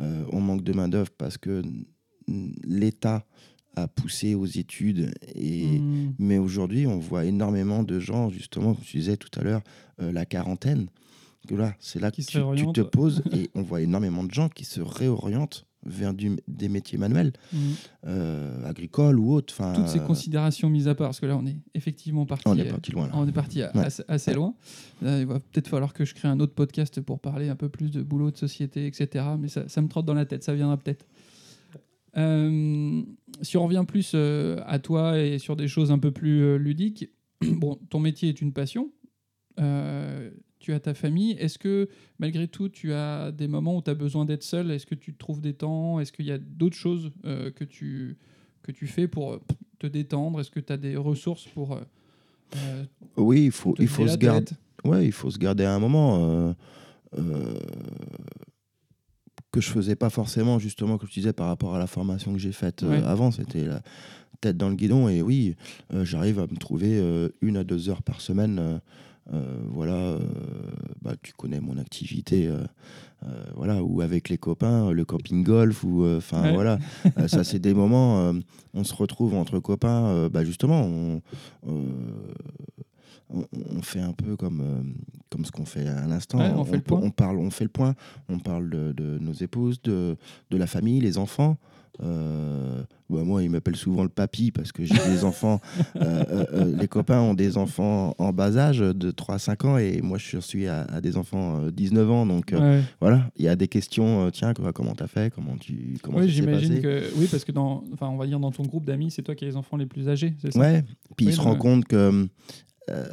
[0.00, 1.62] Euh, on manque de main d'œuvre parce que
[2.64, 3.24] l'État
[3.76, 6.12] a poussé aux études et Hmm.
[6.18, 9.62] mais aujourd'hui on voit énormément de gens justement comme tu disais tout à l'heure
[10.00, 10.88] euh, la quarantaine
[11.50, 14.64] là c'est là Qui que tu, te poses et on voit énormément de gens qui
[14.64, 17.60] se réorientent vers du- des métiers manuels, Mhm.
[18.06, 19.54] euh, agricoles ou autres.
[19.74, 22.44] Toutes ces euh, considérations mises à part, parce que là, on est effectivement parti.
[22.46, 23.06] on est parti loin.
[23.06, 23.12] Là.
[23.16, 23.68] On est parti Ouais.
[23.74, 24.54] assez, assez loin.
[25.00, 27.68] Là, il va peut-être falloir que je crée un autre podcast pour parler un peu
[27.68, 29.24] plus de boulot, de société, etc.
[29.38, 31.06] Mais ça, ça me trotte dans la tête, ça viendra peut-être.
[32.16, 33.02] Euh,
[33.40, 37.08] si on revient plus à toi et sur des choses un peu plus ludiques,
[37.42, 38.90] bon, ton métier est une passion.
[40.60, 41.32] Tu as ta famille.
[41.32, 41.88] Est-ce que
[42.18, 44.70] malgré tout, tu as des moments où tu as besoin d'être seul?
[44.70, 45.98] Est-ce que tu trouves des temps?
[46.00, 48.18] Est-ce qu'il y a d'autres choses euh, que, tu,
[48.62, 49.40] que tu fais pour
[49.78, 50.38] te détendre?
[50.38, 51.80] Est-ce que tu as des ressources pour euh,
[52.56, 52.84] euh,
[53.16, 54.52] Oui, il faut, il faut se garder.
[54.84, 56.54] Ouais, il faut se garder un moment
[57.16, 57.54] euh,
[59.50, 62.38] que je faisais pas forcément justement, comme je disais, par rapport à la formation que
[62.38, 63.02] j'ai faite Ouais.
[63.02, 63.30] avant.
[63.30, 63.82] C'était la
[64.42, 65.56] tête dans le guidon et oui,
[66.02, 67.02] j'arrive à me trouver
[67.40, 68.80] une à deux heures par semaine.
[69.32, 70.20] Euh, voilà, euh,
[71.02, 72.64] bah, tu connais mon activité, euh,
[73.54, 76.54] voilà, ou avec les copains, le camping golf, ou enfin Ouais.
[76.54, 76.78] voilà,
[77.28, 78.32] ça c'est des moments,
[78.74, 80.82] on se retrouve entre copains, bah, justement,
[83.32, 84.82] on, fait un peu comme, euh,
[85.30, 86.38] comme ce qu'on fait à l'instant.
[86.38, 87.00] Ouais, on fait le point.
[87.02, 87.94] on parle, on fait le point,
[88.28, 90.16] on parle de, de nos épouses, de,
[90.50, 91.56] de la famille, les enfants.
[92.02, 95.60] Euh, bah, moi, ils m'appellent souvent le papy parce que j'ai des enfants.
[95.96, 99.76] euh, euh, les copains ont des enfants en bas âge de 3 à 5 ans
[99.78, 102.26] et moi, je suis à, à des enfants euh, 19 ans.
[102.26, 102.80] Donc Ouais.
[103.00, 104.30] voilà, il y a des questions.
[104.30, 108.08] tiens, comment t'as fait Comment tu comment Oui, j'imagine que oui, parce que dans, enfin,
[108.08, 110.08] on va dire dans ton groupe d'amis, c'est toi qui as les enfants les plus
[110.08, 110.60] âgés, c'est ça?
[110.60, 110.84] Ouais.
[111.16, 111.58] Puis Oui, il se rend ouais.
[111.58, 112.28] compte que
[112.90, 113.04] euh,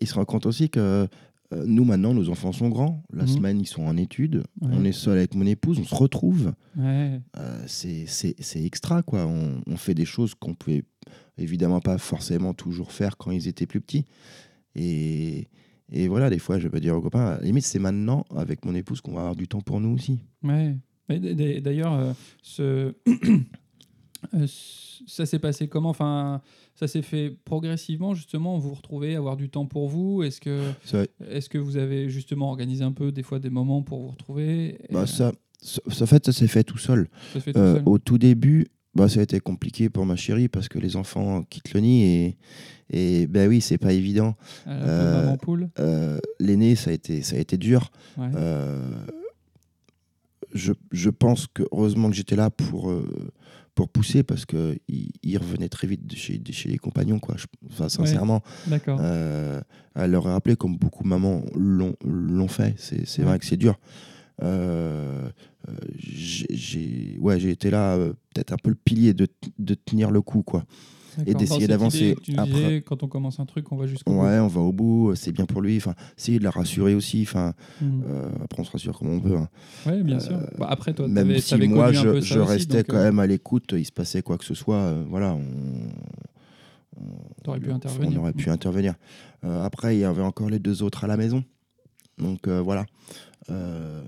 [0.00, 1.08] il se rend compte aussi que
[1.52, 3.02] euh, nous maintenant nos enfants sont grands.
[3.12, 3.28] La Mhm.
[3.28, 4.42] semaine ils sont en études.
[4.60, 4.68] Ouais.
[4.72, 5.78] On est seul avec mon épouse.
[5.78, 6.52] On se retrouve.
[6.76, 7.20] Ouais.
[7.36, 9.26] Euh, c'est extra quoi.
[9.26, 10.84] On, on fait des choses qu'on pouvait
[11.38, 14.04] évidemment pas forcément toujours faire quand ils étaient plus petits.
[14.74, 15.48] Et,
[15.90, 18.64] et voilà, des fois je peux dire aux copains, à la limite c'est maintenant avec
[18.64, 20.18] mon épouse qu'on va avoir du temps pour nous aussi.
[20.42, 20.76] Ouais.
[21.08, 22.94] D'ailleurs, euh, ce...
[24.34, 24.46] euh,
[25.06, 25.90] ça s'est passé comment?
[25.90, 26.40] Enfin,
[26.74, 28.58] ça s'est fait progressivement, justement.
[28.58, 30.22] Vous vous retrouvez, avoir du temps pour vous.
[30.22, 33.82] Est-ce que, Ça, est-ce que vous avez justement organisé un peu des fois des moments
[33.82, 34.78] pour vous retrouver?
[34.90, 37.08] Bah, ça, ça, en fait, ça s'est fait tout seul.
[37.32, 40.04] ça se fait tout Euh, seul au tout début, bah, ça a été compliqué pour
[40.06, 42.36] ma chérie parce que les enfants quittent le nid et,
[42.90, 44.34] et ben oui, c'est pas évident.
[44.66, 45.36] Euh.
[45.78, 47.90] Euh, L'aîné, ça a été, ça a été dur.
[48.16, 48.28] Ouais.
[48.34, 48.90] Euh,
[50.54, 52.90] je, je pense que heureusement que j'étais là pour,
[53.78, 54.80] pour pousser parce qu'il
[55.22, 57.20] il revenait très vite de chez, de chez les compagnons.
[57.20, 57.36] Quoi.
[57.38, 58.98] Je- enfin, sincèrement, D'accord.
[59.00, 59.60] euh,
[59.94, 62.74] elle leur a rappelé comme beaucoup de mamans l'ont fait.
[62.76, 63.24] C'est Ouais.
[63.24, 63.78] vrai que c'est dur.
[64.42, 65.28] Euh,
[65.68, 69.28] euh, j'ai ouais, j'ai été là, euh, peut-être un peu le pilier de,
[69.60, 70.42] de tenir le coup.
[70.42, 70.64] Quoi.
[71.16, 71.34] D'accord.
[71.34, 72.76] d'essayer d'avancer après.
[72.82, 74.20] quand on commence un truc, on va jusqu'au bout.
[74.22, 75.76] Ouais, on va au bout, c'est bien pour lui.
[75.78, 77.22] Enfin, essayer de la rassurer aussi.
[77.22, 78.02] Enfin, Mhm.
[78.08, 79.36] euh, après, on se rassure comme on peut.
[79.36, 79.48] hein.
[79.86, 80.38] Ouais, bien sûr.
[80.58, 83.18] Bah, après, toi, Même t'avais- si moi, un je, peu je restais quand euh, même
[83.18, 85.42] à l'écoute, il se passait quoi que ce soit, euh, voilà, on,
[87.60, 87.70] pu
[88.18, 88.94] aurait pu intervenir.
[89.44, 91.44] Euh, après, il y avait encore les deux autres à la maison.
[92.18, 92.84] Donc euh, voilà,
[93.50, 94.02] Euh,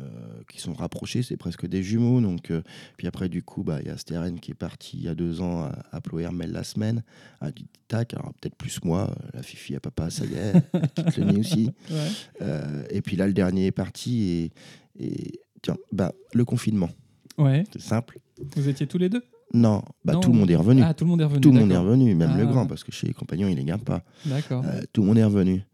[0.51, 2.20] qui sont rapprochés, c'est presque des jumeaux.
[2.20, 2.61] Donc, euh,
[2.97, 5.14] puis après, du coup, bah, il y a Steren qui est parti il y a
[5.14, 7.03] deux ans à, à Ploermel la semaine.
[7.41, 10.53] A dit tac, alors peut-être plus moi, euh, la fifi à papa, ça y est,
[10.95, 11.70] quitte le nid aussi.
[11.91, 12.09] Ouais.
[12.43, 14.51] Euh, et puis là, le dernier est parti
[14.99, 16.91] et, et tiens, bah, le confinement,
[17.38, 17.64] Ouais.
[17.72, 18.18] c'est simple.
[18.57, 19.22] Vous étiez tous les deux?
[19.55, 20.20] Non, bah, Non.
[20.20, 20.82] tout le monde est revenu.
[20.82, 21.41] Ah, tout le monde est revenu.
[21.41, 22.47] tout le monde est revenu, même le Ah.
[22.47, 24.03] grand, parce que chez les compagnons, il les garde pas.
[24.26, 24.64] D'accord.
[24.93, 25.64] Tout le monde est revenu.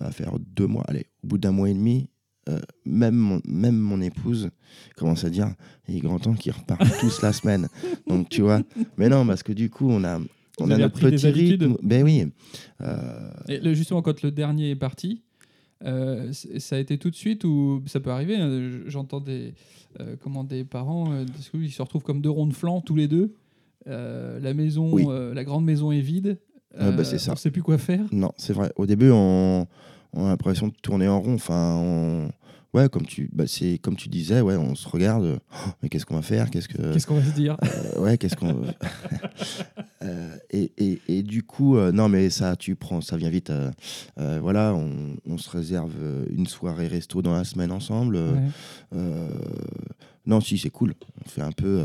[0.00, 0.84] Va faire deux mois.
[0.88, 2.08] Allez, au bout d'un mois et demi,
[2.48, 4.50] euh, même, mon, même mon épouse
[4.96, 5.48] commence à dire
[5.88, 7.68] il est grand temps qu'ils repartent tous la semaine.
[8.06, 8.60] Donc, tu vois.
[8.96, 10.18] Mais non, parce que du coup, on a,
[10.60, 11.76] on Vous a notre petit rythme.
[11.82, 12.24] Ben oui.
[12.80, 15.22] Euh, Et le- justement, quand le dernier est parti,
[15.84, 19.54] euh, ça a été tout de suite ou ça peut arriver hein, J'entends des,
[20.00, 22.54] euh, comment, des parents, euh, parce que oui, ils se retrouvent comme deux ronds de
[22.54, 23.34] flanc tous les deux.
[23.86, 25.04] Euh, la maison, Oui.
[25.08, 26.38] euh, la grande maison est vide.
[26.78, 27.32] Ah, bah, c'est ça.
[27.32, 28.04] On sait plus quoi faire.
[28.12, 28.70] non, c'est vrai.
[28.76, 29.66] Au début, on,
[30.12, 31.34] on a l'impression de tourner en rond.
[31.34, 32.28] Enfin, on-
[32.74, 35.38] ouais, comme tu, bah, c'est comme tu disais, ouais, on se regarde.
[35.52, 38.18] Oh, mais qu'est-ce qu'on va faire Qu'est-ce que Qu'est-ce qu'on va se dire Euh, ouais,
[38.18, 38.62] qu'est-ce qu'on.
[40.02, 43.50] Euh, et, et, et du coup, euh, non, mais ça, tu prends, ça vient vite.
[43.50, 43.70] euh,
[44.20, 45.92] euh, voilà, on, on se réserve
[46.30, 48.16] une soirée resto dans la semaine ensemble.
[48.16, 48.98] Ouais.
[50.24, 50.94] non, si, c'est cool.
[51.24, 51.84] On fait un peu.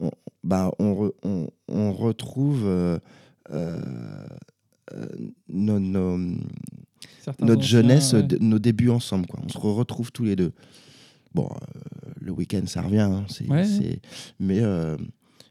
[0.00, 0.10] on,
[0.44, 3.00] bah, on, re- on, on retrouve
[5.48, 6.38] nos- nos-
[7.22, 8.22] Certains notre anciens, jeunesse, ouais.
[8.22, 9.26] d- nos débuts ensemble.
[9.26, 9.40] Quoi.
[9.44, 10.52] On se retrouve tous les deux.
[11.34, 13.00] Bon, euh, le week-end, ça revient.
[13.00, 13.64] hein, c'est, Ouais.
[13.64, 14.00] c'est-
[14.38, 14.96] Mais euh,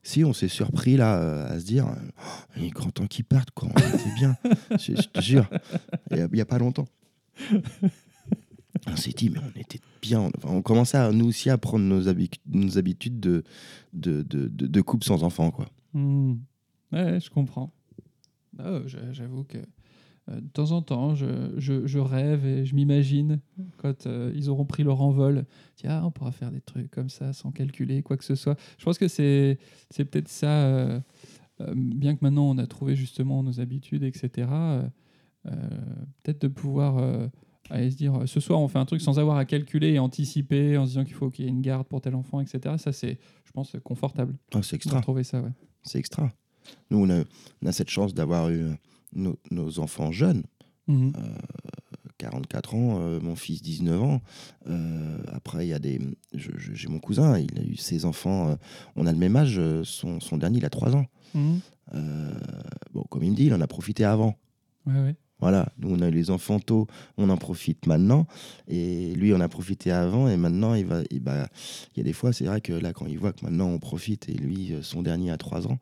[0.02, 2.22] si, on s'est surpris là euh, à se dire Oh,
[2.58, 3.52] il est grand temps qu'ils partent.
[3.52, 3.70] Quoi.
[3.98, 4.36] C'est bien.
[4.72, 5.50] je, je te jure.
[6.12, 6.88] Il n'y a, pas longtemps.
[8.88, 10.30] On s'est dit, mais on était bien.
[10.38, 13.44] Enfin, on commençait à, nous aussi à prendre nos, habitu- nos habitudes de,
[13.94, 15.52] de, de, de- de couple sans enfants.
[15.52, 15.70] Quoi.
[15.94, 16.34] Hmm.
[16.92, 17.72] Ouais, je comprends.
[18.60, 19.58] Ah, j'a- J'avoue que
[20.30, 23.42] de temps en temps, je, je- je rêve et je m'imagine
[23.78, 25.46] quand euh, ils auront pris leur envol.
[25.76, 28.58] Tiens, on pourra faire des trucs comme ça sans calculer quoi que ce soit.
[28.78, 29.58] Je pense que c'est
[29.90, 30.64] c'est peut-être ça.
[30.64, 31.00] euh,
[31.62, 34.48] euh, bien que maintenant on a trouvé justement nos habitudes, etc.
[34.50, 34.88] euh,
[35.46, 35.52] euh,
[36.24, 37.28] peut-être de pouvoir euh,
[37.70, 40.78] aller se dire ce soir on fait un truc sans avoir à calculer et anticiper
[40.78, 42.76] en se disant qu'il faut qu'il y ait une garde pour tel enfant, etc.
[42.78, 44.36] Ça c'est, je pense, confortable.
[44.54, 45.02] Ah, c'est de extra.
[45.02, 45.42] trouver ça.
[45.42, 45.52] Ouais.
[45.84, 46.32] C'est extra.
[46.90, 47.24] Nous, on a,
[47.62, 48.74] on a cette chance d'avoir eu euh,
[49.16, 50.44] nos, nos enfants jeunes.
[50.88, 51.14] Mhm.
[52.18, 54.22] 44 ans, euh, mon fils 19 ans.
[54.68, 56.00] Euh, après, il y a des.
[56.34, 58.50] J'ai mon cousin, il a eu ses enfants.
[58.50, 58.56] euh,
[58.96, 59.58] on a le même âge.
[59.60, 61.06] euh, Son, son dernier, il a 3 ans.
[61.34, 61.60] Mhm.
[61.96, 62.34] Euh,
[62.94, 64.36] bon, comme il me dit, il en a profité avant.
[64.86, 65.16] Ouais, ouais.
[65.44, 66.88] Voilà, nous on a eu les enfants tôt,
[67.18, 68.26] on en profite maintenant.
[68.70, 71.48] Et lui, on a profité avant et maintenant, il va, il, va-
[71.94, 73.78] il y a des fois, c'est vrai que là, quand il voit que maintenant on
[73.80, 75.80] profite et lui, euh, son dernier a 3 ans,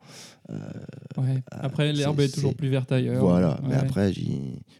[1.16, 1.42] Ouais.
[1.50, 3.20] Après, c'est- l'herbe est, toujours plus verte ailleurs.
[3.24, 3.60] voilà.
[3.62, 4.12] Ouais, Mais après,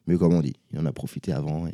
[0.06, 1.72] mais comme on dit, il en a profité avant et,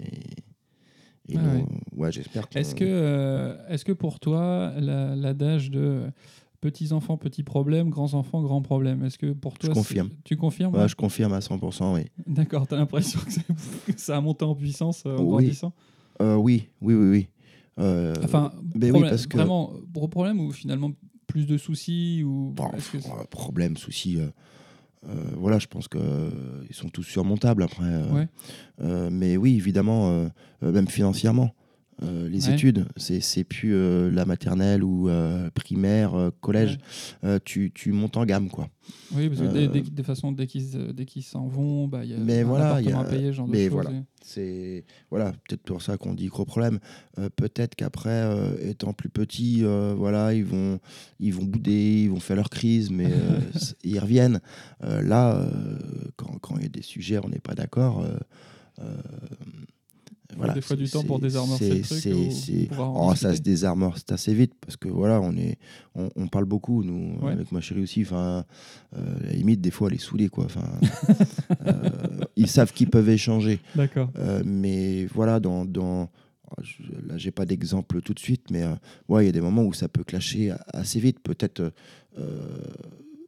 [1.30, 1.64] et Ah nous, ouais.
[1.96, 2.58] ouais, j'espère que.
[2.58, 6.02] Est-ce que, euh, est-ce que pour toi, la- l'adage de
[6.60, 10.10] petits enfants, petits problèmes, grands enfants, grands problèmes, est-ce que pour toi, c'est- confirme.
[10.24, 12.02] Tu confirmes Ouais, je confirme à 100%, oui.
[12.26, 13.20] D'accord, tu as l'impression
[13.86, 15.28] que, ça a monté en puissance euh, en Oui.
[15.44, 15.72] grandissant?
[16.20, 17.28] Euh, oui, oui, oui, oui.
[17.78, 20.90] Euh, Enfin, ben oui, problème- parce que- vraiment, gros problème ou finalement
[21.28, 24.18] plus de soucis ou Bon, que problème, souci.
[24.18, 24.30] euh,
[25.36, 27.84] voilà, je pense que euh, ils sont tous surmontables après.
[28.10, 28.28] Ouais.
[29.10, 30.26] mais oui, évidemment,
[30.60, 31.52] même financièrement.
[32.02, 32.54] Euh, les Ouais.
[32.54, 36.78] études, c'est c'est plus euh, la maternelle ou euh, primaire, collège.
[37.44, 38.68] Tu, tu montes en gamme, quoi.
[39.14, 42.00] Oui, parce que dès, dès- de façon, dès qu'ils se- dès qu'ils s'en vont, bah,
[42.04, 43.90] il y a Mais un voilà, il y a- à payer, genre mais voilà.
[43.90, 46.78] et- C'est voilà, peut-être pour ça qu'on dit gros problème.
[47.36, 48.28] Peut-être qu'après,
[48.62, 49.62] étant plus petits,
[49.96, 50.78] voilà, ils vont,
[51.20, 53.06] ils vont bouder, ils vont faire leur crise, mais
[53.84, 54.40] ils reviennent.
[54.82, 55.50] Là,
[56.16, 58.04] quand quand il y a des sujets, on n'est pas d'accord.
[60.36, 62.90] Voilà, des fois du temps pour c'est- désamorcer le c'est- truc c'est- ou c'est- pouvoir
[62.90, 63.40] en Oh, ça se
[63.96, 65.56] c'est assez vite parce que voilà, on est,
[65.94, 67.32] on, on parle beaucoup nous Ouais.
[67.32, 68.02] avec ma chérie aussi.
[68.02, 68.44] Enfin,
[68.96, 70.44] euh, la limite des fois elle est saoulée quoi.
[70.44, 70.64] Enfin,
[71.66, 71.90] euh,
[72.36, 73.60] ils savent qu'ils peuvent échanger.
[73.74, 74.10] D'accord.
[74.18, 76.10] Euh, mais voilà, dans, dans
[76.50, 78.64] oh, je- là, j'ai pas d'exemple tout de suite, mais
[79.08, 81.72] ouais, il y a des moments où ça peut clasher assez vite, peut-être,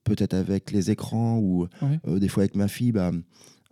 [0.04, 2.20] peut-être avec les écrans ou Ouais.
[2.20, 2.92] des fois avec ma fille.
[2.92, 3.10] Bah,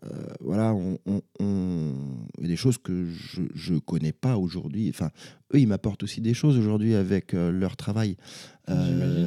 [0.05, 0.09] euh,
[0.40, 1.92] voilà, on, on- on-
[2.38, 4.88] il y a des choses que je je connais pas aujourd'hui.
[4.90, 5.11] Enfin,
[5.55, 8.16] eux, ils m'apportent aussi des choses aujourd'hui avec euh, leur travail.
[8.68, 8.74] En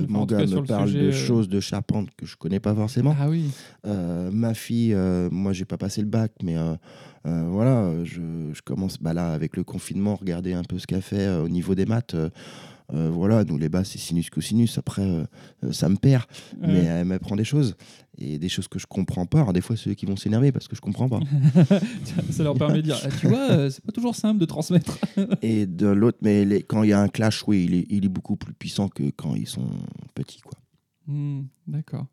[0.07, 2.75] mon gars me le parle sujet, de euh, choses de charpente que je connais pas
[2.75, 3.15] forcément.
[3.19, 3.49] Ah oui.
[3.87, 6.75] Euh, ma fille, euh, moi, j'ai pas passé le bac, mais euh,
[7.25, 8.21] euh, voilà, euh, je,
[8.53, 11.49] je commence bah, là avec le confinement, regarder un peu ce qu'elle fait euh, au
[11.49, 12.15] niveau des maths.
[12.93, 14.77] Euh, voilà, nous les bas c'est sinus cosinus.
[14.77, 15.23] Après, euh,
[15.63, 16.23] euh, ça me perd,
[16.59, 17.75] mais elle m'apprend des choses
[18.17, 19.39] et des choses que je comprends pas.
[19.41, 21.19] Alors des fois, ceux qui vont s'énerver parce que je comprends pas.
[22.31, 24.97] ça leur permet de dire, Ah, tu vois, c'est pas toujours simple de transmettre.
[25.41, 28.05] et de l'autre, mais les- quand il y a un clash, oui, il est, il
[28.05, 29.67] est beaucoup plus puissant que quand ils sont
[30.13, 30.57] petits, quoi.
[31.07, 32.07] Hmm, D'accord.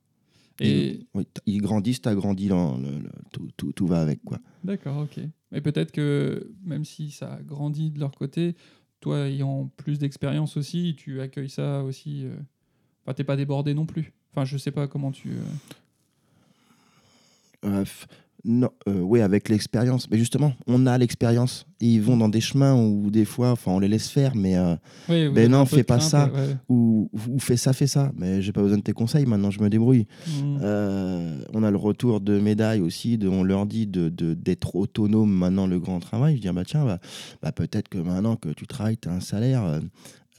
[0.61, 4.23] Et, Et oui, ils grandissent, t'as grandi, dans le- le- tout, tout, tout va avec,
[4.25, 4.39] quoi.
[4.65, 5.21] d'accord, ok.
[5.53, 8.57] Mais peut-être que même si ça a grandi de leur côté,
[9.01, 12.25] toi ayant plus d'expérience aussi, tu accueilles ça aussi.
[12.25, 12.35] euh,
[13.05, 14.13] Enfin, t'es pas débordé non plus.
[14.33, 15.31] Enfin, je sais pas comment tu.
[15.31, 15.43] euh,
[17.65, 17.85] Euh,
[18.45, 20.09] non, euh, oui, avec l'expérience.
[20.11, 21.67] Mais justement, on a l'expérience.
[21.81, 24.75] Ils vont dans des chemins où des fois, enfin, on les laisse faire, mais euh,
[25.09, 26.31] vous Ben non, fais pas crainte, ça.
[26.33, 26.57] ouais.
[26.69, 28.13] ou, ou fais ça, fais ça.
[28.17, 29.27] Mais j'ai pas besoin de tes conseils.
[29.27, 30.07] Maintenant, je me débrouille.
[30.27, 30.59] Hmm.
[30.63, 33.19] Euh, on a le retour de médaille aussi.
[33.19, 36.37] De, on leur dit de de- d'être autonome maintenant le grand travail.
[36.37, 36.99] Je dis ah bah tiens, bah,
[37.43, 39.81] bah, peut-être que maintenant que tu travailles, tu as un salaire.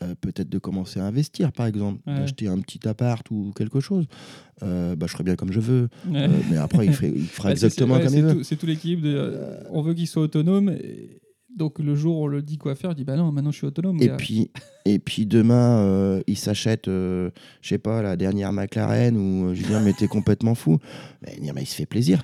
[0.02, 2.16] Euh, peut-être de commencer à investir, par exemple, Ouais.
[2.16, 4.06] d'acheter un petit appart ou quelque chose.
[4.64, 5.90] Euh, bah, je ferai bien comme je veux.
[6.10, 6.24] Ouais.
[6.24, 8.44] Euh, mais après, il, fera Bah, exactement ouais, comme il veut.
[8.44, 9.08] C'est tout l'équilibre.
[9.72, 10.70] on veut qu'il soit autonome.
[10.70, 11.22] et
[11.58, 13.58] donc le jour où on le dit quoi faire, il dit bah non, maintenant je
[13.58, 13.98] suis autonome.
[14.02, 14.16] Et gars.
[14.16, 14.50] puis,
[14.86, 17.32] et puis demain, il s'achète, je
[17.62, 20.78] sais pas, la dernière McLaren ou dire, mais t'es complètement fou.
[21.22, 22.24] Mais, mais il se fait plaisir.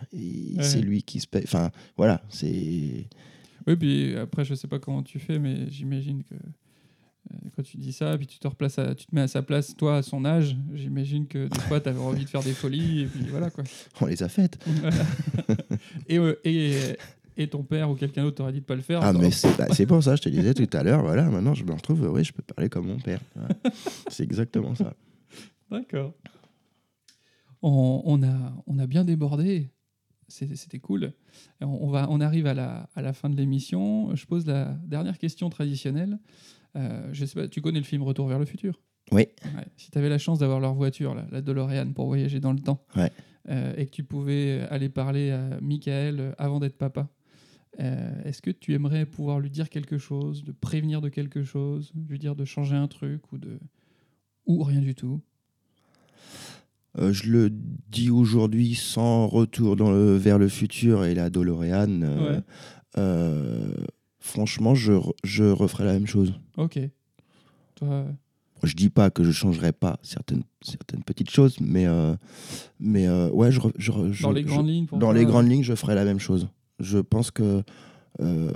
[0.61, 1.41] C'est lui qui se paye.
[1.43, 3.07] Enfin, voilà, c'est.
[3.67, 6.35] Oui, puis après, je sais pas comment tu fais, mais j'imagine que
[7.55, 9.75] quand tu dis ça, puis tu te replaces, à, tu te mets à sa place,
[9.75, 13.01] toi, à son âge, j'imagine que des fois, tu avais envie de faire des folies,
[13.01, 13.63] et puis voilà quoi.
[14.01, 14.57] On les a faites.
[16.07, 16.97] et, euh, et,
[17.37, 19.01] et ton père ou quelqu'un d'autre t'aurait dit de pas le faire.
[19.01, 21.63] Ah, mais c'est bah, pour ça, je te disais tout à l'heure, voilà, maintenant je
[21.63, 23.21] me retrouve, oui, je peux parler comme mon père.
[24.09, 24.93] C'est exactement ça.
[25.71, 26.13] D'accord.
[27.61, 29.69] On, on a, on a bien débordé.
[30.27, 31.13] C'était cool.
[31.61, 34.15] On va, on arrive à la, à la fin de l'émission.
[34.15, 36.17] Je pose la dernière question traditionnelle.
[36.75, 38.79] Euh, je sais pas, tu connais le film Retour vers le futur?
[39.11, 39.27] Oui.
[39.45, 39.65] Ouais.
[39.77, 42.59] Si tu avais la chance d'avoir leur voiture, là, la DeLorean, pour voyager dans le
[42.59, 43.11] temps, Ouais.
[43.49, 47.07] euh, et que tu pouvais aller parler à Michael avant d'être papa,
[47.79, 51.91] euh, est-ce que tu aimerais pouvoir lui dire quelque chose, de prévenir de quelque chose,
[52.09, 53.59] lui dire de changer un truc ou de
[54.47, 55.21] ou rien du tout?
[56.97, 62.01] Euh, je le dis aujourd'hui sans retour dans le, vers le futur et la DeLorean.
[62.03, 62.41] euh, Ouais.
[64.25, 64.93] Euh, franchement, je,
[65.23, 66.33] je referai la même chose.
[66.57, 66.79] Ok.
[67.75, 68.05] Toi,
[68.63, 72.15] Je dis pas que je changerai pas certaines, certaines petites choses, mais, euh,
[72.79, 75.63] mais euh, ouais, je, je je- dans les grandes lignes, dans toi, les grandes lignes,
[75.63, 76.47] je ferai la même chose.
[76.79, 77.63] Je pense que
[78.21, 78.51] euh,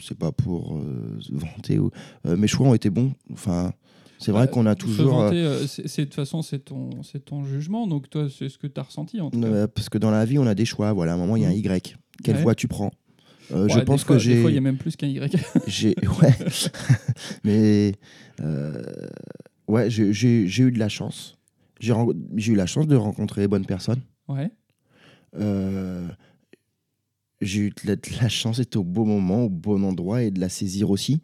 [0.00, 1.90] c'est pas pour euh, se vanter, ou,
[2.26, 3.12] euh, mes choix ont été bons.
[3.32, 3.72] Enfin,
[4.18, 5.20] c'est vrai Bah, qu'on a toujours.
[5.20, 8.28] euh, vanter, euh, c'est c'est- de toute façon, c'est ton, c'est ton jugement, donc toi,
[8.28, 9.46] c'est ce que tu as ressenti en tout cas.
[9.46, 10.92] euh, parce que dans la vie, on a des choix.
[10.92, 11.52] Voilà, à un moment, il y a un.
[11.52, 11.96] Y.
[12.24, 12.42] Quelle Ouais.
[12.42, 12.90] voie tu prends?
[13.50, 14.58] Euh, Ouais, Je des pense fois- que Des fois, il y j'ai.
[14.58, 15.36] a même plus qu'un Y.
[15.66, 16.36] j'ai ouais.
[17.44, 17.92] Mais
[18.40, 18.82] euh,
[19.68, 21.36] ouais, j'ai- j'ai j'ai eu de la chance.
[21.80, 24.00] J'ai ren- j'ai eu la chance de rencontrer les bonnes personnes.
[24.28, 24.50] ouais.
[25.36, 26.08] Euh,
[27.40, 30.30] j'ai eu de la, de la chance d'être au bon moment, au bon endroit et
[30.32, 31.20] de la saisir aussi.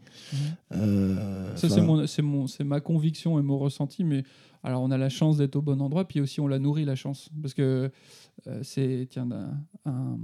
[0.72, 1.16] Mhm.
[1.56, 4.04] Ça, c'est mon, c'est mon, c'est ma conviction et mon ressenti.
[4.04, 4.22] Mais
[4.62, 6.94] alors, on a la chance d'être au bon endroit, puis aussi on la nourrit la
[6.94, 7.90] chance, parce que
[8.46, 10.18] euh, c'est tiens un, un-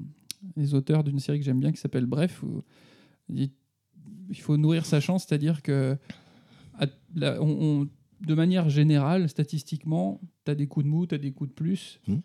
[0.56, 2.42] les auteurs d'une série que j'aime bien qui s'appelle Bref.
[2.42, 2.62] Où
[3.28, 3.52] il dit,
[4.30, 5.96] il faut nourrir sa chance, c'est-à-dire que
[6.78, 7.88] à- la- on- on-
[8.26, 11.54] de manière générale, statistiquement, tu as des coups de mou, tu as des coups de
[11.54, 12.20] plus, Mhm.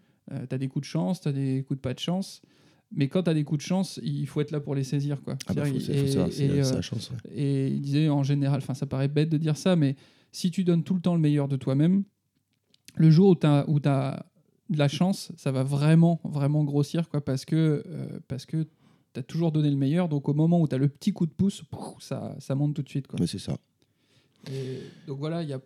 [0.49, 2.41] tu as des coups de chance, tu as des coups de pas de chance.
[2.91, 5.21] Mais quand tu as des coups de chance, il faut être là pour les saisir.
[5.21, 5.37] Quoi.
[5.47, 7.11] Ah bah, faut, faut savoir, et, euh, la chance.
[7.11, 7.31] ouais.
[7.33, 9.95] et il disait en général, enfin ça paraît bête de dire ça, mais
[10.31, 12.03] si tu donnes tout le temps le meilleur de toi-même,
[12.95, 13.29] le jour
[13.67, 14.25] où tu as
[14.69, 18.63] de la chance, ça va vraiment, vraiment grossir, quoi, parce que, euh, parce que
[19.13, 20.09] tu as toujours donné le meilleur.
[20.09, 21.63] Donc au moment où tu as le petit coup de pouce,
[21.99, 23.07] ça, ça monte tout de suite.
[23.07, 23.17] Quoi.
[23.19, 23.57] Mais c'est ça.
[24.51, 25.59] Et donc voilà, il y a,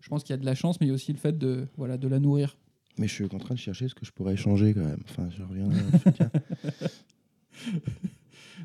[0.00, 1.36] je pense qu'il y a de la chance, mais il y a aussi le fait
[1.36, 2.56] de, voilà, de la nourrir.
[2.96, 5.02] Mais je suis en train de chercher ce que je pourrais changer quand même.
[5.08, 5.42] Enfin, je
[6.12, 6.30] tiens.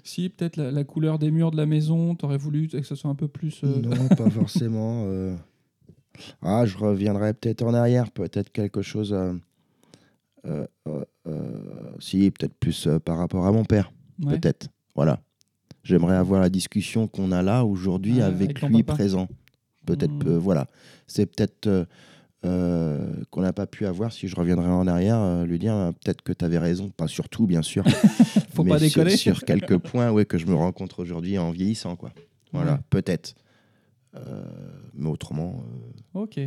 [0.04, 2.96] Si, peut-être la, la couleur des murs de la maison, tu aurais voulu que ce
[2.96, 3.62] soit un peu plus...
[3.64, 5.04] euh, Non, pas forcément.
[5.08, 5.36] euh.
[6.42, 9.14] Ah, je reviendrai peut-être en arrière, peut-être quelque chose.
[9.14, 9.34] euh,
[12.00, 13.92] si, peut-être plus euh, par rapport à mon père,
[14.24, 14.38] ouais.
[14.40, 14.68] peut-être.
[14.96, 15.20] Voilà.
[15.84, 19.28] J'aimerais avoir la discussion qu'on a là aujourd'hui avec, lui présent.
[19.86, 20.68] Peut-être, euh, voilà.
[21.08, 21.86] C'est peut-être euh,
[22.46, 24.12] euh, qu'on n'a pas pu avoir.
[24.12, 26.90] Si je reviendrais en arrière, euh, lui dire euh, peut-être que tu avais raison.
[26.90, 27.84] Pas sur tout, bien sûr.
[28.54, 29.18] Faut mais pas sur- déconner.
[29.18, 31.96] Sur, quelques points ouais, que je me rencontre aujourd'hui en vieillissant.
[31.96, 32.12] Quoi.
[32.52, 32.80] Voilà, Ouais.
[32.90, 33.34] peut-être.
[34.16, 34.44] Euh,
[34.96, 35.64] mais autrement,
[36.16, 36.40] euh, Ok.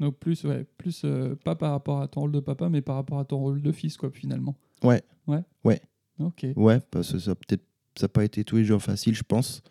[0.00, 2.94] Donc plus, ouais, plus euh, pas par rapport à ton rôle de papa, mais par
[2.96, 4.54] rapport à ton rôle de fils, quoi, finalement.
[4.82, 5.02] Ouais.
[5.26, 5.42] Ouais.
[5.64, 5.80] Ouais.
[6.20, 6.46] Ok.
[6.56, 7.64] ouais, parce que ça peut-être
[7.96, 9.62] ça n'a pas été tous les jours facile, je pense.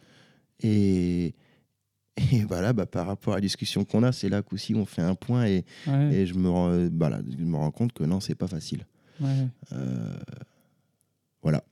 [0.61, 1.33] Et,
[2.17, 5.01] et voilà, bah, par rapport à la discussion qu'on a, c'est là qu'aussi on fait
[5.01, 6.13] un point et, Ouais.
[6.13, 8.85] et je, me rends, euh, voilà, je me rends compte que non, c'est pas facile.
[9.21, 9.47] ouais.
[9.71, 10.17] Euh,
[11.41, 11.63] voilà,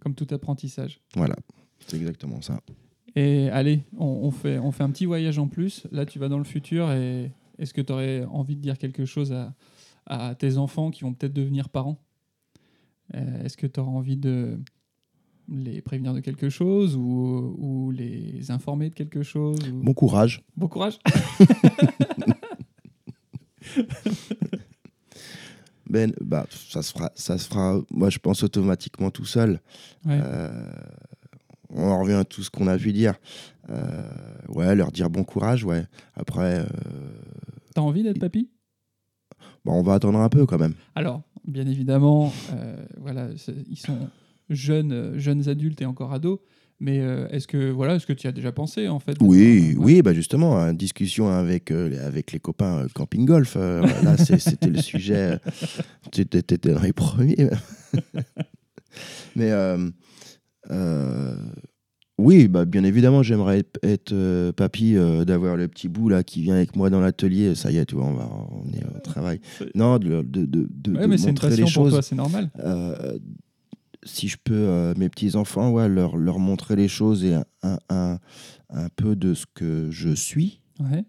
[0.00, 1.00] Comme tout apprentissage.
[1.16, 1.34] voilà,
[1.86, 2.60] c'est exactement ça.
[3.16, 5.86] Et allez, on, on fait, on fait un petit voyage en plus.
[5.92, 9.04] Là, tu vas dans le futur et est-ce que tu aurais envie de dire quelque
[9.04, 9.54] chose à,
[10.06, 11.98] à tes enfants qui vont peut-être devenir parents?
[13.14, 14.58] Euh, Est-ce que tu auras envie de
[15.48, 20.42] les prévenir de quelque chose ou, ou les informer de quelque chose ou- Bon courage.
[20.56, 20.98] Bon courage
[25.90, 29.60] Ben, bah, ça se fera, ça se fera, moi je pense automatiquement tout seul.
[30.06, 30.18] Ouais.
[30.22, 30.72] Euh,
[31.68, 33.14] on en revient à tout ce qu'on a pu dire.
[33.68, 34.08] Euh,
[34.48, 35.84] ouais, leur dire bon courage, ouais.
[36.14, 36.64] Après,
[37.74, 38.48] T'as envie d'être papy?
[39.64, 40.74] Bon, on va attendre un peu quand même.
[40.94, 43.28] Alors, bien évidemment, euh, voilà,
[43.68, 43.98] ils sont
[44.50, 46.38] jeunes, euh, jeunes adultes et encore ados.
[46.80, 49.16] Mais euh, est-ce que voilà, est-ce que tu as déjà pensé en fait?
[49.20, 49.84] Oui, Ouais.
[49.84, 53.54] oui, bah justement, hein, discussion avec, euh, les- avec les copains euh, camping golf.
[53.56, 55.38] là, c'était le sujet.
[56.10, 57.48] T'étais t'étais dans les premiers.
[59.36, 59.50] Mais
[62.18, 66.22] oui, bah, bien évidemment, j'aimerais être, être, euh, papy, euh, d'avoir le petit bout là
[66.22, 67.54] qui vient avec moi dans l'atelier.
[67.54, 69.40] Ça y est, tu vois, on, va, on est au travail.
[69.74, 72.50] Non, de, de, de, de- Ouais, mais c'est une passion pour toi, c'est normal.
[72.60, 73.18] Euh,
[74.04, 78.18] si je peux, mes petits-enfants, ouais, leur, leur montrer les choses et un, un, un-
[78.70, 80.60] un peu de ce que je suis.
[80.80, 81.04] Ouais.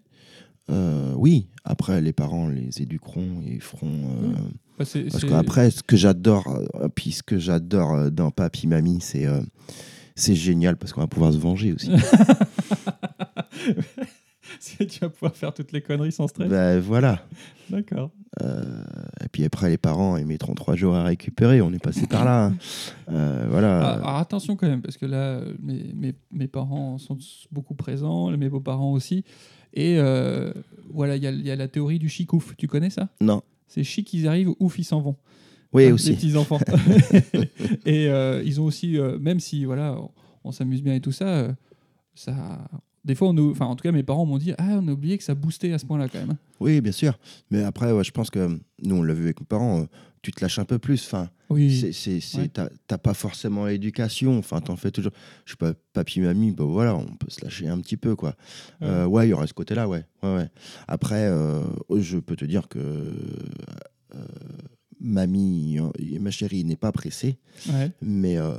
[1.16, 4.32] Oui, après, les parents les éduqueront et feront.
[4.78, 6.58] Bah, Parce qu'après, ce que j'adore,
[6.94, 9.26] puis ce que j'adore dans Papy Mamie, c'est
[10.16, 11.90] c'est génial parce qu'on va pouvoir se venger aussi.
[14.60, 16.48] tu vas pouvoir faire toutes les conneries sans stress.
[16.48, 17.24] ben voilà.
[17.70, 18.10] D'accord.
[18.42, 18.82] Euh,
[19.24, 21.60] et puis après, les parents, ils mettront trois jours à récupérer.
[21.62, 22.46] On est passé par là.
[22.46, 22.56] hein.
[23.08, 23.80] Euh, voilà.
[23.82, 27.16] Ah, alors attention quand même, parce que là, mes, mes, mes parents sont
[27.52, 29.22] beaucoup présents, mes beaux-parents aussi.
[29.74, 30.52] Et euh,
[30.92, 32.56] voilà, il y, y a la théorie du chic ouf.
[32.56, 33.08] Tu connais ça?
[33.20, 33.42] Non.
[33.68, 35.14] C'est chic, ils arrivent, ouf, ils s'en vont.
[35.76, 36.14] Oui, Hein, Les aussi.
[36.14, 36.58] petits-enfants.
[37.86, 40.10] et euh, ils ont aussi, euh, même si voilà, on,
[40.44, 41.52] on s'amuse bien et tout ça, euh,
[42.14, 42.34] ça.
[43.04, 45.16] Des fois, on, enfin, en tout cas, mes parents m'ont dit Ah, on a oublié
[45.16, 46.36] que ça boostait à ce point-là quand même.
[46.58, 47.18] Oui, bien sûr.
[47.50, 49.86] Mais après, ouais, je pense que nous, on l'a vu avec mes parents,
[50.22, 51.04] tu te lâches un peu plus.
[51.06, 51.92] Enfin, Oui.
[51.92, 52.48] c'est, Ouais.
[52.48, 54.36] t'as, pas forcément l'éducation.
[54.38, 55.12] Enfin, t'en fais toujours.
[55.44, 58.34] Je suis pas papy, mamie, bah voilà, on peut se lâcher un petit peu, quoi.
[58.80, 59.04] Ouais.
[59.04, 60.04] Ouais, il y aurait ce côté-là, ouais.
[60.24, 60.48] ouais.
[60.88, 61.30] Après,
[61.96, 62.80] je peux te dire que
[65.00, 65.90] mamie, euh,
[66.20, 67.90] ma chérie, n'est pas pressée, Ouais.
[68.02, 68.54] mais euh,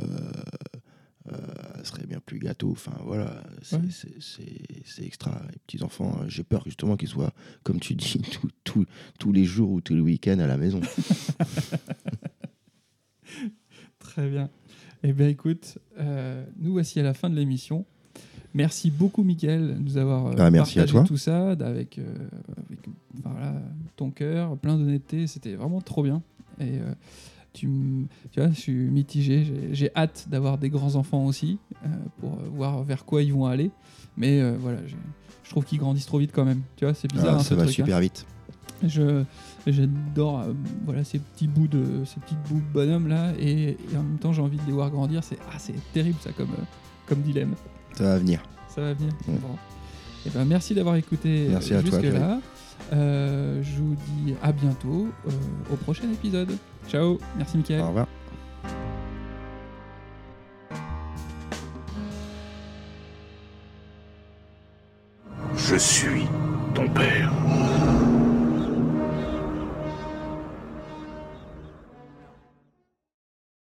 [1.32, 1.38] euh,
[1.78, 2.72] elle serait bien plus gâteau.
[2.72, 5.06] Enfin, voilà, c'est, Ouais.
[5.06, 5.42] extra.
[5.52, 7.34] Les petits-enfants, euh, j'ai peur justement qu'ils soient,
[7.64, 8.86] comme tu dis, tout- tout-
[9.20, 10.80] tous les jours ou tous les week-ends à la maison.
[14.00, 14.50] Très bien.
[15.04, 17.86] Eh bien, écoute, euh, nous voici à la fin de l'émission.
[18.58, 21.04] Merci beaucoup, Mickaël, de nous avoir euh, Ah, merci à partagé toi.
[21.08, 22.04] tout ça avec, euh,
[22.68, 22.80] avec,
[23.20, 23.54] enfin, voilà,
[23.96, 25.28] ton cœur, plein d'honnêteté.
[25.28, 26.22] C'était vraiment trop bien.
[26.60, 26.92] Et euh,
[27.54, 27.70] tu,
[28.36, 29.46] vois, je suis mitigé.
[29.74, 31.88] J'ai- hâte d'avoir des grands-enfants aussi euh,
[32.20, 33.70] pour voir vers quoi ils vont aller.
[34.18, 34.80] Mais voilà,
[35.44, 36.62] je trouve qu'ils grandissent trop vite quand même.
[36.78, 37.80] Tu vois, c'est bizarre Ah, hein, ça ce va truc.
[37.80, 37.84] hein.
[37.86, 38.26] super vite.
[38.84, 39.24] Je
[39.66, 40.54] j'adore euh,
[40.86, 44.20] voilà ces petits bouts de ces petits bouts de bonhomme là et, et en même
[44.20, 45.24] temps j'ai envie de les voir grandir.
[45.24, 46.64] C'est ah c'est terrible ça comme euh,
[47.08, 47.56] comme dilemme.
[47.98, 48.42] Ça va venir.
[48.70, 49.12] Ça va venir.
[49.28, 49.36] Ouais.
[49.42, 49.56] Bon.
[50.26, 52.40] Eh ben, merci d'avoir écouté Merci à toi, jusque là.
[52.92, 55.32] je vous dis à bientôt euh,
[55.74, 56.52] au prochain épisode.
[56.88, 57.18] Ciao.
[57.38, 57.82] Merci Mickaël.
[57.82, 58.08] Au revoir.
[65.56, 66.28] Je suis